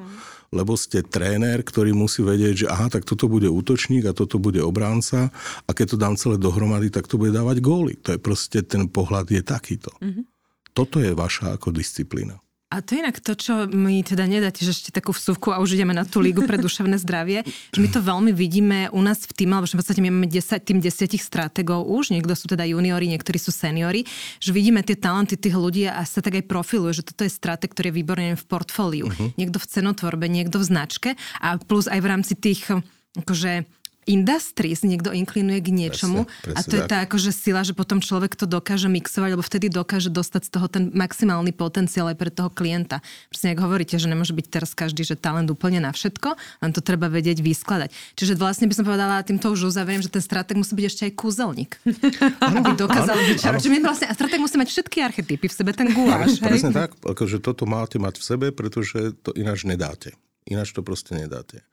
lebo 0.54 0.78
ste 0.78 1.02
tréner, 1.02 1.60
ktorý 1.66 1.92
musí 1.92 2.22
vedieť, 2.22 2.54
že 2.64 2.66
aha, 2.70 2.86
tak 2.88 3.04
toto 3.04 3.26
bude 3.26 3.50
útočník 3.50 4.06
a 4.06 4.16
toto 4.16 4.38
bude 4.38 4.62
obránca 4.62 5.34
a 5.66 5.70
keď 5.74 5.86
to 5.92 5.96
dám 6.00 6.14
celé 6.14 6.38
dohromady, 6.38 6.88
tak 6.88 7.10
to 7.10 7.18
bude 7.18 7.34
dávať 7.34 7.58
góly. 7.58 7.98
To 8.06 8.14
je 8.14 8.20
proste, 8.22 8.62
ten 8.62 8.86
pohľad 8.86 9.28
je 9.28 9.42
takýto. 9.42 9.90
Mm-hmm. 9.98 10.24
Toto 10.72 11.02
je 11.02 11.10
vaša 11.12 11.58
ako 11.58 11.74
disciplína. 11.74 12.43
A 12.75 12.83
to 12.83 12.99
je 12.99 13.07
inak 13.07 13.22
to, 13.22 13.39
čo 13.39 13.70
mi 13.70 14.03
teda 14.03 14.27
nedáte, 14.27 14.66
že 14.66 14.75
ešte 14.75 14.91
takú 14.91 15.14
vsuvku 15.14 15.55
a 15.55 15.62
už 15.62 15.79
ideme 15.79 15.95
na 15.95 16.03
tú 16.03 16.18
lígu 16.18 16.43
pre 16.43 16.59
duševné 16.59 16.99
zdravie, 16.99 17.47
že 17.47 17.79
my 17.79 17.87
to 17.87 18.03
veľmi 18.03 18.35
vidíme 18.35 18.91
u 18.91 18.99
nás 18.99 19.22
v 19.22 19.31
týme, 19.31 19.55
alebo 19.55 19.70
že 19.70 19.79
v 19.79 19.87
podstate 19.87 20.03
my 20.03 20.11
máme 20.11 20.27
10, 20.27 20.59
tým 20.59 20.83
desiatich 20.83 21.22
stratégov 21.22 21.87
už, 21.87 22.11
niekto 22.11 22.35
sú 22.35 22.51
teda 22.51 22.66
juniori, 22.66 23.07
niektorí 23.14 23.39
sú 23.39 23.55
seniori, 23.55 24.03
že 24.43 24.51
vidíme 24.51 24.83
tie 24.83 24.99
talenty 24.99 25.39
tých 25.39 25.55
ľudí 25.55 25.87
a 25.87 26.03
sa 26.03 26.18
tak 26.18 26.43
aj 26.43 26.51
profiluje, 26.51 26.99
že 26.99 27.07
toto 27.07 27.22
je 27.22 27.31
stratég, 27.31 27.70
ktorý 27.70 27.95
je 27.95 27.99
výborný 28.03 28.27
v 28.35 28.45
portfóliu. 28.51 29.07
Uh-huh. 29.07 29.31
Niekto 29.39 29.62
v 29.62 29.66
cenotvorbe, 29.70 30.27
niekto 30.27 30.59
v 30.59 30.66
značke 30.66 31.11
a 31.39 31.55
plus 31.62 31.87
aj 31.87 32.03
v 32.03 32.11
rámci 32.11 32.35
tých 32.35 32.66
akože 33.14 33.70
industries 34.07 34.84
niekto 34.84 35.11
inklinuje 35.12 35.61
k 35.64 35.68
niečomu 35.70 36.24
presne, 36.24 36.52
presne 36.52 36.59
a 36.59 36.61
to 36.64 36.74
je 36.76 36.82
tá 36.84 36.96
akože 37.05 37.30
sila, 37.32 37.61
že 37.64 37.72
potom 37.76 37.98
človek 38.00 38.36
to 38.36 38.44
dokáže 38.48 38.88
mixovať, 38.88 39.30
lebo 39.36 39.44
vtedy 39.44 39.68
dokáže 39.68 40.09
dostať 40.09 40.42
z 40.48 40.50
toho 40.50 40.66
ten 40.68 40.90
maximálny 40.92 41.52
potenciál 41.52 42.12
aj 42.12 42.16
pre 42.18 42.30
toho 42.32 42.48
klienta. 42.48 43.05
Presne 43.28 43.57
ako 43.57 43.68
hovoríte, 43.70 43.96
že 43.96 44.09
nemôže 44.09 44.36
byť 44.36 44.46
teraz 44.48 44.72
každý, 44.72 45.05
že 45.05 45.16
talent 45.16 45.48
úplne 45.48 45.80
na 45.80 45.90
všetko, 45.92 46.36
len 46.64 46.70
to 46.72 46.80
treba 46.80 47.09
vedieť 47.09 47.40
vyskladať. 47.40 47.92
Čiže 48.16 48.36
vlastne 48.36 48.68
by 48.68 48.74
som 48.76 48.84
povedala, 48.84 49.24
týmto 49.24 49.52
už 49.52 49.72
uzavriem, 49.74 50.00
že 50.00 50.12
ten 50.12 50.22
stratég 50.24 50.57
musí 50.61 50.76
byť 50.76 50.86
ešte 50.86 51.02
aj 51.09 51.12
kúzelník. 51.16 51.72
aby 52.64 52.72
dokázal. 52.76 53.16
Čiže 53.36 53.70
my 53.70 53.78
vlastne, 53.84 54.07
a 54.09 54.14
stratég 54.14 54.40
musí 54.40 54.57
mať 54.57 54.68
všetky 54.70 54.98
archetypy 55.05 55.46
v 55.48 55.55
sebe, 55.55 55.70
ten 55.72 55.90
guláš. 55.92 56.38
Presne 56.40 56.72
tak, 56.72 56.96
akože 57.00 57.40
toto 57.40 57.64
máte 57.64 58.00
mať 58.00 58.20
v 58.20 58.24
sebe, 58.24 58.46
pretože 58.50 59.16
to 59.20 59.34
ináč 59.36 59.64
nedáte. 59.68 60.16
Ináč 60.44 60.76
to 60.76 60.84
proste 60.84 61.16
nedáte. 61.16 61.64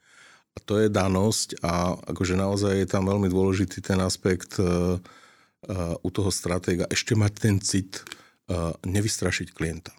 A 0.52 0.60
to 0.60 0.84
je 0.84 0.91
danosť 0.91 1.64
a 1.64 1.95
akože 2.12 2.36
naozaj 2.36 2.84
je 2.84 2.88
tam 2.89 3.08
veľmi 3.08 3.32
dôležitý 3.32 3.80
ten 3.80 3.99
aspekt 4.04 4.60
uh, 4.60 4.99
uh, 4.99 5.95
u 6.04 6.10
toho 6.12 6.28
stratéga 6.28 6.89
ešte 6.91 7.16
mať 7.16 7.32
ten 7.39 7.56
cit 7.64 8.04
uh, 8.52 8.76
nevystrašiť 8.84 9.56
klienta. 9.56 9.95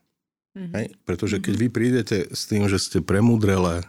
Mm-hmm. 0.52 0.72
Hej? 0.76 0.86
Pretože 1.08 1.36
keď 1.40 1.54
mhm. 1.56 1.60
vy 1.64 1.68
prídete 1.72 2.18
s 2.28 2.44
tým, 2.44 2.68
že 2.68 2.76
ste 2.76 3.00
premudrele 3.00 3.88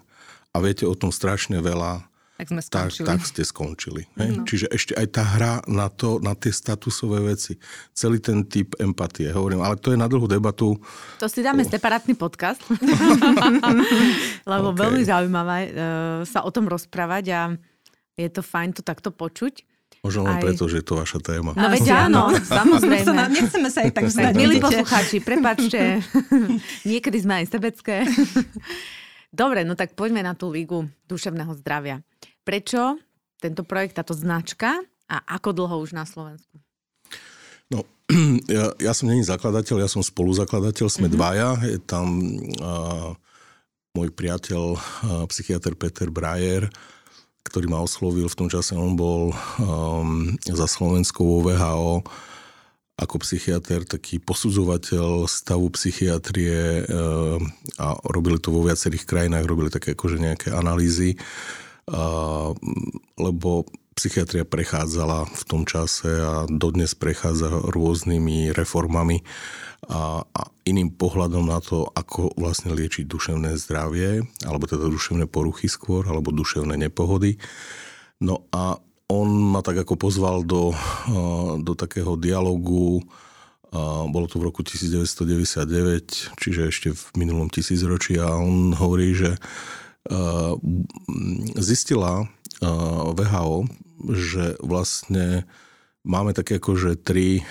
a 0.53 0.57
viete 0.63 0.87
o 0.87 0.95
tom 0.95 1.11
strašne 1.11 1.59
veľa, 1.59 2.07
tak 2.33 2.49
sme 2.49 2.61
skončili. 2.65 3.05
Tak, 3.05 3.21
tak 3.21 3.29
ste 3.29 3.41
skončili. 3.45 4.01
Hej? 4.17 4.29
No. 4.33 4.43
Čiže 4.43 4.65
ešte 4.73 4.93
aj 4.97 5.07
tá 5.13 5.23
hra 5.23 5.53
na, 5.69 5.85
to, 5.93 6.17
na 6.17 6.33
tie 6.33 6.49
statusové 6.49 7.21
veci, 7.21 7.61
celý 7.93 8.17
ten 8.17 8.41
typ 8.49 8.73
empatie, 8.81 9.29
hovorím, 9.29 9.61
ale 9.61 9.77
to 9.77 9.93
je 9.93 9.97
na 10.01 10.09
dlhú 10.09 10.25
debatu. 10.25 10.73
To 11.21 11.27
si 11.29 11.45
dáme 11.45 11.61
o... 11.61 11.69
separátny 11.69 12.17
podcast, 12.17 12.59
lebo 14.51 14.67
okay. 14.73 14.79
veľmi 14.81 15.03
zaujímavé 15.05 15.59
uh, 15.69 15.73
sa 16.25 16.41
o 16.41 16.49
tom 16.49 16.65
rozprávať 16.65 17.25
a 17.31 17.41
je 18.17 18.29
to 18.33 18.41
fajn 18.41 18.77
to 18.77 18.81
takto 18.81 19.13
počuť. 19.13 19.61
Možno 20.03 20.27
len 20.27 20.35
aj... 20.35 20.43
preto, 20.43 20.67
že 20.67 20.83
je 20.83 20.85
to 20.89 20.99
vaša 20.99 21.19
téma. 21.23 21.55
No 21.55 21.71
veď 21.71 22.11
áno, 22.11 22.35
samozrejme. 22.59 23.23
Nechceme 23.31 23.69
sa 23.71 23.87
aj 23.87 23.91
tak 23.95 24.09
zdať. 24.13 24.33
Milí 24.35 24.59
poslucháči, 24.59 25.23
prepačte, 25.23 26.03
niekedy 26.83 27.17
sme 27.23 27.39
aj 27.39 27.45
sebecké. 27.47 28.03
Dobre, 29.33 29.65
no 29.65 29.73
tak 29.73 29.97
poďme 29.97 30.21
na 30.21 30.37
tú 30.37 30.53
lígu 30.53 30.85
duševného 31.09 31.57
zdravia. 31.57 32.05
Prečo 32.45 33.01
tento 33.41 33.65
projekt, 33.65 33.97
táto 33.97 34.13
značka 34.13 34.77
a 35.09 35.17
ako 35.25 35.49
dlho 35.57 35.81
už 35.81 35.97
na 35.97 36.05
Slovensku? 36.05 36.61
No, 37.73 37.81
ja, 38.45 38.69
ja 38.77 38.93
som 38.93 39.09
není 39.09 39.25
zakladateľ, 39.25 39.81
ja 39.81 39.89
som 39.89 40.05
spoluzakladateľ, 40.05 40.85
sme 40.85 41.09
mm-hmm. 41.09 41.17
dvaja. 41.17 41.49
Je 41.65 41.79
tam 41.81 42.07
uh, 42.61 43.17
môj 43.97 44.13
priateľ, 44.13 44.77
uh, 44.77 45.25
psychiatr 45.33 45.73
Peter 45.73 46.13
Brajer, 46.13 46.69
ktorý 47.41 47.73
ma 47.73 47.81
oslovil 47.81 48.29
v 48.29 48.37
tom 48.37 48.47
čase, 48.53 48.77
on 48.77 48.93
bol 48.93 49.33
um, 49.57 50.29
za 50.45 50.69
Slovenskou 50.69 51.41
VHO 51.41 52.05
ako 52.93 53.25
psychiatr, 53.25 53.85
taký 53.89 54.21
posudzovateľ 54.21 55.25
stavu 55.25 55.65
psychiatrie 55.73 56.85
uh, 56.85 57.41
a 57.81 57.87
robili 58.05 58.37
to 58.37 58.53
vo 58.53 58.61
viacerých 58.65 59.09
krajinách, 59.09 59.49
robili 59.49 59.73
také 59.73 59.97
akože 59.97 60.17
nejaké 60.21 60.49
analýzy 60.53 61.17
lebo 63.19 63.67
psychiatria 63.93 64.47
prechádzala 64.47 65.27
v 65.29 65.43
tom 65.45 65.67
čase 65.67 66.09
a 66.09 66.47
dodnes 66.47 66.95
prechádza 66.97 67.51
rôznymi 67.69 68.55
reformami 68.55 69.21
a 69.83 70.23
iným 70.63 70.95
pohľadom 70.95 71.43
na 71.43 71.59
to, 71.59 71.83
ako 71.91 72.31
vlastne 72.39 72.71
liečiť 72.71 73.03
duševné 73.03 73.59
zdravie, 73.59 74.23
alebo 74.47 74.63
teda 74.63 74.87
duševné 74.87 75.27
poruchy 75.27 75.67
skôr, 75.67 76.07
alebo 76.07 76.31
duševné 76.31 76.79
nepohody. 76.79 77.35
No 78.23 78.47
a 78.55 78.79
on 79.11 79.27
ma 79.27 79.59
tak 79.59 79.83
ako 79.83 79.99
pozval 79.99 80.47
do, 80.47 80.71
do 81.59 81.73
takého 81.75 82.15
dialogu, 82.15 83.03
bolo 84.09 84.29
to 84.29 84.37
v 84.37 84.47
roku 84.53 84.61
1999, 84.61 86.37
čiže 86.37 86.61
ešte 86.69 86.89
v 86.93 87.03
minulom 87.17 87.49
tisícročí 87.49 88.21
a 88.21 88.37
on 88.37 88.77
hovorí, 88.77 89.17
že 89.17 89.33
zistila 91.57 92.29
VHO, 93.17 93.65
že 94.13 94.59
vlastne 94.61 95.49
máme 96.05 96.37
také 96.37 96.61
akože 96.61 97.01
tri, 97.01 97.41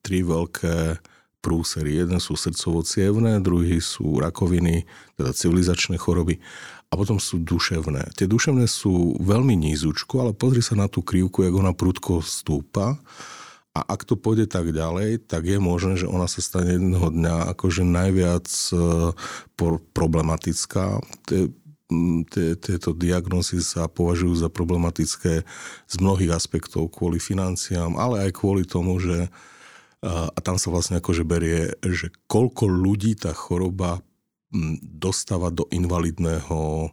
tri 0.00 0.18
veľké 0.24 1.02
prúsery. 1.44 2.02
Jeden 2.02 2.18
sú 2.18 2.34
srdcovo 2.34 2.82
druhý 3.42 3.78
sú 3.84 4.18
rakoviny, 4.18 4.86
teda 5.18 5.30
civilizačné 5.34 6.00
choroby 6.00 6.40
a 6.88 6.92
potom 6.96 7.20
sú 7.20 7.40
duševné. 7.44 8.16
Tie 8.16 8.24
duševné 8.24 8.64
sú 8.64 9.20
veľmi 9.20 9.52
nízučko, 9.52 10.24
ale 10.24 10.32
pozri 10.32 10.64
sa 10.64 10.72
na 10.72 10.88
tú 10.88 11.04
krivku, 11.04 11.44
jak 11.44 11.52
ona 11.52 11.76
prudko 11.76 12.24
stúpa 12.24 12.96
a 13.76 13.80
ak 13.84 14.08
to 14.08 14.16
pôjde 14.16 14.48
tak 14.50 14.72
ďalej, 14.72 15.28
tak 15.28 15.46
je 15.46 15.60
možné, 15.60 16.00
že 16.00 16.10
ona 16.10 16.26
sa 16.26 16.40
stane 16.40 16.80
jedného 16.80 17.12
dňa 17.12 17.52
akože 17.54 17.84
najviac 17.86 18.48
e, 18.48 18.76
problematická. 19.94 20.98
Tieto 22.58 22.90
diagnózy 22.92 23.62
sa 23.62 23.86
považujú 23.86 24.34
za 24.40 24.48
problematické 24.50 25.44
z 25.88 25.94
mnohých 26.00 26.34
aspektov 26.34 26.92
kvôli 26.92 27.16
financiám, 27.16 27.96
ale 27.96 28.28
aj 28.28 28.30
kvôli 28.36 28.64
tomu, 28.66 29.00
že 29.00 29.30
a 30.04 30.38
tam 30.38 30.62
sa 30.62 30.70
vlastne 30.70 31.02
akože 31.02 31.26
berie, 31.26 31.74
že 31.82 32.14
koľko 32.30 32.70
ľudí 32.70 33.18
tá 33.18 33.34
choroba 33.34 33.98
dostáva 34.80 35.52
do 35.52 35.68
invalidného 35.68 36.90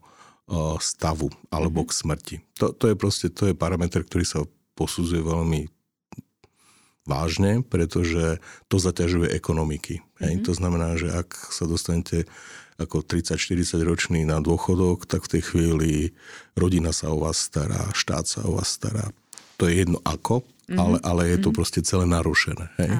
stavu 0.77 1.33
alebo 1.49 1.81
mhm. 1.81 1.87
k 1.89 1.91
smrti. 1.91 2.35
To, 2.61 2.69
to 2.75 2.93
je 2.93 2.95
proste, 2.95 3.27
to 3.33 3.49
je 3.49 3.57
parameter, 3.57 4.05
ktorý 4.05 4.25
sa 4.25 4.39
posudzuje 4.77 5.23
veľmi 5.23 5.71
vážne, 7.05 7.61
pretože 7.61 8.41
to 8.65 8.81
zaťažuje 8.81 9.29
ekonomiky. 9.29 10.01
Mm-hmm. 10.17 10.41
To 10.49 10.51
znamená, 10.57 10.97
že 10.97 11.13
ak 11.13 11.53
sa 11.53 11.69
dostanete 11.69 12.25
ako 12.81 13.05
30-40 13.05 13.85
ročný 13.85 14.21
na 14.25 14.41
dôchodok, 14.41 15.05
tak 15.07 15.23
v 15.29 15.37
tej 15.37 15.41
chvíli 15.47 15.91
rodina 16.57 16.91
sa 16.91 17.13
o 17.13 17.21
vás 17.21 17.39
stará, 17.39 17.93
štát 17.93 18.25
sa 18.25 18.43
o 18.43 18.57
vás 18.57 18.73
stará. 18.73 19.13
To 19.61 19.69
je 19.69 19.85
jedno 19.85 20.01
ako, 20.01 20.41
mm-hmm. 20.43 20.75
ale, 20.81 20.97
ale 21.05 21.21
je 21.29 21.37
to 21.39 21.53
mm-hmm. 21.53 21.57
proste 21.61 21.79
celé 21.85 22.09
narušené. 22.09 22.65
Hej? 22.81 22.91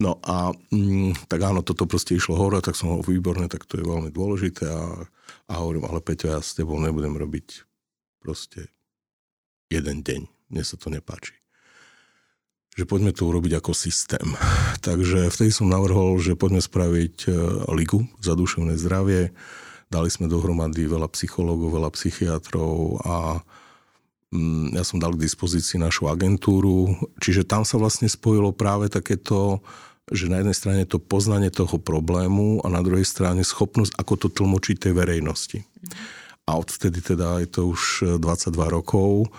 No 0.00 0.16
a 0.24 0.56
mm, 0.72 1.28
tak 1.28 1.44
áno, 1.44 1.60
toto 1.60 1.84
proste 1.84 2.16
išlo 2.16 2.40
hore, 2.40 2.64
tak 2.64 2.72
som 2.72 2.96
ho 2.96 3.04
výborné, 3.04 3.52
tak 3.52 3.68
to 3.68 3.76
je 3.76 3.84
veľmi 3.84 4.08
dôležité 4.08 4.64
a, 4.64 5.04
a 5.46 5.52
hovorím, 5.60 5.84
ale 5.84 6.00
Peťo, 6.00 6.32
ja 6.32 6.40
s 6.40 6.56
tebou 6.56 6.80
nebudem 6.80 7.12
robiť 7.20 7.68
proste 8.24 8.72
jeden 9.68 10.00
deň. 10.00 10.24
Mne 10.50 10.64
sa 10.64 10.80
to 10.80 10.88
nepáči 10.88 11.40
že 12.78 12.86
poďme 12.86 13.12
to 13.12 13.28
urobiť 13.28 13.60
ako 13.60 13.76
systém. 13.76 14.24
Takže 14.86 15.28
vtedy 15.28 15.52
som 15.52 15.68
navrhol, 15.68 16.16
že 16.16 16.38
poďme 16.38 16.64
spraviť 16.64 17.16
e, 17.26 17.30
ligu 17.76 18.08
za 18.24 18.32
duševné 18.32 18.80
zdravie. 18.80 19.36
Dali 19.90 20.08
sme 20.08 20.30
dohromady 20.30 20.86
veľa 20.86 21.10
psychológov, 21.12 21.76
veľa 21.76 21.90
psychiatrov 21.92 23.02
a 23.04 23.44
mm, 24.32 24.78
ja 24.78 24.84
som 24.86 25.02
dal 25.02 25.12
k 25.18 25.24
dispozícii 25.26 25.76
našu 25.76 26.06
agentúru, 26.06 26.94
čiže 27.18 27.44
tam 27.44 27.66
sa 27.66 27.76
vlastne 27.76 28.06
spojilo 28.06 28.54
práve 28.54 28.86
takéto 28.86 29.60
že 30.10 30.30
na 30.30 30.42
jednej 30.42 30.56
strane 30.58 30.82
to 30.86 30.98
poznanie 30.98 31.48
toho 31.54 31.78
problému 31.78 32.62
a 32.62 32.68
na 32.68 32.82
druhej 32.82 33.06
strane 33.06 33.46
schopnosť, 33.46 33.94
ako 33.94 34.14
to 34.14 34.28
tlmočiť 34.30 34.76
tej 34.76 34.92
verejnosti. 34.92 35.58
A 36.50 36.58
odvtedy 36.58 36.98
teda 36.98 37.38
je 37.42 37.48
to 37.48 37.70
už 37.70 38.18
22 38.18 38.54
rokov, 38.70 39.30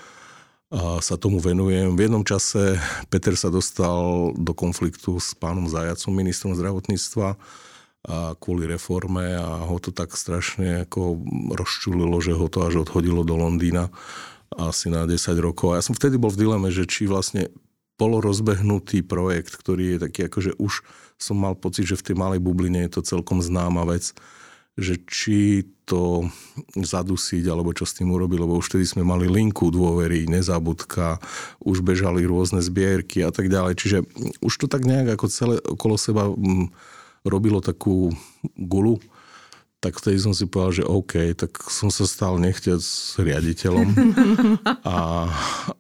a 0.72 1.03
sa 1.03 1.19
tomu 1.19 1.43
venujem. 1.43 1.99
V 1.99 2.07
jednom 2.07 2.24
čase 2.24 2.80
Peter 3.11 3.36
sa 3.36 3.51
dostal 3.51 4.32
do 4.39 4.55
konfliktu 4.55 5.19
s 5.19 5.36
pánom 5.36 5.67
Zajacom, 5.67 6.15
ministrom 6.15 6.55
zdravotníctva, 6.55 7.36
a 8.01 8.34
kvôli 8.34 8.65
reforme 8.65 9.38
a 9.38 9.61
ho 9.61 9.78
to 9.78 9.93
tak 9.93 10.17
strašne 10.17 10.89
ako 10.89 11.22
rozčulilo, 11.53 12.17
že 12.17 12.34
ho 12.34 12.49
to 12.49 12.65
až 12.65 12.82
odhodilo 12.82 13.22
do 13.22 13.38
Londýna 13.38 13.93
asi 14.57 14.89
na 14.89 15.05
10 15.05 15.22
rokov. 15.38 15.76
A 15.76 15.78
ja 15.78 15.86
som 15.86 15.93
vtedy 15.93 16.17
bol 16.17 16.34
v 16.34 16.41
dileme, 16.41 16.74
že 16.74 16.89
či 16.89 17.05
vlastne 17.05 17.53
polorozbehnutý 18.01 19.05
projekt, 19.05 19.53
ktorý 19.53 19.95
je 19.95 20.09
taký 20.09 20.25
akože 20.25 20.57
už 20.57 20.81
som 21.21 21.37
mal 21.37 21.53
pocit, 21.53 21.85
že 21.85 22.01
v 22.01 22.05
tej 22.09 22.15
malej 22.17 22.41
bubline 22.41 22.81
je 22.89 22.97
to 22.97 23.05
celkom 23.05 23.45
známa 23.45 23.85
vec, 23.85 24.09
že 24.73 24.97
či 25.05 25.69
to 25.85 26.25
zadusiť, 26.73 27.45
alebo 27.45 27.77
čo 27.77 27.85
s 27.85 27.93
tým 27.93 28.09
urobiť, 28.09 28.41
lebo 28.41 28.57
už 28.57 28.73
vtedy 28.73 28.89
sme 28.89 29.05
mali 29.05 29.29
linku 29.29 29.69
dôvery, 29.69 30.25
nezabudka, 30.25 31.21
už 31.61 31.85
bežali 31.85 32.25
rôzne 32.25 32.63
zbierky 32.63 33.21
a 33.21 33.29
tak 33.29 33.53
ďalej. 33.53 33.77
Čiže 33.77 33.97
už 34.41 34.53
to 34.55 34.65
tak 34.65 34.81
nejak 34.81 35.13
ako 35.13 35.25
celé 35.29 35.55
okolo 35.61 35.99
seba 35.99 36.25
mm, 36.25 36.73
robilo 37.27 37.61
takú 37.61 38.09
gulu 38.57 38.97
tak 39.82 39.97
vtedy 39.97 40.21
som 40.21 40.34
si 40.38 40.45
povedal, 40.45 40.86
že 40.86 40.86
OK, 40.86 41.13
tak 41.34 41.57
som 41.73 41.89
sa 41.89 42.05
stal 42.05 42.38
nechťať 42.38 42.77
s 42.77 43.17
riaditeľom 43.17 43.89
a, 44.86 45.25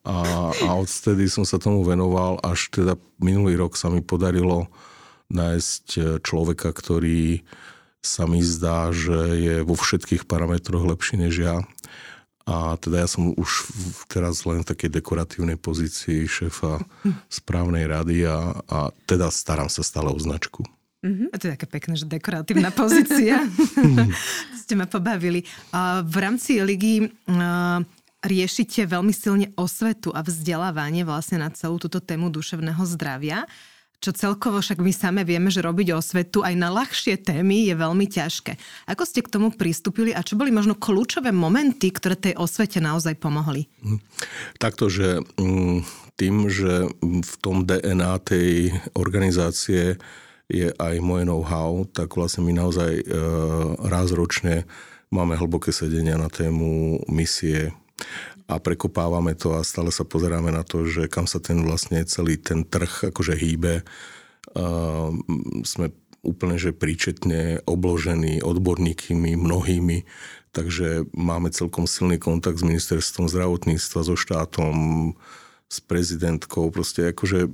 a, 0.01 0.17
a 0.49 0.69
odtedy 0.73 1.29
som 1.29 1.45
sa 1.45 1.61
tomu 1.61 1.85
venoval, 1.85 2.41
až 2.41 2.73
teda 2.73 2.97
minulý 3.21 3.61
rok 3.61 3.77
sa 3.77 3.93
mi 3.93 4.01
podarilo 4.01 4.65
nájsť 5.29 6.19
človeka, 6.25 6.73
ktorý 6.73 7.45
sa 8.01 8.25
mi 8.25 8.41
zdá, 8.41 8.89
že 8.89 9.37
je 9.37 9.55
vo 9.61 9.77
všetkých 9.77 10.25
parametroch 10.25 10.81
lepší 10.81 11.21
než 11.21 11.45
ja. 11.45 11.61
A 12.49 12.73
teda 12.81 13.05
ja 13.05 13.07
som 13.07 13.37
už 13.37 13.69
teraz 14.09 14.41
len 14.49 14.65
v 14.65 14.69
takej 14.73 14.89
dekoratívnej 14.97 15.61
pozícii 15.61 16.25
šéfa 16.25 16.81
správnej 17.29 17.85
rady 17.85 18.25
a, 18.25 18.65
a 18.65 18.89
teda 19.05 19.29
starám 19.29 19.69
sa 19.69 19.85
stále 19.85 20.09
o 20.09 20.17
značku. 20.17 20.65
Mm-hmm. 21.01 21.33
A 21.33 21.35
to 21.41 21.49
je 21.49 21.53
také 21.57 21.67
pekné, 21.67 21.93
že 21.97 22.05
dekoratívna 22.05 22.69
pozícia. 22.69 23.41
Ste 24.61 24.73
ma 24.77 24.85
pobavili. 24.85 25.41
V 26.05 26.15
rámci 26.21 26.61
ligy 26.61 27.09
riešite 28.21 28.85
veľmi 28.85 29.09
silne 29.09 29.49
osvetu 29.57 30.13
a 30.13 30.21
vzdelávanie 30.21 31.01
vlastne 31.01 31.41
na 31.41 31.49
celú 31.49 31.81
túto 31.81 31.97
tému 31.97 32.29
duševného 32.29 32.85
zdravia 32.85 33.49
čo 34.01 34.09
celkovo 34.17 34.57
však 34.57 34.81
my 34.81 34.89
same 34.89 35.21
vieme, 35.21 35.53
že 35.53 35.61
robiť 35.61 35.93
osvetu 35.93 36.41
aj 36.41 36.57
na 36.57 36.73
ľahšie 36.73 37.21
témy 37.21 37.69
je 37.69 37.77
veľmi 37.77 38.09
ťažké. 38.09 38.57
Ako 38.89 39.05
ste 39.05 39.21
k 39.21 39.29
tomu 39.29 39.53
pristúpili 39.53 40.09
a 40.09 40.25
čo 40.25 40.33
boli 40.33 40.49
možno 40.49 40.73
kľúčové 40.73 41.29
momenty, 41.29 41.93
ktoré 41.93 42.17
tej 42.17 42.33
osvete 42.41 42.81
naozaj 42.81 43.21
pomohli? 43.21 43.69
Hm. 43.85 44.01
Takto, 44.57 44.89
že 44.89 45.21
mm, 45.37 45.85
tým, 46.17 46.49
že 46.49 46.89
v 47.05 47.33
tom 47.45 47.61
DNA 47.69 48.13
tej 48.25 48.73
organizácie 48.97 50.01
je 50.51 50.67
aj 50.75 50.95
moje 50.99 51.23
know-how, 51.23 51.87
tak 51.87 52.19
vlastne 52.19 52.43
my 52.43 52.51
naozaj 52.51 52.91
e, 52.99 53.03
raz 53.87 54.11
ročne 54.11 54.67
máme 55.07 55.39
hlboké 55.39 55.71
sedenia 55.71 56.19
na 56.19 56.27
tému 56.27 56.99
misie 57.07 57.71
a 58.51 58.59
prekopávame 58.59 59.31
to 59.39 59.55
a 59.55 59.63
stále 59.63 59.95
sa 59.95 60.03
pozeráme 60.03 60.51
na 60.51 60.67
to, 60.67 60.83
že 60.83 61.07
kam 61.07 61.23
sa 61.23 61.39
ten 61.39 61.63
vlastne 61.63 62.03
celý 62.03 62.35
ten 62.35 62.67
trh 62.67 63.15
akože 63.15 63.33
hýbe. 63.39 63.79
E, 63.79 63.83
sme 65.63 65.95
úplne 66.21 66.59
že 66.59 66.75
príčetne 66.75 67.65
obložení 67.65 68.45
odborníkmi, 68.45 69.33
mnohými, 69.39 70.05
takže 70.53 71.07
máme 71.15 71.49
celkom 71.49 71.89
silný 71.89 72.21
kontakt 72.21 72.61
s 72.61 72.67
ministerstvom 72.67 73.31
zdravotníctva, 73.31 73.99
so 74.05 74.13
štátom, 74.19 74.75
s 75.71 75.79
prezidentkou. 75.79 76.67
Proste 76.67 77.15
akože 77.15 77.47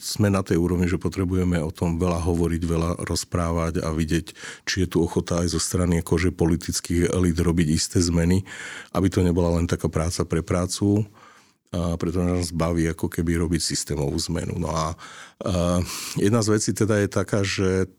sme 0.00 0.32
na 0.32 0.40
tej 0.40 0.56
úrovni, 0.56 0.88
že 0.88 0.96
potrebujeme 0.96 1.60
o 1.60 1.68
tom 1.68 2.00
veľa 2.00 2.24
hovoriť, 2.24 2.62
veľa 2.64 2.90
rozprávať 3.04 3.84
a 3.84 3.92
vidieť, 3.92 4.32
či 4.64 4.88
je 4.88 4.88
tu 4.88 5.04
ochota 5.04 5.44
aj 5.44 5.52
zo 5.52 5.60
strany 5.60 6.00
akože 6.00 6.32
politických 6.32 7.12
elít 7.12 7.36
robiť 7.36 7.68
isté 7.68 8.00
zmeny, 8.00 8.48
aby 8.96 9.12
to 9.12 9.20
nebola 9.20 9.60
len 9.60 9.68
taká 9.68 9.92
práca 9.92 10.24
pre 10.24 10.40
prácu, 10.40 11.04
a 11.74 11.98
preto 11.98 12.22
nás 12.22 12.54
baví 12.54 12.86
ako 12.86 13.10
keby 13.10 13.34
robiť 13.34 13.58
systémovú 13.58 14.14
zmenu. 14.30 14.62
No 14.62 14.70
a, 14.70 14.94
a 15.42 15.82
jedna 16.14 16.38
z 16.38 16.48
vecí 16.54 16.70
teda 16.70 17.02
je 17.02 17.08
taká, 17.10 17.42
že 17.42 17.90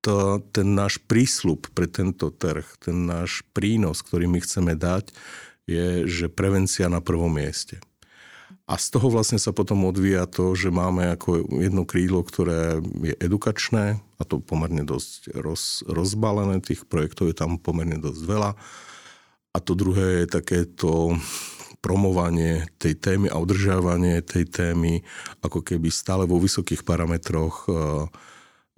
to, 0.00 0.40
ten 0.56 0.72
náš 0.72 0.96
prísľub 1.04 1.68
pre 1.76 1.84
tento 1.84 2.32
trh, 2.32 2.64
ten 2.80 3.04
náš 3.04 3.44
prínos, 3.52 4.00
ktorý 4.00 4.24
my 4.24 4.40
chceme 4.40 4.72
dať, 4.72 5.12
je, 5.68 6.08
že 6.08 6.32
prevencia 6.32 6.88
na 6.88 7.04
prvom 7.04 7.28
mieste. 7.28 7.76
A 8.68 8.76
z 8.76 8.92
toho 8.92 9.08
vlastne 9.08 9.40
sa 9.40 9.56
potom 9.56 9.88
odvíja 9.88 10.28
to, 10.28 10.52
že 10.52 10.68
máme 10.68 11.16
ako 11.16 11.48
jedno 11.56 11.88
krídlo, 11.88 12.20
ktoré 12.20 12.84
je 13.00 13.16
edukačné 13.16 13.96
a 13.96 14.22
to 14.28 14.44
pomerne 14.44 14.84
dosť 14.84 15.32
roz, 15.40 15.80
rozbalené, 15.88 16.60
tých 16.60 16.84
projektov 16.84 17.32
je 17.32 17.36
tam 17.40 17.56
pomerne 17.56 17.96
dosť 17.96 18.22
veľa. 18.28 18.52
A 19.56 19.58
to 19.64 19.72
druhé 19.72 20.22
je 20.22 20.36
takéto 20.36 21.16
promovanie 21.80 22.68
tej 22.76 23.00
témy 23.00 23.32
a 23.32 23.40
udržávanie 23.40 24.20
tej 24.20 24.44
témy 24.50 25.00
ako 25.40 25.64
keby 25.64 25.88
stále 25.88 26.28
vo 26.28 26.36
vysokých 26.36 26.84
parametroch 26.84 27.70
eh, 27.72 28.04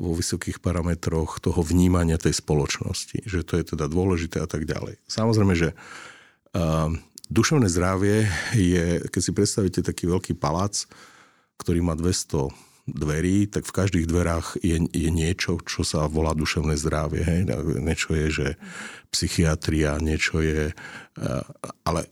vo 0.01 0.17
vysokých 0.17 0.65
parametroch 0.65 1.45
toho 1.45 1.61
vnímania 1.61 2.17
tej 2.17 2.33
spoločnosti, 2.41 3.21
že 3.29 3.45
to 3.45 3.61
je 3.61 3.77
teda 3.77 3.85
dôležité 3.85 4.41
a 4.41 4.49
tak 4.49 4.65
ďalej. 4.65 4.97
Samozrejme, 5.05 5.53
že 5.59 5.75
eh, 5.75 6.89
Duševné 7.31 7.71
zdravie 7.71 8.27
je, 8.59 9.07
keď 9.07 9.21
si 9.23 9.31
predstavíte 9.31 9.81
taký 9.87 10.11
veľký 10.11 10.35
palác, 10.35 10.91
ktorý 11.63 11.79
má 11.79 11.95
200 11.95 12.51
dverí, 12.91 13.47
tak 13.47 13.71
v 13.71 13.77
každých 13.77 14.07
dverách 14.11 14.59
je, 14.67 14.83
je 14.91 15.11
niečo, 15.15 15.63
čo 15.63 15.87
sa 15.87 16.11
volá 16.11 16.35
duševné 16.35 16.75
zdravie. 16.75 17.23
Hej? 17.23 17.41
Niečo 17.79 18.19
je, 18.19 18.27
že 18.31 18.49
psychiatria, 19.15 20.03
niečo 20.03 20.43
je... 20.43 20.75
Eh, 20.75 21.45
ale 21.87 22.11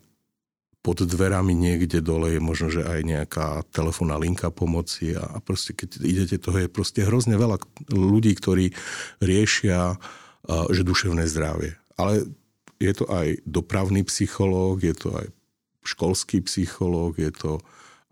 pod 0.87 1.03
dverami 1.03 1.53
niekde 1.53 1.99
dole 1.99 2.39
je 2.39 2.41
možno, 2.41 2.71
že 2.71 2.87
aj 2.87 3.01
nejaká 3.03 3.49
telefónna 3.75 4.17
linka 4.17 4.55
pomoci 4.55 5.19
a 5.19 5.43
proste 5.43 5.75
keď 5.75 5.99
idete, 6.01 6.39
toho 6.39 6.63
je 6.63 6.71
proste 6.71 7.03
hrozne 7.03 7.35
veľa 7.35 7.59
ľudí, 7.91 8.33
ktorí 8.39 8.71
riešia, 9.19 9.99
eh, 9.99 10.67
že 10.71 10.87
duševné 10.87 11.27
zdravie. 11.27 11.75
Ale 11.99 12.31
je 12.79 12.93
to 12.95 13.05
aj 13.11 13.43
dopravný 13.43 14.07
psychológ, 14.07 14.87
je 14.87 14.95
to 14.95 15.09
aj 15.15 15.27
školský 15.83 16.43
psychológ, 16.47 17.19
je 17.19 17.31
to 17.35 17.53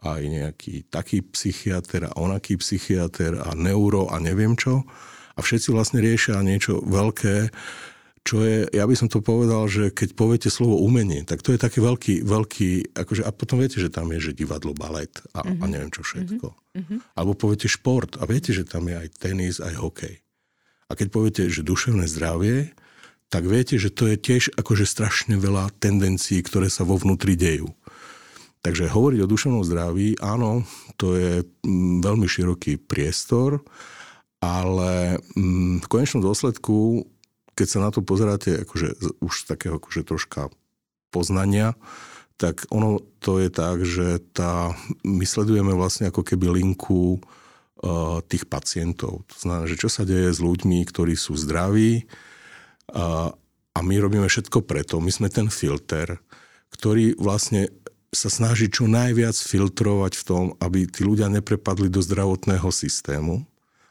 aj 0.03 0.23
nejaký 0.23 0.87
taký 0.93 1.25
psychiatr 1.25 2.11
a 2.11 2.17
onaký 2.19 2.59
psychiatr 2.61 3.41
a 3.43 3.55
neuro 3.57 4.11
a 4.13 4.21
neviem 4.23 4.55
čo. 4.55 4.85
A 5.37 5.45
všetci 5.45 5.73
vlastne 5.73 6.01
riešia 6.01 6.41
niečo 6.41 6.81
veľké, 6.85 7.53
čo 8.27 8.43
je, 8.43 8.67
ja 8.75 8.83
by 8.83 8.95
som 8.99 9.07
to 9.07 9.23
povedal, 9.23 9.71
že 9.71 9.95
keď 9.95 10.19
poviete 10.19 10.51
slovo 10.51 10.83
umenie, 10.83 11.23
tak 11.23 11.47
to 11.47 11.55
je 11.55 11.63
taký 11.63 11.79
veľký, 11.79 12.27
veľký, 12.27 12.99
akože, 12.99 13.23
a 13.23 13.31
potom 13.31 13.63
viete, 13.63 13.79
že 13.79 13.87
tam 13.87 14.11
je, 14.11 14.19
že 14.19 14.33
divadlo, 14.35 14.75
balet 14.75 15.15
a, 15.31 15.47
mm-hmm. 15.47 15.63
a 15.63 15.65
mhm. 15.65 15.71
neviem 15.71 15.93
čo 15.95 16.03
všetko. 16.03 16.49
Mm-hmm. 16.51 16.99
Alebo 17.15 17.33
poviete 17.39 17.71
šport 17.71 18.19
a 18.19 18.27
viete, 18.27 18.51
že 18.51 18.67
tam 18.67 18.91
je 18.91 18.99
aj 18.99 19.09
tenis, 19.23 19.63
aj 19.63 19.79
hokej. 19.79 20.19
A 20.91 20.93
keď 20.99 21.07
poviete, 21.15 21.43
že 21.47 21.63
duševné 21.63 22.11
zdravie, 22.11 22.75
tak 23.27 23.43
viete, 23.47 23.75
že 23.77 23.91
to 23.91 24.07
je 24.07 24.17
tiež 24.17 24.55
akože 24.55 24.87
strašne 24.87 25.35
veľa 25.35 25.75
tendencií, 25.83 26.39
ktoré 26.47 26.71
sa 26.71 26.87
vo 26.87 26.95
vnútri 26.95 27.35
dejú. 27.35 27.75
Takže 28.63 28.91
hovoriť 28.91 29.21
o 29.23 29.31
duševnom 29.31 29.63
zdraví, 29.63 30.19
áno, 30.19 30.67
to 30.99 31.15
je 31.15 31.33
mm, 31.43 32.03
veľmi 32.03 32.27
široký 32.27 32.83
priestor, 32.83 33.63
ale 34.43 35.23
mm, 35.39 35.83
v 35.83 35.87
konečnom 35.87 36.23
dôsledku, 36.23 37.07
keď 37.55 37.67
sa 37.67 37.79
na 37.83 37.91
to 37.95 38.03
pozeráte 38.03 38.67
akože 38.67 39.23
už 39.23 39.47
takého 39.47 39.79
akože 39.79 40.03
troška 40.03 40.51
poznania, 41.15 41.79
tak 42.37 42.69
ono 42.69 43.01
to 43.23 43.41
je 43.41 43.49
tak, 43.49 43.81
že 43.87 44.21
tá, 44.37 44.77
my 45.07 45.25
sledujeme 45.25 45.73
vlastne 45.73 46.13
ako 46.13 46.21
keby 46.21 46.53
linku 46.53 47.17
uh, 47.17 48.21
tých 48.29 48.45
pacientov. 48.45 49.25
To 49.25 49.37
znamená, 49.41 49.65
že 49.65 49.81
čo 49.81 49.89
sa 49.89 50.05
deje 50.05 50.37
s 50.37 50.43
ľuďmi, 50.45 50.85
ktorí 50.85 51.17
sú 51.17 51.33
zdraví, 51.33 52.05
a, 52.93 53.35
a 53.75 53.79
my 53.83 53.95
robíme 53.99 54.29
všetko 54.29 54.63
preto. 54.63 55.03
My 55.03 55.11
sme 55.11 55.33
ten 55.33 55.51
filter, 55.51 56.21
ktorý 56.71 57.19
vlastne 57.19 57.71
sa 58.15 58.31
snaží 58.31 58.71
čo 58.71 58.87
najviac 58.89 59.35
filtrovať 59.35 60.13
v 60.17 60.25
tom, 60.25 60.45
aby 60.63 60.87
tí 60.89 61.05
ľudia 61.05 61.29
neprepadli 61.29 61.91
do 61.91 62.01
zdravotného 62.01 62.71
systému, 62.73 63.45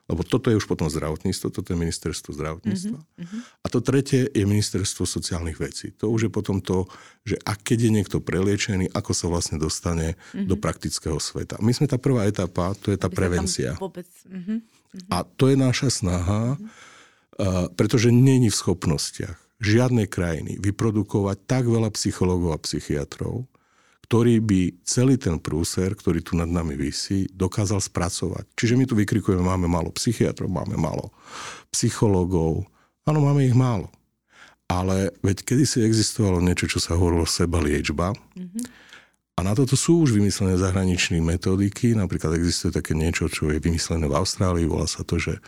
Lebo 0.06 0.22
toto 0.22 0.54
je 0.54 0.58
už 0.62 0.70
potom 0.70 0.86
zdravotníctvo, 0.86 1.50
toto 1.50 1.74
je 1.74 1.78
ministerstvo 1.82 2.30
zdravotníctva. 2.38 3.00
Mm-hmm. 3.02 3.42
A 3.66 3.68
to 3.74 3.82
tretie 3.82 4.30
je 4.30 4.46
ministerstvo 4.46 5.02
sociálnych 5.02 5.58
vecí. 5.58 5.98
To 5.98 6.14
už 6.14 6.30
je 6.30 6.32
potom 6.32 6.62
to, 6.62 6.86
že 7.26 7.42
ak 7.42 7.66
keď 7.66 7.90
je 7.90 7.92
niekto 7.92 8.18
preliečený, 8.22 8.94
ako 8.94 9.12
sa 9.18 9.26
vlastne 9.34 9.58
dostane 9.58 10.14
mm-hmm. 10.14 10.46
do 10.46 10.62
praktického 10.62 11.18
sveta. 11.18 11.58
My 11.58 11.74
sme 11.74 11.90
tá 11.90 11.98
prvá 11.98 12.30
etapa, 12.30 12.78
to 12.78 12.94
je 12.94 13.02
tá 13.02 13.10
Aby 13.10 13.18
prevencia. 13.18 13.74
Vôbec... 13.82 14.06
Mm-hmm. 14.30 14.58
A 15.10 15.26
to 15.26 15.50
je 15.50 15.58
naša 15.58 15.90
snaha, 15.90 16.54
mm-hmm. 16.54 16.94
Pretože 17.76 18.12
není 18.12 18.48
v 18.48 18.60
schopnostiach 18.60 19.36
žiadnej 19.60 20.08
krajiny 20.12 20.60
vyprodukovať 20.60 21.38
tak 21.48 21.64
veľa 21.68 21.92
psychológov 21.96 22.56
a 22.56 22.64
psychiatrov, 22.64 23.48
ktorý 24.06 24.38
by 24.38 24.86
celý 24.86 25.18
ten 25.18 25.42
prúser, 25.42 25.98
ktorý 25.98 26.22
tu 26.22 26.38
nad 26.38 26.46
nami 26.46 26.78
vysí, 26.78 27.26
dokázal 27.34 27.82
spracovať. 27.82 28.54
Čiže 28.54 28.78
my 28.78 28.86
tu 28.86 28.94
vykrikujeme, 28.94 29.42
máme 29.42 29.66
málo 29.66 29.90
psychiatrov, 29.96 30.46
máme 30.46 30.78
málo 30.78 31.10
psychológov. 31.74 32.70
Áno, 33.10 33.20
máme 33.26 33.50
ich 33.50 33.58
málo. 33.58 33.90
Ale 34.70 35.10
veď 35.26 35.42
kedysi 35.46 35.82
existovalo 35.82 36.38
niečo, 36.42 36.70
čo 36.70 36.78
sa 36.78 36.94
hovorilo 36.98 37.26
seba 37.26 37.58
liečba. 37.62 38.14
Mm-hmm. 38.38 38.64
A 39.36 39.40
na 39.44 39.52
toto 39.58 39.74
sú 39.74 40.06
už 40.06 40.16
vymyslené 40.16 40.56
zahraničné 40.56 41.20
metodiky. 41.20 41.98
Napríklad 41.98 42.38
existuje 42.38 42.72
také 42.72 42.94
niečo, 42.94 43.28
čo 43.28 43.50
je 43.52 43.58
vymyslené 43.58 44.06
v 44.06 44.16
Austrálii. 44.16 44.70
Volá 44.70 44.86
sa 44.86 45.02
to, 45.02 45.18
že 45.18 45.42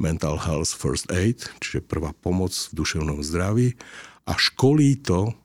Mental 0.00 0.40
Health 0.40 0.72
First 0.72 1.12
Aid, 1.12 1.46
čiže 1.60 1.84
prvá 1.84 2.16
pomoc 2.16 2.56
v 2.72 2.72
duševnom 2.80 3.20
zdraví. 3.20 3.76
A 4.24 4.34
školí 4.34 4.98
to 5.04 5.36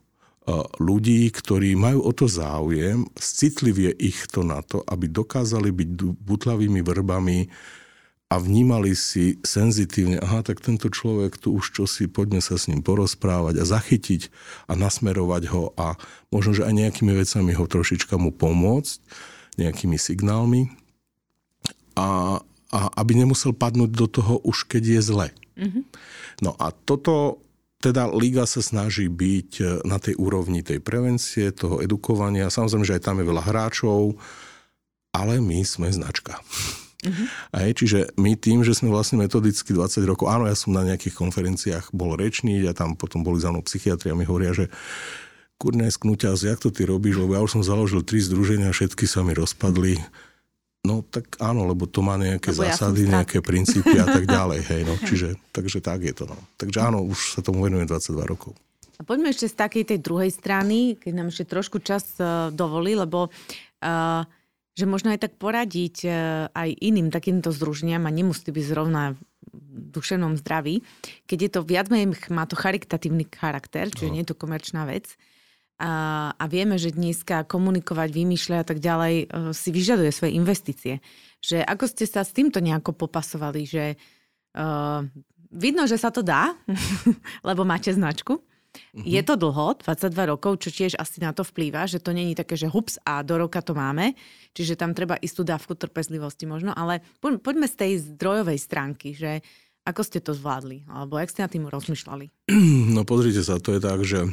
ľudí, 0.77 1.25
ktorí 1.33 1.73
majú 1.73 2.05
o 2.05 2.11
to 2.13 2.29
záujem, 2.29 3.09
citlivie 3.17 3.89
ich 3.97 4.29
to 4.29 4.45
na 4.45 4.61
to, 4.61 4.85
aby 4.85 5.09
dokázali 5.09 5.73
byť 5.73 5.89
butlavými 6.21 6.85
vrbami 6.85 7.49
a 8.29 8.41
vnímali 8.41 8.93
si 8.97 9.41
senzitívne, 9.41 10.21
aha, 10.21 10.45
tak 10.45 10.61
tento 10.61 10.89
človek 10.89 11.37
tu 11.37 11.53
už 11.57 11.73
čosi, 11.73 12.09
poďme 12.09 12.41
sa 12.41 12.57
s 12.57 12.69
ním 12.69 12.81
porozprávať 12.85 13.61
a 13.61 13.69
zachytiť 13.69 14.29
a 14.69 14.77
nasmerovať 14.77 15.43
ho 15.49 15.73
a 15.77 15.97
možno, 16.29 16.57
že 16.57 16.65
aj 16.65 16.73
nejakými 16.73 17.13
vecami 17.13 17.53
ho 17.53 17.65
trošička 17.65 18.17
mu 18.17 18.33
pomôcť, 18.33 18.97
nejakými 19.61 19.97
signálmi 19.97 20.69
a, 21.97 22.41
a 22.75 22.91
aby 22.99 23.15
nemusel 23.15 23.55
padnúť 23.55 23.91
do 23.95 24.07
toho 24.11 24.43
už 24.43 24.67
keď 24.67 24.99
je 24.99 25.01
zle. 25.01 25.27
Mm-hmm. 25.55 25.83
No 26.43 26.51
a 26.59 26.75
toto 26.75 27.39
teda 27.79 28.09
Liga 28.09 28.49
sa 28.49 28.65
snaží 28.65 29.05
byť 29.05 29.51
e, 29.61 29.63
na 29.85 30.01
tej 30.01 30.17
úrovni 30.17 30.65
tej 30.65 30.81
prevencie, 30.81 31.53
toho 31.53 31.85
edukovania. 31.85 32.49
Samozrejme, 32.49 32.81
že 32.81 32.97
aj 32.97 33.05
tam 33.05 33.21
je 33.21 33.29
veľa 33.29 33.43
hráčov, 33.45 34.17
ale 35.13 35.37
my 35.37 35.61
sme 35.61 35.93
značka. 35.93 36.41
Uh-huh. 37.05 37.27
Aj, 37.53 37.69
čiže 37.69 38.09
my 38.17 38.33
tým, 38.33 38.65
že 38.65 38.73
sme 38.73 38.89
vlastne 38.89 39.21
metodicky 39.21 39.69
20 39.69 40.01
rokov, 40.09 40.25
áno, 40.25 40.49
ja 40.49 40.57
som 40.57 40.73
na 40.73 40.81
nejakých 40.81 41.13
konferenciách 41.13 41.93
bol 41.93 42.17
rečný 42.17 42.65
a 42.65 42.73
tam 42.73 42.97
potom 42.97 43.21
boli 43.21 43.37
za 43.37 43.53
mnou 43.53 43.61
psychiatri 43.61 44.09
a 44.09 44.17
mi 44.17 44.25
hovoria, 44.25 44.57
že 44.57 44.73
kurne 45.61 45.85
sknuťaz, 45.85 46.41
jak 46.41 46.59
to 46.59 46.73
ty 46.73 46.89
robíš, 46.89 47.21
lebo 47.21 47.37
ja 47.37 47.45
už 47.45 47.61
som 47.61 47.63
založil 47.63 48.01
tri 48.01 48.17
združenia, 48.17 48.73
všetky 48.73 49.05
sa 49.05 49.21
mi 49.21 49.37
rozpadli. 49.37 50.01
No 50.85 51.01
tak 51.01 51.41
áno, 51.41 51.65
lebo 51.65 51.89
to 51.89 52.05
má 52.05 52.13
nejaké 52.15 52.53
lebo 52.53 52.69
zásady, 52.69 53.09
ja 53.09 53.19
nejaké 53.19 53.41
princípy 53.41 53.97
a 53.97 54.05
tak 54.05 54.29
ďalej. 54.37 54.61
Hej, 54.69 54.81
no. 54.85 54.93
Čiže, 55.01 55.27
takže 55.49 55.81
tak 55.81 56.05
je 56.05 56.13
to. 56.13 56.29
No. 56.29 56.37
Takže 56.61 56.79
áno, 56.85 57.01
už 57.01 57.35
sa 57.35 57.41
tomu 57.41 57.65
venujem 57.65 57.89
22 57.89 58.21
rokov. 58.29 58.53
A 58.95 59.01
poďme 59.03 59.33
ešte 59.33 59.51
z 59.51 59.55
takej 59.59 59.83
tej 59.91 59.99
druhej 59.99 60.31
strany, 60.31 60.95
keď 60.95 61.13
nám 61.17 61.27
ešte 61.33 61.49
trošku 61.49 61.83
čas 61.83 62.15
uh, 62.21 62.47
dovolí, 62.53 62.95
lebo 62.95 63.27
uh, 63.27 64.23
že 64.75 64.85
možno 64.87 65.11
aj 65.11 65.27
tak 65.27 65.33
poradiť 65.35 65.97
uh, 66.07 66.13
aj 66.55 66.69
iným 66.79 67.11
takýmto 67.11 67.51
združeniam 67.51 68.07
a 68.07 68.15
nemusí 68.15 68.47
byť 68.47 68.65
zrovna 68.71 69.15
v 69.15 69.19
duševnom 69.91 70.39
zdraví, 70.39 70.83
keď 71.27 71.37
je 71.39 71.49
to 71.51 71.61
viac 71.63 71.87
menej, 71.91 72.15
má 72.31 72.47
to 72.47 72.55
charitatívny 72.55 73.27
charakter, 73.31 73.91
čiže 73.91 74.09
no. 74.11 74.13
nie 74.15 74.23
je 74.23 74.31
to 74.31 74.39
komerčná 74.39 74.87
vec, 74.87 75.15
a, 75.75 76.31
a 76.31 76.43
vieme, 76.47 76.79
že 76.79 76.95
dneska 76.95 77.43
komunikovať, 77.43 78.09
vymýšľať 78.15 78.59
a 78.63 78.67
tak 78.67 78.79
ďalej 78.79 79.15
e, 79.15 79.25
si 79.51 79.69
vyžaduje 79.75 80.11
svoje 80.15 80.31
investície. 80.39 80.93
Že 81.43 81.67
ako 81.67 81.85
ste 81.91 82.05
sa 82.07 82.23
s 82.23 82.31
týmto 82.31 82.63
nejako 82.63 82.95
popasovali, 82.97 83.69
že 83.69 83.93
uh, 84.57 85.05
vidno, 85.53 85.85
že 85.85 86.01
sa 86.01 86.09
to 86.09 86.25
dá, 86.25 86.57
lebo 87.47 87.61
máte 87.61 87.93
značku. 87.93 88.41
Mm-hmm. 88.41 89.07
Je 89.07 89.21
to 89.23 89.39
dlho, 89.39 89.79
22 89.79 90.31
rokov, 90.35 90.59
čo 90.59 90.69
tiež 90.73 90.99
asi 90.99 91.23
na 91.23 91.31
to 91.31 91.47
vplýva, 91.47 91.87
že 91.87 92.03
to 92.03 92.11
není 92.11 92.35
také, 92.35 92.59
že 92.59 92.67
hups 92.67 92.99
a 93.07 93.23
do 93.23 93.39
roka 93.39 93.63
to 93.63 93.71
máme, 93.71 94.17
čiže 94.51 94.75
tam 94.75 94.91
treba 94.91 95.15
istú 95.21 95.47
dávku 95.47 95.79
trpezlivosti 95.79 96.43
možno, 96.43 96.75
ale 96.75 96.99
poďme 97.21 97.71
z 97.71 97.75
tej 97.75 97.91
zdrojovej 98.03 98.59
stránky, 98.59 99.15
že 99.15 99.39
ako 99.85 100.01
ste 100.01 100.17
to 100.17 100.33
zvládli, 100.33 100.81
alebo 100.89 101.21
jak 101.21 101.29
ste 101.29 101.45
na 101.45 101.49
tým 101.51 101.69
rozmýšľali? 101.69 102.49
No 102.95 103.05
pozrite 103.05 103.45
sa, 103.45 103.61
to 103.61 103.77
je 103.77 103.81
tak, 103.81 104.01
že 104.01 104.25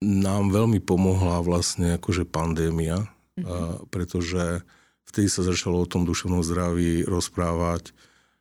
nám 0.00 0.42
veľmi 0.48 0.80
pomohla 0.80 1.44
vlastne 1.44 2.00
akože 2.00 2.24
pandémia, 2.24 3.04
mm-hmm. 3.36 3.92
pretože 3.92 4.64
vtedy 5.04 5.28
sa 5.28 5.44
začalo 5.44 5.84
o 5.84 5.90
tom 5.90 6.08
duševnom 6.08 6.40
zdraví 6.40 7.04
rozprávať. 7.04 7.92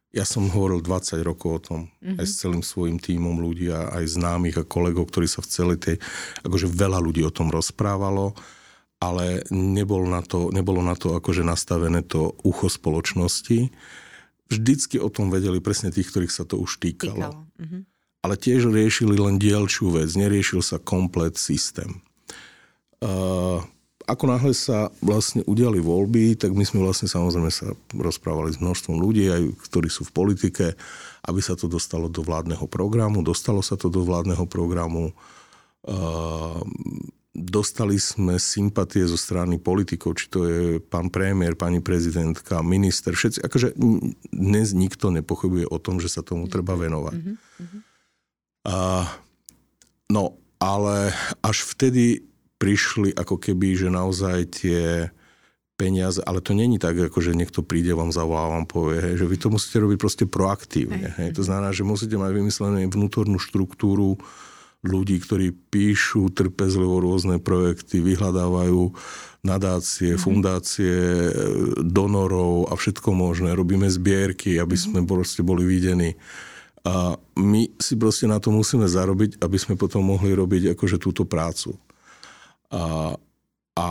Ja 0.09 0.25
som 0.25 0.49
hovoril 0.49 0.82
20 0.82 1.21
rokov 1.21 1.49
o 1.51 1.61
tom, 1.61 1.82
mm-hmm. 2.01 2.17
aj 2.17 2.25
s 2.25 2.34
celým 2.41 2.63
svojim 2.65 2.97
tímom 2.97 3.38
ľudí 3.38 3.69
a 3.69 3.91
aj 4.01 4.17
známych 4.17 4.57
a 4.57 4.65
kolegov, 4.65 5.11
ktorí 5.11 5.27
sa 5.30 5.43
v 5.43 5.51
celej 5.51 5.77
tej, 5.77 5.95
akože 6.47 6.65
veľa 6.65 6.97
ľudí 6.97 7.21
o 7.27 7.36
tom 7.36 7.53
rozprávalo, 7.53 8.34
ale 8.97 9.45
nebol 9.53 10.07
na 10.07 10.23
to, 10.23 10.49
nebolo 10.49 10.82
na 10.82 10.95
to 10.97 11.13
akože 11.13 11.45
nastavené 11.45 12.01
to 12.01 12.34
ucho 12.41 12.71
spoločnosti. 12.71 13.69
Vždycky 14.49 14.97
o 14.97 15.13
tom 15.13 15.30
vedeli 15.30 15.61
presne 15.61 15.93
tých, 15.93 16.09
ktorých 16.09 16.34
sa 16.34 16.41
to 16.41 16.57
už 16.57 16.82
týkalo. 16.82 17.19
týkalo. 17.19 17.39
Mm-hmm 17.59 17.98
ale 18.20 18.36
tiež 18.36 18.67
riešili 18.67 19.15
len 19.15 19.39
dielčiu 19.39 19.95
vec, 19.95 20.11
neriešil 20.11 20.59
sa 20.59 20.78
komplet 20.80 21.39
systém. 21.39 22.03
Uh, 22.99 23.63
ako 24.09 24.26
náhle 24.28 24.51
sa 24.57 24.89
vlastne 24.99 25.45
udiali 25.45 25.80
voľby, 25.80 26.36
tak 26.36 26.51
my 26.51 26.65
sme 26.65 26.84
vlastne 26.84 27.05
samozrejme 27.05 27.47
sa 27.53 27.72
rozprávali 27.93 28.51
s 28.51 28.59
množstvom 28.59 28.97
ľudí, 28.97 29.30
aj 29.30 29.43
ktorí 29.70 29.88
sú 29.88 30.03
v 30.09 30.15
politike, 30.15 30.65
aby 31.30 31.39
sa 31.39 31.53
to 31.53 31.70
dostalo 31.70 32.09
do 32.09 32.26
vládneho 32.26 32.65
programu. 32.65 33.22
Dostalo 33.22 33.61
sa 33.61 33.78
to 33.78 33.88
do 33.88 34.01
vládneho 34.03 34.43
programu. 34.49 35.13
Uh, 35.86 36.59
dostali 37.32 38.01
sme 38.01 38.36
sympatie 38.36 39.05
zo 39.07 39.15
strany 39.15 39.61
politikov, 39.61 40.20
či 40.20 40.26
to 40.28 40.39
je 40.43 40.61
pán 40.84 41.07
premiér, 41.07 41.55
pani 41.55 41.80
prezidentka, 41.80 42.59
minister, 42.65 43.15
všetci. 43.15 43.45
Akože 43.45 43.78
dnes 44.34 44.76
nikto 44.76 45.13
nepochybuje 45.13 45.70
o 45.72 45.78
tom, 45.80 46.03
že 46.03 46.11
sa 46.11 46.26
tomu 46.26 46.49
treba 46.51 46.76
venovať. 46.76 47.15
Mm-hmm. 47.15 47.88
A, 48.70 49.09
no, 50.13 50.38
ale 50.61 51.09
až 51.41 51.65
vtedy 51.65 52.22
prišli 52.61 53.17
ako 53.17 53.41
keby, 53.41 53.74
že 53.74 53.89
naozaj 53.89 54.38
tie 54.61 55.09
peniaze, 55.80 56.20
ale 56.28 56.43
to 56.43 56.51
není 56.51 56.76
tak, 56.76 56.99
ako 56.99 57.24
že 57.24 57.32
niekto 57.32 57.63
príde, 57.63 57.95
vám 57.95 58.11
zavolá, 58.11 58.51
vám 58.51 58.67
povie, 58.67 58.99
hej, 58.99 59.24
že 59.24 59.30
vy 59.32 59.38
to 59.39 59.47
musíte 59.47 59.80
robiť 59.80 59.97
proste 59.97 60.26
proaktívne. 60.28 61.15
Hej. 61.15 61.39
To 61.39 61.43
znamená, 61.47 61.72
že 61.72 61.88
musíte 61.88 62.20
mať 62.20 62.32
vymyslené 62.36 62.91
vnútornú 62.91 63.39
štruktúru 63.39 64.20
ľudí, 64.84 65.20
ktorí 65.24 65.55
píšu 65.72 66.32
trpezlivo 66.36 66.99
rôzne 66.99 67.39
projekty, 67.39 68.03
vyhľadávajú 68.03 68.91
nadácie, 69.43 70.15
mm-hmm. 70.15 70.24
fundácie, 70.24 70.95
donorov 71.80 72.72
a 72.72 72.76
všetko 72.76 73.15
možné. 73.15 73.55
Robíme 73.55 73.88
zbierky, 73.88 74.59
aby 74.59 74.76
sme 74.76 75.07
proste 75.07 75.47
boli 75.47 75.63
videní. 75.63 76.20
A 76.88 77.19
my 77.36 77.71
si 77.75 77.93
proste 77.99 78.25
na 78.27 78.39
to 78.39 78.51
musíme 78.55 78.88
zarobiť, 78.88 79.43
aby 79.43 79.57
sme 79.59 79.75
potom 79.75 80.03
mohli 80.03 80.32
robiť 80.32 80.75
akože 80.77 80.97
túto 80.99 81.27
prácu. 81.27 81.75
A, 82.71 83.15
a 83.75 83.86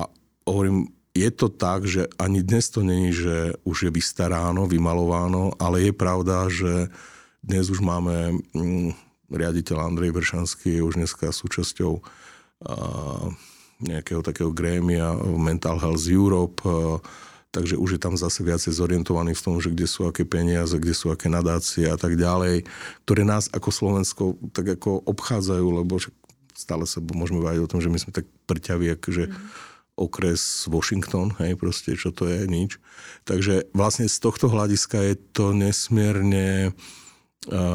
hovorím, 0.49 0.89
je 1.13 1.31
to 1.35 1.51
tak, 1.51 1.85
že 1.85 2.07
ani 2.17 2.47
dnes 2.47 2.71
to 2.71 2.81
není, 2.87 3.11
že 3.11 3.59
už 3.67 3.89
je 3.89 3.91
vystaráno, 3.91 4.71
vymalováno, 4.71 5.53
ale 5.59 5.91
je 5.91 5.93
pravda, 5.93 6.47
že 6.47 6.89
dnes 7.43 7.67
už 7.71 7.83
máme 7.83 8.39
mm, 8.55 8.95
riaditeľ 9.29 9.77
Andrej 9.83 10.15
Vršanský, 10.15 10.79
je 10.79 10.87
už 10.87 10.95
dneska 10.97 11.35
súčasťou 11.35 11.93
a, 11.99 12.03
nejakého 13.79 14.23
takého 14.23 14.51
grémia 14.51 15.15
Mental 15.39 15.79
Health 15.83 16.07
Europe, 16.07 16.63
a, 16.63 17.03
takže 17.55 17.81
už 17.81 17.97
je 17.97 18.01
tam 18.01 18.15
zase 18.15 18.45
viacej 18.45 18.73
zorientovaný 18.77 19.33
v 19.33 19.45
tom, 19.45 19.57
že 19.59 19.73
kde 19.73 19.89
sú 19.89 20.05
aké 20.05 20.29
peniaze, 20.29 20.77
kde 20.77 20.93
sú 20.93 21.09
aké 21.09 21.33
nadácie 21.33 21.89
a 21.89 21.97
tak 21.97 22.19
ďalej, 22.19 22.69
ktoré 23.09 23.23
nás 23.25 23.49
ako 23.51 23.69
Slovensko 23.73 24.25
tak 24.53 24.79
ako 24.79 25.03
obchádzajú, 25.09 25.67
lebo 25.85 25.97
stále 26.53 26.85
sa 26.85 27.01
môžeme 27.01 27.41
baviť 27.41 27.61
o 27.65 27.71
tom, 27.71 27.81
že 27.81 27.89
my 27.89 27.99
sme 27.99 28.13
tak 28.13 28.27
prťaví, 28.47 28.99
akože 28.99 29.25
mm 29.29 29.67
okres 29.99 30.71
Washington, 30.71 31.35
hej, 31.43 31.59
proste, 31.59 31.99
čo 31.99 32.15
to 32.15 32.31
je, 32.31 32.47
nič. 32.47 32.79
Takže 33.27 33.75
vlastne 33.75 34.07
z 34.07 34.15
tohto 34.23 34.47
hľadiska 34.47 35.03
je 35.03 35.15
to 35.35 35.51
nesmierne 35.51 36.71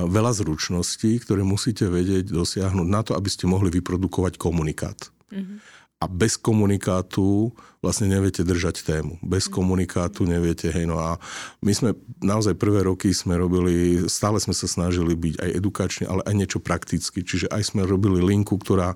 veľa 0.07 0.31
zručností, 0.31 1.19
ktoré 1.19 1.43
musíte 1.43 1.83
vedieť 1.91 2.31
dosiahnuť 2.31 2.87
na 2.87 3.03
to, 3.03 3.19
aby 3.19 3.27
ste 3.27 3.43
mohli 3.43 3.67
vyprodukovať 3.75 4.39
komunikát. 4.39 5.11
Mm-hmm. 5.35 5.57
A 5.99 6.05
bez 6.07 6.39
komunikátu 6.39 7.51
vlastne 7.83 8.07
neviete 8.07 8.47
držať 8.47 8.87
tému. 8.87 9.19
Bez 9.19 9.51
komunikátu 9.51 10.23
neviete, 10.23 10.71
hej, 10.71 10.87
no 10.87 11.03
a 11.03 11.19
my 11.59 11.73
sme 11.75 11.91
naozaj 12.23 12.55
prvé 12.55 12.87
roky 12.87 13.11
sme 13.11 13.35
robili, 13.35 14.07
stále 14.07 14.39
sme 14.39 14.55
sa 14.55 14.71
snažili 14.71 15.11
byť 15.19 15.35
aj 15.43 15.49
edukačne, 15.51 16.05
ale 16.07 16.23
aj 16.23 16.33
niečo 16.33 16.59
prakticky, 16.63 17.19
čiže 17.27 17.51
aj 17.51 17.75
sme 17.75 17.83
robili 17.83 18.23
linku, 18.23 18.55
ktorá 18.55 18.95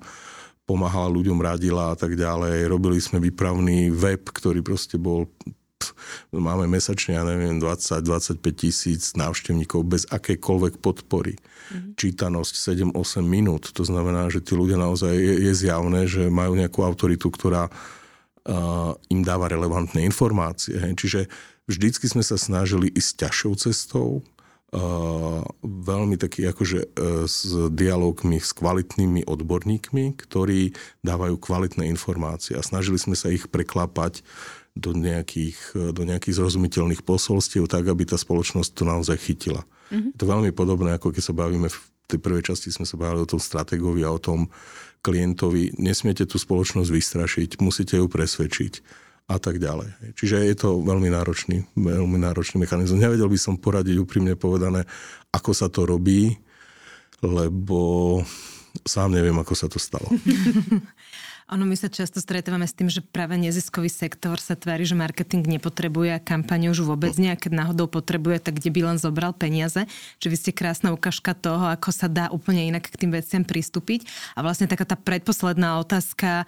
pomáhala 0.64 1.12
ľuďom, 1.12 1.40
radila 1.40 1.92
a 1.92 1.96
tak 1.96 2.16
ďalej. 2.16 2.68
Robili 2.68 3.00
sme 3.00 3.20
výpravný 3.20 3.92
web, 3.92 4.24
ktorý 4.24 4.64
proste 4.64 4.96
bol 4.96 5.28
máme 6.34 6.66
mesačne, 6.66 7.16
ja 7.16 7.24
neviem, 7.24 7.62
20-25 7.62 8.42
tisíc 8.52 9.02
návštevníkov 9.14 9.80
bez 9.86 10.02
akékoľvek 10.10 10.82
podpory. 10.82 11.38
Mm-hmm. 11.38 11.92
Čítanosť 11.94 12.52
7-8 12.92 13.22
minút, 13.24 13.70
to 13.70 13.86
znamená, 13.86 14.26
že 14.28 14.42
tí 14.42 14.58
ľudia 14.58 14.76
naozaj 14.80 15.14
je, 15.14 15.34
je 15.48 15.52
zjavné, 15.54 16.08
že 16.10 16.26
majú 16.28 16.58
nejakú 16.58 16.82
autoritu, 16.82 17.30
ktorá 17.30 17.70
im 19.12 19.20
dáva 19.20 19.52
relevantné 19.52 20.00
informácie. 20.08 20.80
Čiže 20.80 21.28
vždycky 21.68 22.08
sme 22.08 22.24
sa 22.24 22.40
snažili 22.40 22.88
ísť 22.88 23.28
ťažšou 23.28 23.52
cestou, 23.60 24.08
uh, 24.72 25.44
veľmi 25.62 26.16
taký 26.16 26.48
akože 26.48 26.80
uh, 26.80 27.28
s 27.28 27.44
dialogmi 27.68 28.40
s 28.40 28.56
kvalitnými 28.56 29.28
odborníkmi, 29.28 30.16
ktorí 30.16 30.72
dávajú 31.04 31.36
kvalitné 31.36 31.92
informácie 31.92 32.56
a 32.56 32.64
snažili 32.64 32.96
sme 32.96 33.16
sa 33.16 33.28
ich 33.28 33.52
preklapať 33.52 34.24
do 34.78 34.94
nejakých, 34.94 35.90
do 35.90 36.06
nejakých 36.06 36.38
zrozumiteľných 36.38 37.02
posolstiev, 37.02 37.66
tak 37.66 37.90
aby 37.90 38.06
tá 38.06 38.14
spoločnosť 38.14 38.70
to 38.78 38.86
naozaj 38.86 39.18
chytila. 39.18 39.66
Mm-hmm. 39.90 40.14
Je 40.14 40.18
to 40.22 40.26
veľmi 40.30 40.50
podobné, 40.54 40.94
ako 40.94 41.10
keď 41.10 41.22
sa 41.26 41.34
bavíme 41.34 41.66
v 41.66 41.78
tej 42.08 42.18
prvej 42.18 42.48
časti 42.48 42.72
sme 42.72 42.88
sa 42.88 42.96
bavili 42.96 43.20
o 43.22 43.28
tom 43.28 43.38
stratégovi 43.38 44.00
a 44.02 44.16
o 44.16 44.18
tom 44.18 44.48
klientovi. 45.04 45.76
Nesmiete 45.76 46.24
tú 46.24 46.40
spoločnosť 46.40 46.88
vystrašiť, 46.88 47.50
musíte 47.60 48.00
ju 48.00 48.08
presvedčiť 48.08 48.72
a 49.28 49.36
tak 49.36 49.60
ďalej. 49.60 50.16
Čiže 50.16 50.40
je 50.40 50.56
to 50.56 50.80
veľmi 50.80 51.12
náročný, 51.12 51.68
veľmi 51.76 52.16
náročný 52.16 52.64
mechanizmus. 52.64 52.96
Nevedel 52.96 53.28
by 53.28 53.38
som 53.38 53.60
poradiť 53.60 54.00
úprimne 54.00 54.32
povedané, 54.40 54.88
ako 55.28 55.52
sa 55.52 55.68
to 55.68 55.84
robí, 55.84 56.32
lebo 57.20 57.78
sám 58.88 59.12
neviem, 59.12 59.36
ako 59.36 59.52
sa 59.52 59.68
to 59.68 59.76
stalo. 59.76 60.08
Ono, 61.48 61.64
my 61.64 61.80
sa 61.80 61.88
často 61.88 62.20
stretávame 62.20 62.68
s 62.68 62.76
tým, 62.76 62.92
že 62.92 63.00
práve 63.00 63.32
neziskový 63.40 63.88
sektor 63.88 64.36
sa 64.36 64.52
tvári, 64.52 64.84
že 64.84 64.92
marketing 64.92 65.48
nepotrebuje 65.56 66.12
a 66.12 66.20
kampaň 66.20 66.68
už 66.68 66.84
vôbec 66.84 67.16
nie. 67.16 67.32
A 67.32 67.40
keď 67.40 67.64
náhodou 67.64 67.88
potrebuje, 67.88 68.44
tak 68.44 68.60
kde 68.60 68.68
by 68.68 68.92
len 68.92 69.00
zobral 69.00 69.32
peniaze. 69.32 69.88
Že 70.20 70.28
vy 70.28 70.36
ste 70.36 70.52
krásna 70.52 70.92
ukážka 70.92 71.32
toho, 71.32 71.72
ako 71.72 71.88
sa 71.88 72.04
dá 72.04 72.28
úplne 72.28 72.68
inak 72.68 72.92
k 72.92 73.00
tým 73.00 73.16
veciam 73.16 73.48
pristúpiť. 73.48 74.04
A 74.36 74.44
vlastne 74.44 74.68
taká 74.68 74.84
tá 74.84 74.92
predposledná 74.92 75.80
otázka 75.80 76.44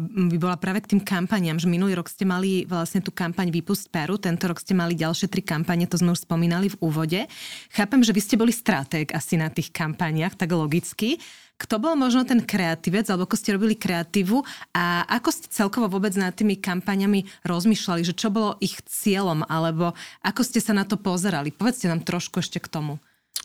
by 0.00 0.36
bola 0.40 0.56
práve 0.56 0.80
k 0.80 0.96
tým 0.96 1.04
kampaniám, 1.04 1.60
že 1.60 1.68
minulý 1.68 1.92
rok 2.00 2.08
ste 2.08 2.24
mali 2.24 2.64
vlastne 2.64 3.04
tú 3.04 3.12
kampaň 3.12 3.52
Vypust 3.52 3.92
Peru, 3.92 4.16
tento 4.16 4.48
rok 4.48 4.64
ste 4.64 4.72
mali 4.72 4.96
ďalšie 4.96 5.28
tri 5.28 5.44
kampane, 5.44 5.84
to 5.84 6.00
sme 6.00 6.16
už 6.16 6.24
spomínali 6.24 6.72
v 6.72 6.80
úvode. 6.80 7.20
Chápem, 7.68 8.00
že 8.00 8.16
vy 8.16 8.20
ste 8.24 8.40
boli 8.40 8.56
stratég 8.56 9.12
asi 9.12 9.36
na 9.36 9.52
tých 9.52 9.68
kampaniach, 9.76 10.40
tak 10.40 10.56
logicky. 10.56 11.20
Kto 11.62 11.78
bol 11.78 11.94
možno 11.94 12.26
ten 12.26 12.42
kreatívec, 12.42 13.06
alebo 13.06 13.30
ako 13.30 13.38
ste 13.38 13.54
robili 13.54 13.78
kreatívu 13.78 14.42
a 14.74 15.06
ako 15.06 15.30
ste 15.30 15.46
celkovo 15.46 15.86
vôbec 15.86 16.10
nad 16.18 16.34
tými 16.34 16.58
kampaňami 16.58 17.46
rozmýšľali, 17.46 18.02
že 18.02 18.18
čo 18.18 18.34
bolo 18.34 18.58
ich 18.58 18.82
cieľom, 18.82 19.46
alebo 19.46 19.94
ako 20.26 20.42
ste 20.42 20.58
sa 20.58 20.74
na 20.74 20.82
to 20.82 20.98
pozerali? 20.98 21.54
Povedzte 21.54 21.86
nám 21.86 22.02
trošku 22.02 22.42
ešte 22.42 22.58
k 22.58 22.66
tomu. 22.66 22.98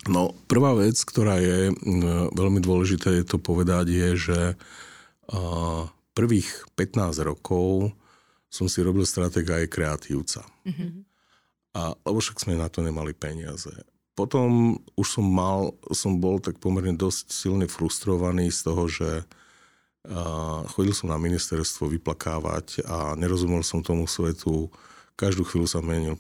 No, 0.09 0.34
prvá 0.49 0.74
vec, 0.74 0.97
ktorá 0.97 1.38
je 1.38 1.70
veľmi 2.34 2.57
dôležité 2.57 3.22
je 3.22 3.26
to 3.30 3.38
povedať, 3.38 3.86
je, 3.93 4.09
že 4.18 4.39
prvých 6.18 6.49
15 6.74 7.22
rokov 7.22 7.93
som 8.49 8.65
si 8.65 8.82
robil 8.82 9.05
stratega 9.05 9.61
aj 9.61 9.68
kreatívca. 9.70 10.41
Mm-hmm. 10.65 10.91
A, 11.78 11.93
lebo 11.93 12.18
však 12.18 12.41
sme 12.41 12.57
na 12.57 12.72
to 12.72 12.82
nemali 12.82 13.13
peniaze 13.13 13.70
potom 14.18 14.82
už 14.97 15.22
som 15.22 15.26
mal, 15.30 15.78
som 15.93 16.18
bol 16.18 16.41
tak 16.41 16.57
pomerne 16.57 16.97
dosť 16.97 17.30
silne 17.30 17.70
frustrovaný 17.70 18.49
z 18.49 18.59
toho, 18.65 18.84
že 18.89 19.09
chodil 20.74 20.97
som 20.97 21.13
na 21.13 21.22
ministerstvo 21.22 21.86
vyplakávať 21.93 22.82
a 22.89 23.13
nerozumel 23.13 23.61
som 23.61 23.86
tomu 23.86 24.09
svetu. 24.09 24.74
Každú 25.13 25.45
chvíľu 25.45 25.70
sa 25.70 25.86
menil 25.86 26.18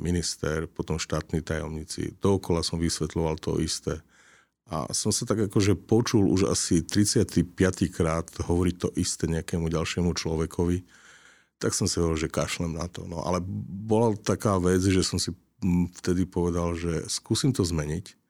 minister, 0.00 0.64
potom 0.66 0.96
štátni 0.96 1.44
tajomníci. 1.44 2.16
Dookola 2.18 2.64
som 2.64 2.80
vysvetloval 2.80 3.36
to 3.38 3.60
isté. 3.60 4.00
A 4.72 4.88
som 4.96 5.12
sa 5.12 5.28
tak 5.28 5.52
akože 5.52 5.76
počul 5.76 6.32
už 6.32 6.48
asi 6.48 6.80
35. 6.80 7.44
krát 7.92 8.24
hovoriť 8.40 8.74
to 8.80 8.88
isté 8.96 9.28
nejakému 9.28 9.68
ďalšiemu 9.68 10.16
človekovi. 10.16 10.80
Tak 11.60 11.76
som 11.76 11.84
si 11.84 12.00
hovoril, 12.00 12.24
že 12.24 12.32
kašlem 12.32 12.72
na 12.72 12.88
to. 12.88 13.04
No 13.04 13.20
ale 13.20 13.44
bola 13.44 14.16
taká 14.16 14.56
vec, 14.56 14.80
že 14.80 15.04
som 15.04 15.20
si 15.20 15.34
vtedy 15.96 16.24
povedal, 16.24 16.74
že 16.76 17.06
skúsim 17.06 17.52
to 17.52 17.64
zmeniť, 17.64 18.20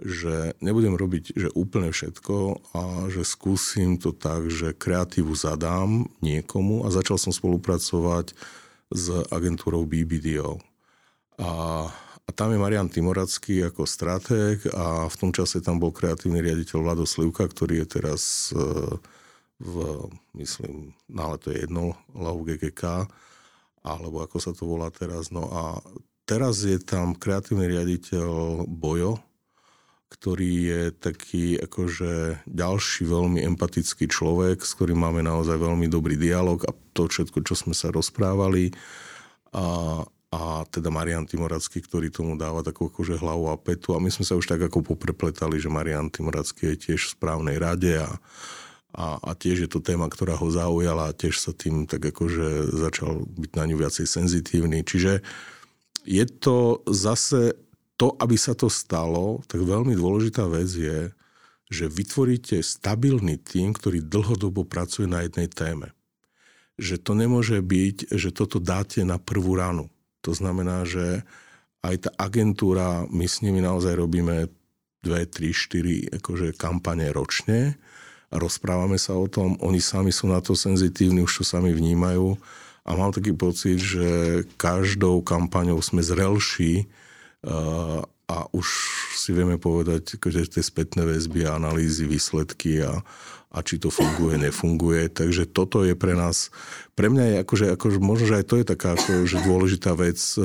že 0.00 0.56
nebudem 0.64 0.96
robiť 0.96 1.36
že 1.36 1.48
úplne 1.52 1.92
všetko 1.92 2.36
a 2.72 3.12
že 3.12 3.20
skúsim 3.20 4.00
to 4.00 4.16
tak, 4.16 4.48
že 4.48 4.72
kreatívu 4.72 5.36
zadám 5.36 6.08
niekomu 6.24 6.88
a 6.88 6.92
začal 6.92 7.20
som 7.20 7.36
spolupracovať 7.36 8.32
s 8.90 9.06
agentúrou 9.28 9.84
BBDO. 9.84 10.58
A, 11.36 11.50
a 12.24 12.30
tam 12.32 12.50
je 12.50 12.58
Marian 12.58 12.88
Timoracký 12.88 13.60
ako 13.68 13.84
stratég 13.84 14.64
a 14.72 15.06
v 15.06 15.16
tom 15.20 15.30
čase 15.36 15.60
tam 15.60 15.76
bol 15.76 15.92
kreatívny 15.92 16.40
riaditeľ 16.40 16.78
Vlado 16.80 17.04
Slivka, 17.04 17.44
ktorý 17.44 17.84
je 17.84 17.86
teraz 18.00 18.50
e, 18.50 18.60
v, 19.60 19.74
myslím, 20.40 20.96
no 21.12 21.20
ale 21.30 21.36
to 21.36 21.52
je 21.52 21.68
jedno, 21.68 21.92
LAU 22.16 22.40
GGK, 22.48 23.04
alebo 23.84 24.24
ako 24.24 24.36
sa 24.40 24.52
to 24.56 24.64
volá 24.64 24.88
teraz. 24.88 25.28
No 25.28 25.48
a 25.48 25.62
teraz 26.30 26.62
je 26.62 26.78
tam 26.78 27.18
kreatívny 27.18 27.66
riaditeľ 27.66 28.62
Bojo, 28.70 29.18
ktorý 30.14 30.52
je 30.70 30.82
taký 30.94 31.58
akože 31.58 32.46
ďalší 32.46 33.02
veľmi 33.10 33.42
empatický 33.50 34.06
človek, 34.06 34.62
s 34.62 34.78
ktorým 34.78 35.02
máme 35.02 35.26
naozaj 35.26 35.58
veľmi 35.58 35.90
dobrý 35.90 36.14
dialog 36.14 36.62
a 36.62 36.74
to 36.94 37.10
všetko, 37.10 37.42
čo 37.42 37.58
sme 37.58 37.74
sa 37.74 37.90
rozprávali. 37.90 38.70
A, 39.50 39.98
a 40.30 40.40
teda 40.70 40.94
Marian 40.94 41.26
Timoracký, 41.26 41.82
ktorý 41.82 42.14
tomu 42.14 42.38
dáva 42.38 42.62
takú 42.62 42.86
akože 42.86 43.18
hlavu 43.18 43.50
a 43.50 43.58
petu. 43.58 43.98
A 43.98 44.02
my 44.02 44.14
sme 44.14 44.22
sa 44.22 44.38
už 44.38 44.46
tak 44.46 44.62
ako 44.62 44.86
poprepletali, 44.86 45.58
že 45.58 45.66
Marian 45.66 46.14
Timoracký 46.14 46.74
je 46.74 46.94
tiež 46.94 47.10
v 47.10 47.14
správnej 47.18 47.58
rade 47.58 47.98
a, 47.98 48.10
a, 48.94 49.18
a 49.18 49.30
tiež 49.34 49.66
je 49.66 49.70
to 49.70 49.82
téma, 49.82 50.06
ktorá 50.06 50.38
ho 50.38 50.46
zaujala 50.46 51.10
a 51.10 51.16
tiež 51.16 51.42
sa 51.42 51.50
tým 51.50 51.90
tak 51.90 52.06
akože 52.06 52.70
začal 52.70 53.26
byť 53.26 53.50
na 53.58 53.64
ňu 53.66 53.76
viacej 53.82 54.06
senzitívny. 54.06 54.82
Čiže 54.86 55.22
uh, 55.22 55.58
je 56.04 56.24
to 56.26 56.80
zase 56.88 57.54
to, 58.00 58.16
aby 58.16 58.36
sa 58.40 58.56
to 58.56 58.72
stalo, 58.72 59.44
tak 59.44 59.60
veľmi 59.60 59.92
dôležitá 59.92 60.48
vec 60.48 60.72
je, 60.72 61.12
že 61.70 61.86
vytvoríte 61.86 62.58
stabilný 62.64 63.38
tým, 63.38 63.76
ktorý 63.76 64.02
dlhodobo 64.02 64.66
pracuje 64.66 65.06
na 65.06 65.22
jednej 65.22 65.46
téme. 65.46 65.92
Že 66.80 66.96
to 67.04 67.12
nemôže 67.12 67.58
byť, 67.60 68.16
že 68.16 68.32
toto 68.32 68.58
dáte 68.58 69.04
na 69.04 69.20
prvú 69.20 69.54
ranu. 69.54 69.92
To 70.24 70.32
znamená, 70.32 70.88
že 70.88 71.22
aj 71.84 72.08
tá 72.08 72.10
agentúra, 72.16 73.04
my 73.08 73.24
s 73.24 73.40
nimi 73.44 73.60
naozaj 73.60 73.96
robíme 73.96 74.48
2, 75.04 75.28
3, 75.28 76.16
4 76.16 76.20
akože 76.20 76.56
kampane 76.56 77.08
ročne 77.12 77.76
a 78.28 78.36
rozprávame 78.36 79.00
sa 79.00 79.16
o 79.16 79.28
tom, 79.28 79.56
oni 79.64 79.80
sami 79.80 80.12
sú 80.12 80.28
na 80.28 80.44
to 80.44 80.52
senzitívni, 80.52 81.24
už 81.24 81.40
to 81.40 81.44
sami 81.44 81.72
vnímajú 81.72 82.36
a 82.90 82.98
mám 82.98 83.14
taký 83.14 83.30
pocit, 83.38 83.78
že 83.78 84.42
každou 84.58 85.22
kampaňou 85.22 85.78
sme 85.78 86.02
zrelší 86.02 86.90
a 88.30 88.36
už 88.50 88.66
si 89.14 89.30
vieme 89.30 89.62
povedať, 89.62 90.18
že 90.18 90.58
tie 90.58 90.62
spätné 90.62 91.06
väzby 91.06 91.46
a 91.46 91.54
analýzy, 91.54 92.10
výsledky 92.10 92.82
a, 92.82 92.98
a 93.50 93.58
či 93.62 93.78
to 93.78 93.94
funguje, 93.94 94.42
nefunguje. 94.42 95.06
Takže 95.06 95.46
toto 95.50 95.86
je 95.86 95.94
pre 95.94 96.18
nás, 96.18 96.50
pre 96.98 97.10
mňa 97.10 97.24
je 97.26 97.36
akože, 97.46 97.66
akože 97.78 97.98
možno, 98.02 98.24
že 98.26 98.38
aj 98.42 98.46
to 98.46 98.54
je 98.58 98.66
taká 98.66 98.98
akože 98.98 99.38
dôležitá 99.46 99.94
vec, 99.98 100.18
e, 100.38 100.42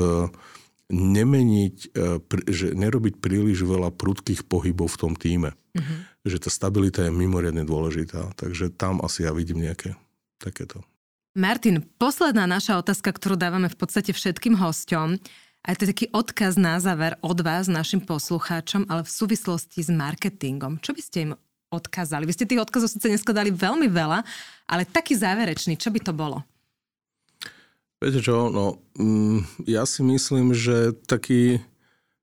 nemeniť, 0.90 1.76
e, 1.94 2.18
že 2.50 2.74
nerobiť 2.74 3.22
príliš 3.22 3.62
veľa 3.62 3.94
prudkých 3.94 4.46
pohybov 4.46 4.90
v 4.94 5.00
tom 5.02 5.12
týme. 5.14 5.54
Mm-hmm. 5.78 5.98
Že 6.26 6.36
tá 6.42 6.50
stabilita 6.50 7.06
je 7.06 7.14
mimoriadne 7.14 7.62
dôležitá. 7.62 8.34
Takže 8.34 8.74
tam 8.74 8.98
asi 9.02 9.26
ja 9.26 9.30
vidím 9.30 9.62
nejaké 9.62 9.94
takéto. 10.42 10.82
Martin, 11.36 11.84
posledná 12.00 12.48
naša 12.48 12.80
otázka, 12.80 13.12
ktorú 13.12 13.36
dávame 13.36 13.68
v 13.68 13.76
podstate 13.76 14.16
všetkým 14.16 14.56
hosťom, 14.56 15.20
a 15.60 15.76
to 15.76 15.84
je 15.84 15.92
taký 15.92 16.06
odkaz 16.08 16.56
na 16.56 16.80
záver 16.80 17.20
od 17.20 17.36
vás, 17.44 17.68
našim 17.68 18.00
poslucháčom, 18.00 18.88
ale 18.88 19.04
v 19.04 19.12
súvislosti 19.12 19.84
s 19.84 19.92
marketingom. 19.92 20.80
Čo 20.80 20.96
by 20.96 21.02
ste 21.04 21.18
im 21.28 21.32
odkázali? 21.68 22.24
Vy 22.24 22.32
ste 22.32 22.48
tých 22.48 22.64
odkazov 22.64 22.88
síce 22.88 23.12
dneska 23.12 23.36
dali 23.36 23.52
veľmi 23.52 23.84
veľa, 23.84 24.24
ale 24.64 24.88
taký 24.88 25.12
záverečný, 25.12 25.76
čo 25.76 25.92
by 25.92 26.00
to 26.00 26.16
bolo? 26.16 26.40
Viete 28.00 28.24
čo, 28.24 28.48
no, 28.48 28.80
mm, 28.96 29.68
ja 29.68 29.84
si 29.84 30.00
myslím, 30.08 30.56
že 30.56 30.96
taký 31.04 31.60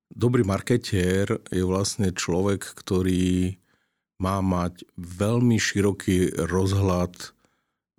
dobrý 0.10 0.42
marketier 0.42 1.38
je 1.54 1.62
vlastne 1.62 2.10
človek, 2.10 2.66
ktorý 2.66 3.62
má 4.18 4.42
mať 4.42 4.90
veľmi 4.98 5.62
široký 5.62 6.34
rozhľad 6.50 7.14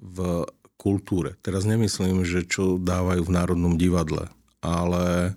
v 0.02 0.42
kultúre. 0.84 1.40
Teraz 1.40 1.64
nemyslím, 1.64 2.28
že 2.28 2.44
čo 2.44 2.76
dávajú 2.76 3.24
v 3.24 3.34
Národnom 3.34 3.80
divadle, 3.80 4.28
ale 4.60 5.32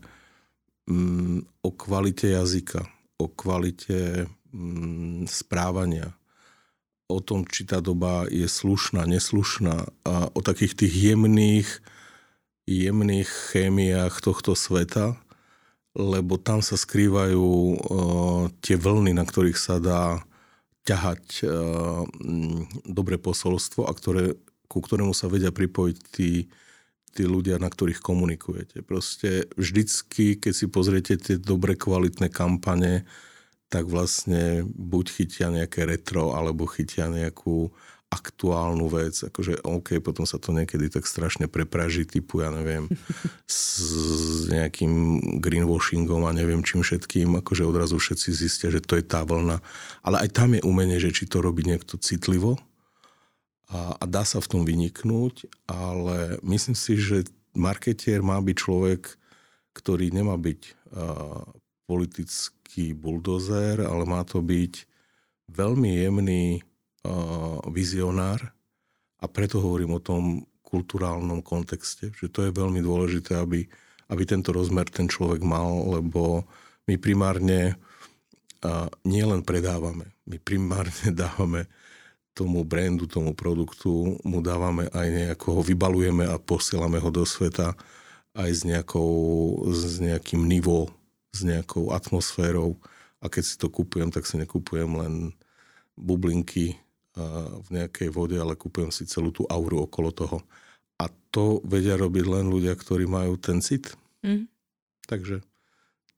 mm, 0.91 1.63
o 1.63 1.69
kvalite 1.71 2.35
jazyka, 2.35 2.83
o 3.15 3.31
kvalite 3.31 4.27
mm, 4.51 5.31
správania, 5.31 6.11
o 7.07 7.23
tom, 7.23 7.47
či 7.47 7.63
tá 7.63 7.79
doba 7.79 8.27
je 8.27 8.43
slušná, 8.43 9.07
neslušná 9.07 9.87
a 10.03 10.27
o 10.35 10.39
takých 10.43 10.75
tých 10.75 11.15
jemných, 11.15 11.69
jemných 12.67 13.31
chémiách 13.55 14.19
tohto 14.19 14.59
sveta, 14.59 15.15
lebo 15.95 16.35
tam 16.35 16.59
sa 16.59 16.75
skrývajú 16.75 17.47
uh, 17.47 18.43
tie 18.59 18.75
vlny, 18.75 19.15
na 19.15 19.23
ktorých 19.23 19.55
sa 19.55 19.79
dá 19.79 20.19
ťahať 20.83 21.47
uh, 21.47 22.03
dobré 22.83 23.15
posolstvo 23.15 23.87
a 23.87 23.95
ktoré, 23.95 24.35
ku 24.67 24.83
ktorému 24.83 25.15
sa 25.15 25.31
vedia 25.31 25.49
pripojiť 25.49 25.97
tí, 26.11 26.51
tí 27.15 27.23
ľudia, 27.23 27.57
na 27.57 27.71
ktorých 27.71 28.03
komunikujete. 28.03 28.83
Proste 28.83 29.49
vždycky, 29.57 30.37
keď 30.37 30.53
si 30.53 30.65
pozriete 30.69 31.13
tie 31.17 31.35
dobre 31.39 31.73
kvalitné 31.73 32.29
kampane, 32.29 33.07
tak 33.67 33.89
vlastne 33.89 34.63
buď 34.63 35.05
chytia 35.11 35.47
nejaké 35.51 35.83
retro, 35.83 36.35
alebo 36.35 36.69
chytia 36.69 37.11
nejakú 37.11 37.73
aktuálnu 38.07 38.87
vec, 38.87 39.19
akože 39.19 39.67
OK, 39.67 39.99
potom 39.99 40.23
sa 40.23 40.39
to 40.39 40.55
niekedy 40.55 40.87
tak 40.87 41.03
strašne 41.03 41.51
prepraží, 41.51 42.07
typu, 42.07 42.39
ja 42.39 42.55
neviem, 42.55 42.87
s, 43.43 44.47
nejakým 44.47 45.19
greenwashingom 45.43 46.23
a 46.23 46.31
neviem 46.31 46.63
čím 46.63 46.87
všetkým, 46.87 47.43
akože 47.43 47.67
odrazu 47.67 47.99
všetci 47.99 48.29
zistia, 48.31 48.71
že 48.71 48.79
to 48.79 48.95
je 48.95 49.03
tá 49.03 49.27
vlna. 49.27 49.59
Ale 50.07 50.23
aj 50.23 50.29
tam 50.31 50.55
je 50.55 50.63
umenie, 50.63 51.03
že 51.03 51.11
či 51.11 51.27
to 51.27 51.43
robí 51.43 51.67
niekto 51.67 51.99
citlivo 51.99 52.55
a, 53.67 53.99
a 53.99 54.05
dá 54.07 54.23
sa 54.23 54.39
v 54.39 54.47
tom 54.47 54.61
vyniknúť, 54.63 55.51
ale 55.67 56.39
myslím 56.43 56.75
si, 56.75 56.95
že 56.95 57.27
marketier 57.51 58.23
má 58.23 58.39
byť 58.39 58.55
človek, 58.55 59.01
ktorý 59.75 60.09
nemá 60.15 60.39
byť 60.39 60.61
uh, 60.95 61.43
politický 61.83 62.95
buldozer, 62.95 63.83
ale 63.83 64.07
má 64.07 64.23
to 64.23 64.39
byť 64.39 64.87
veľmi 65.51 65.99
jemný 65.99 66.43
uh, 66.59 67.59
vizionár. 67.67 68.55
A 69.17 69.25
preto 69.25 69.59
hovorím 69.59 69.97
o 69.97 70.03
tom 70.03 70.47
kulturálnom 70.63 71.43
kontexte, 71.43 72.11
že 72.15 72.27
to 72.31 72.47
je 72.47 72.51
veľmi 72.51 72.79
dôležité, 72.83 73.39
aby, 73.39 73.67
aby 74.11 74.23
tento 74.23 74.51
rozmer 74.51 74.87
ten 74.87 75.07
človek 75.11 75.43
mal, 75.43 75.99
lebo 75.99 76.47
my 76.87 76.95
primárne 76.95 77.75
uh, 78.63 78.87
nielen 79.03 79.43
predávame, 79.43 80.15
my 80.23 80.37
primárne 80.39 81.11
dávame 81.23 81.67
tomu 82.37 82.61
brandu, 82.61 83.09
tomu 83.09 83.33
produktu, 83.33 84.21
mu 84.21 84.45
dávame 84.45 84.85
aj 84.93 85.07
nejako, 85.09 85.57
ho 85.57 85.61
vybalujeme 85.65 86.29
a 86.29 86.37
posielame 86.37 87.01
ho 87.01 87.09
do 87.09 87.25
sveta 87.25 87.73
aj 88.37 88.49
s, 88.53 88.61
nejakou, 88.61 89.09
s 89.73 89.97
nejakým 89.97 90.45
nivou 90.45 90.93
s 91.37 91.45
nejakou 91.45 91.93
atmosférou 91.93 92.81
a 93.21 93.29
keď 93.29 93.43
si 93.45 93.55
to 93.61 93.69
kupujem, 93.69 94.09
tak 94.09 94.25
si 94.25 94.41
nekupujem 94.41 94.89
len 94.97 95.13
bublinky 95.93 96.77
v 97.61 97.67
nejakej 97.73 98.13
vode, 98.13 98.37
ale 98.37 98.53
kupujem 98.53 98.93
si 98.93 99.09
celú 99.09 99.33
tú 99.33 99.45
auru 99.49 99.85
okolo 99.85 100.13
toho. 100.13 100.37
A 101.01 101.09
to 101.33 101.61
vedia 101.65 101.97
robiť 101.97 102.25
len 102.29 102.45
ľudia, 102.49 102.77
ktorí 102.77 103.09
majú 103.09 103.37
ten 103.41 103.61
cit. 103.61 103.93
Mm. 104.21 104.45
Takže 105.09 105.41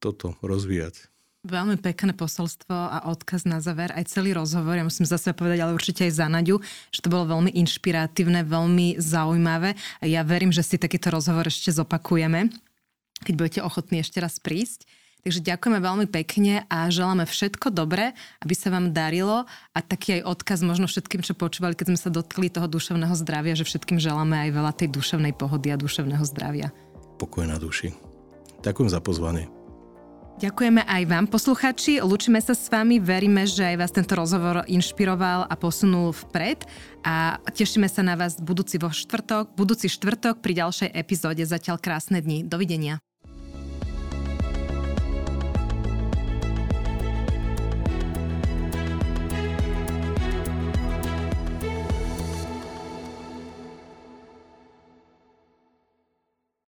toto 0.04 0.36
rozvíjať. 0.44 1.08
Veľmi 1.40 1.80
pekné 1.80 2.12
posolstvo 2.12 2.76
a 2.76 3.08
odkaz 3.08 3.48
na 3.48 3.64
záver, 3.64 3.96
aj 3.96 4.12
celý 4.12 4.36
rozhovor, 4.36 4.76
ja 4.76 4.84
musím 4.84 5.08
zase 5.08 5.32
povedať, 5.32 5.64
ale 5.64 5.72
určite 5.72 6.04
aj 6.04 6.20
za 6.20 6.28
Naďu, 6.28 6.60
že 6.92 7.00
to 7.00 7.08
bolo 7.08 7.32
veľmi 7.32 7.56
inšpiratívne, 7.56 8.44
veľmi 8.44 9.00
zaujímavé 9.00 9.80
ja 10.04 10.20
verím, 10.28 10.52
že 10.52 10.68
si 10.68 10.76
takýto 10.76 11.16
rozhovor 11.16 11.48
ešte 11.48 11.72
zopakujeme, 11.72 12.52
keď 13.24 13.34
budete 13.40 13.60
ochotní 13.64 14.04
ešte 14.04 14.20
raz 14.20 14.36
prísť. 14.44 14.84
Takže 15.20 15.44
ďakujeme 15.44 15.80
veľmi 15.84 16.08
pekne 16.12 16.64
a 16.72 16.88
želáme 16.88 17.28
všetko 17.28 17.76
dobré, 17.76 18.16
aby 18.40 18.56
sa 18.56 18.72
vám 18.72 18.96
darilo 18.96 19.44
a 19.76 19.80
taký 19.84 20.20
aj 20.20 20.32
odkaz 20.32 20.64
možno 20.64 20.88
všetkým, 20.88 21.24
čo 21.24 21.36
počúvali, 21.36 21.76
keď 21.76 21.92
sme 21.92 22.00
sa 22.00 22.08
dotkli 22.12 22.48
toho 22.48 22.72
duševného 22.72 23.16
zdravia, 23.20 23.56
že 23.56 23.68
všetkým 23.68 24.00
želáme 24.00 24.48
aj 24.48 24.50
veľa 24.56 24.72
tej 24.76 24.88
duševnej 24.96 25.36
pohody 25.36 25.76
a 25.76 25.80
duševného 25.80 26.24
zdravia. 26.24 26.72
Pokoj 27.20 27.44
na 27.44 27.60
duši. 27.60 27.92
Ďakujem 28.64 28.92
za 28.92 29.04
pozvanie. 29.04 29.59
Ďakujeme 30.40 30.88
aj 30.88 31.04
vám, 31.04 31.28
posluchači. 31.28 32.00
Lúčime 32.00 32.40
sa 32.40 32.56
s 32.56 32.72
vami, 32.72 32.96
veríme, 32.96 33.44
že 33.44 33.60
aj 33.60 33.76
vás 33.76 33.92
tento 33.92 34.16
rozhovor 34.16 34.64
inšpiroval 34.72 35.44
a 35.44 35.54
posunul 35.60 36.16
vpred 36.16 36.64
a 37.04 37.44
tešíme 37.52 37.92
sa 37.92 38.08
na 38.08 38.16
vás 38.16 38.40
budúci 38.40 38.80
vo 38.80 38.88
štvrtok, 38.88 39.52
budúci 39.60 39.92
štvrtok 39.92 40.40
pri 40.40 40.64
ďalšej 40.64 40.96
epizóde. 40.96 41.44
Zatiaľ 41.44 41.84
krásne 41.84 42.24
dni. 42.24 42.48
Dovidenia. 42.48 43.04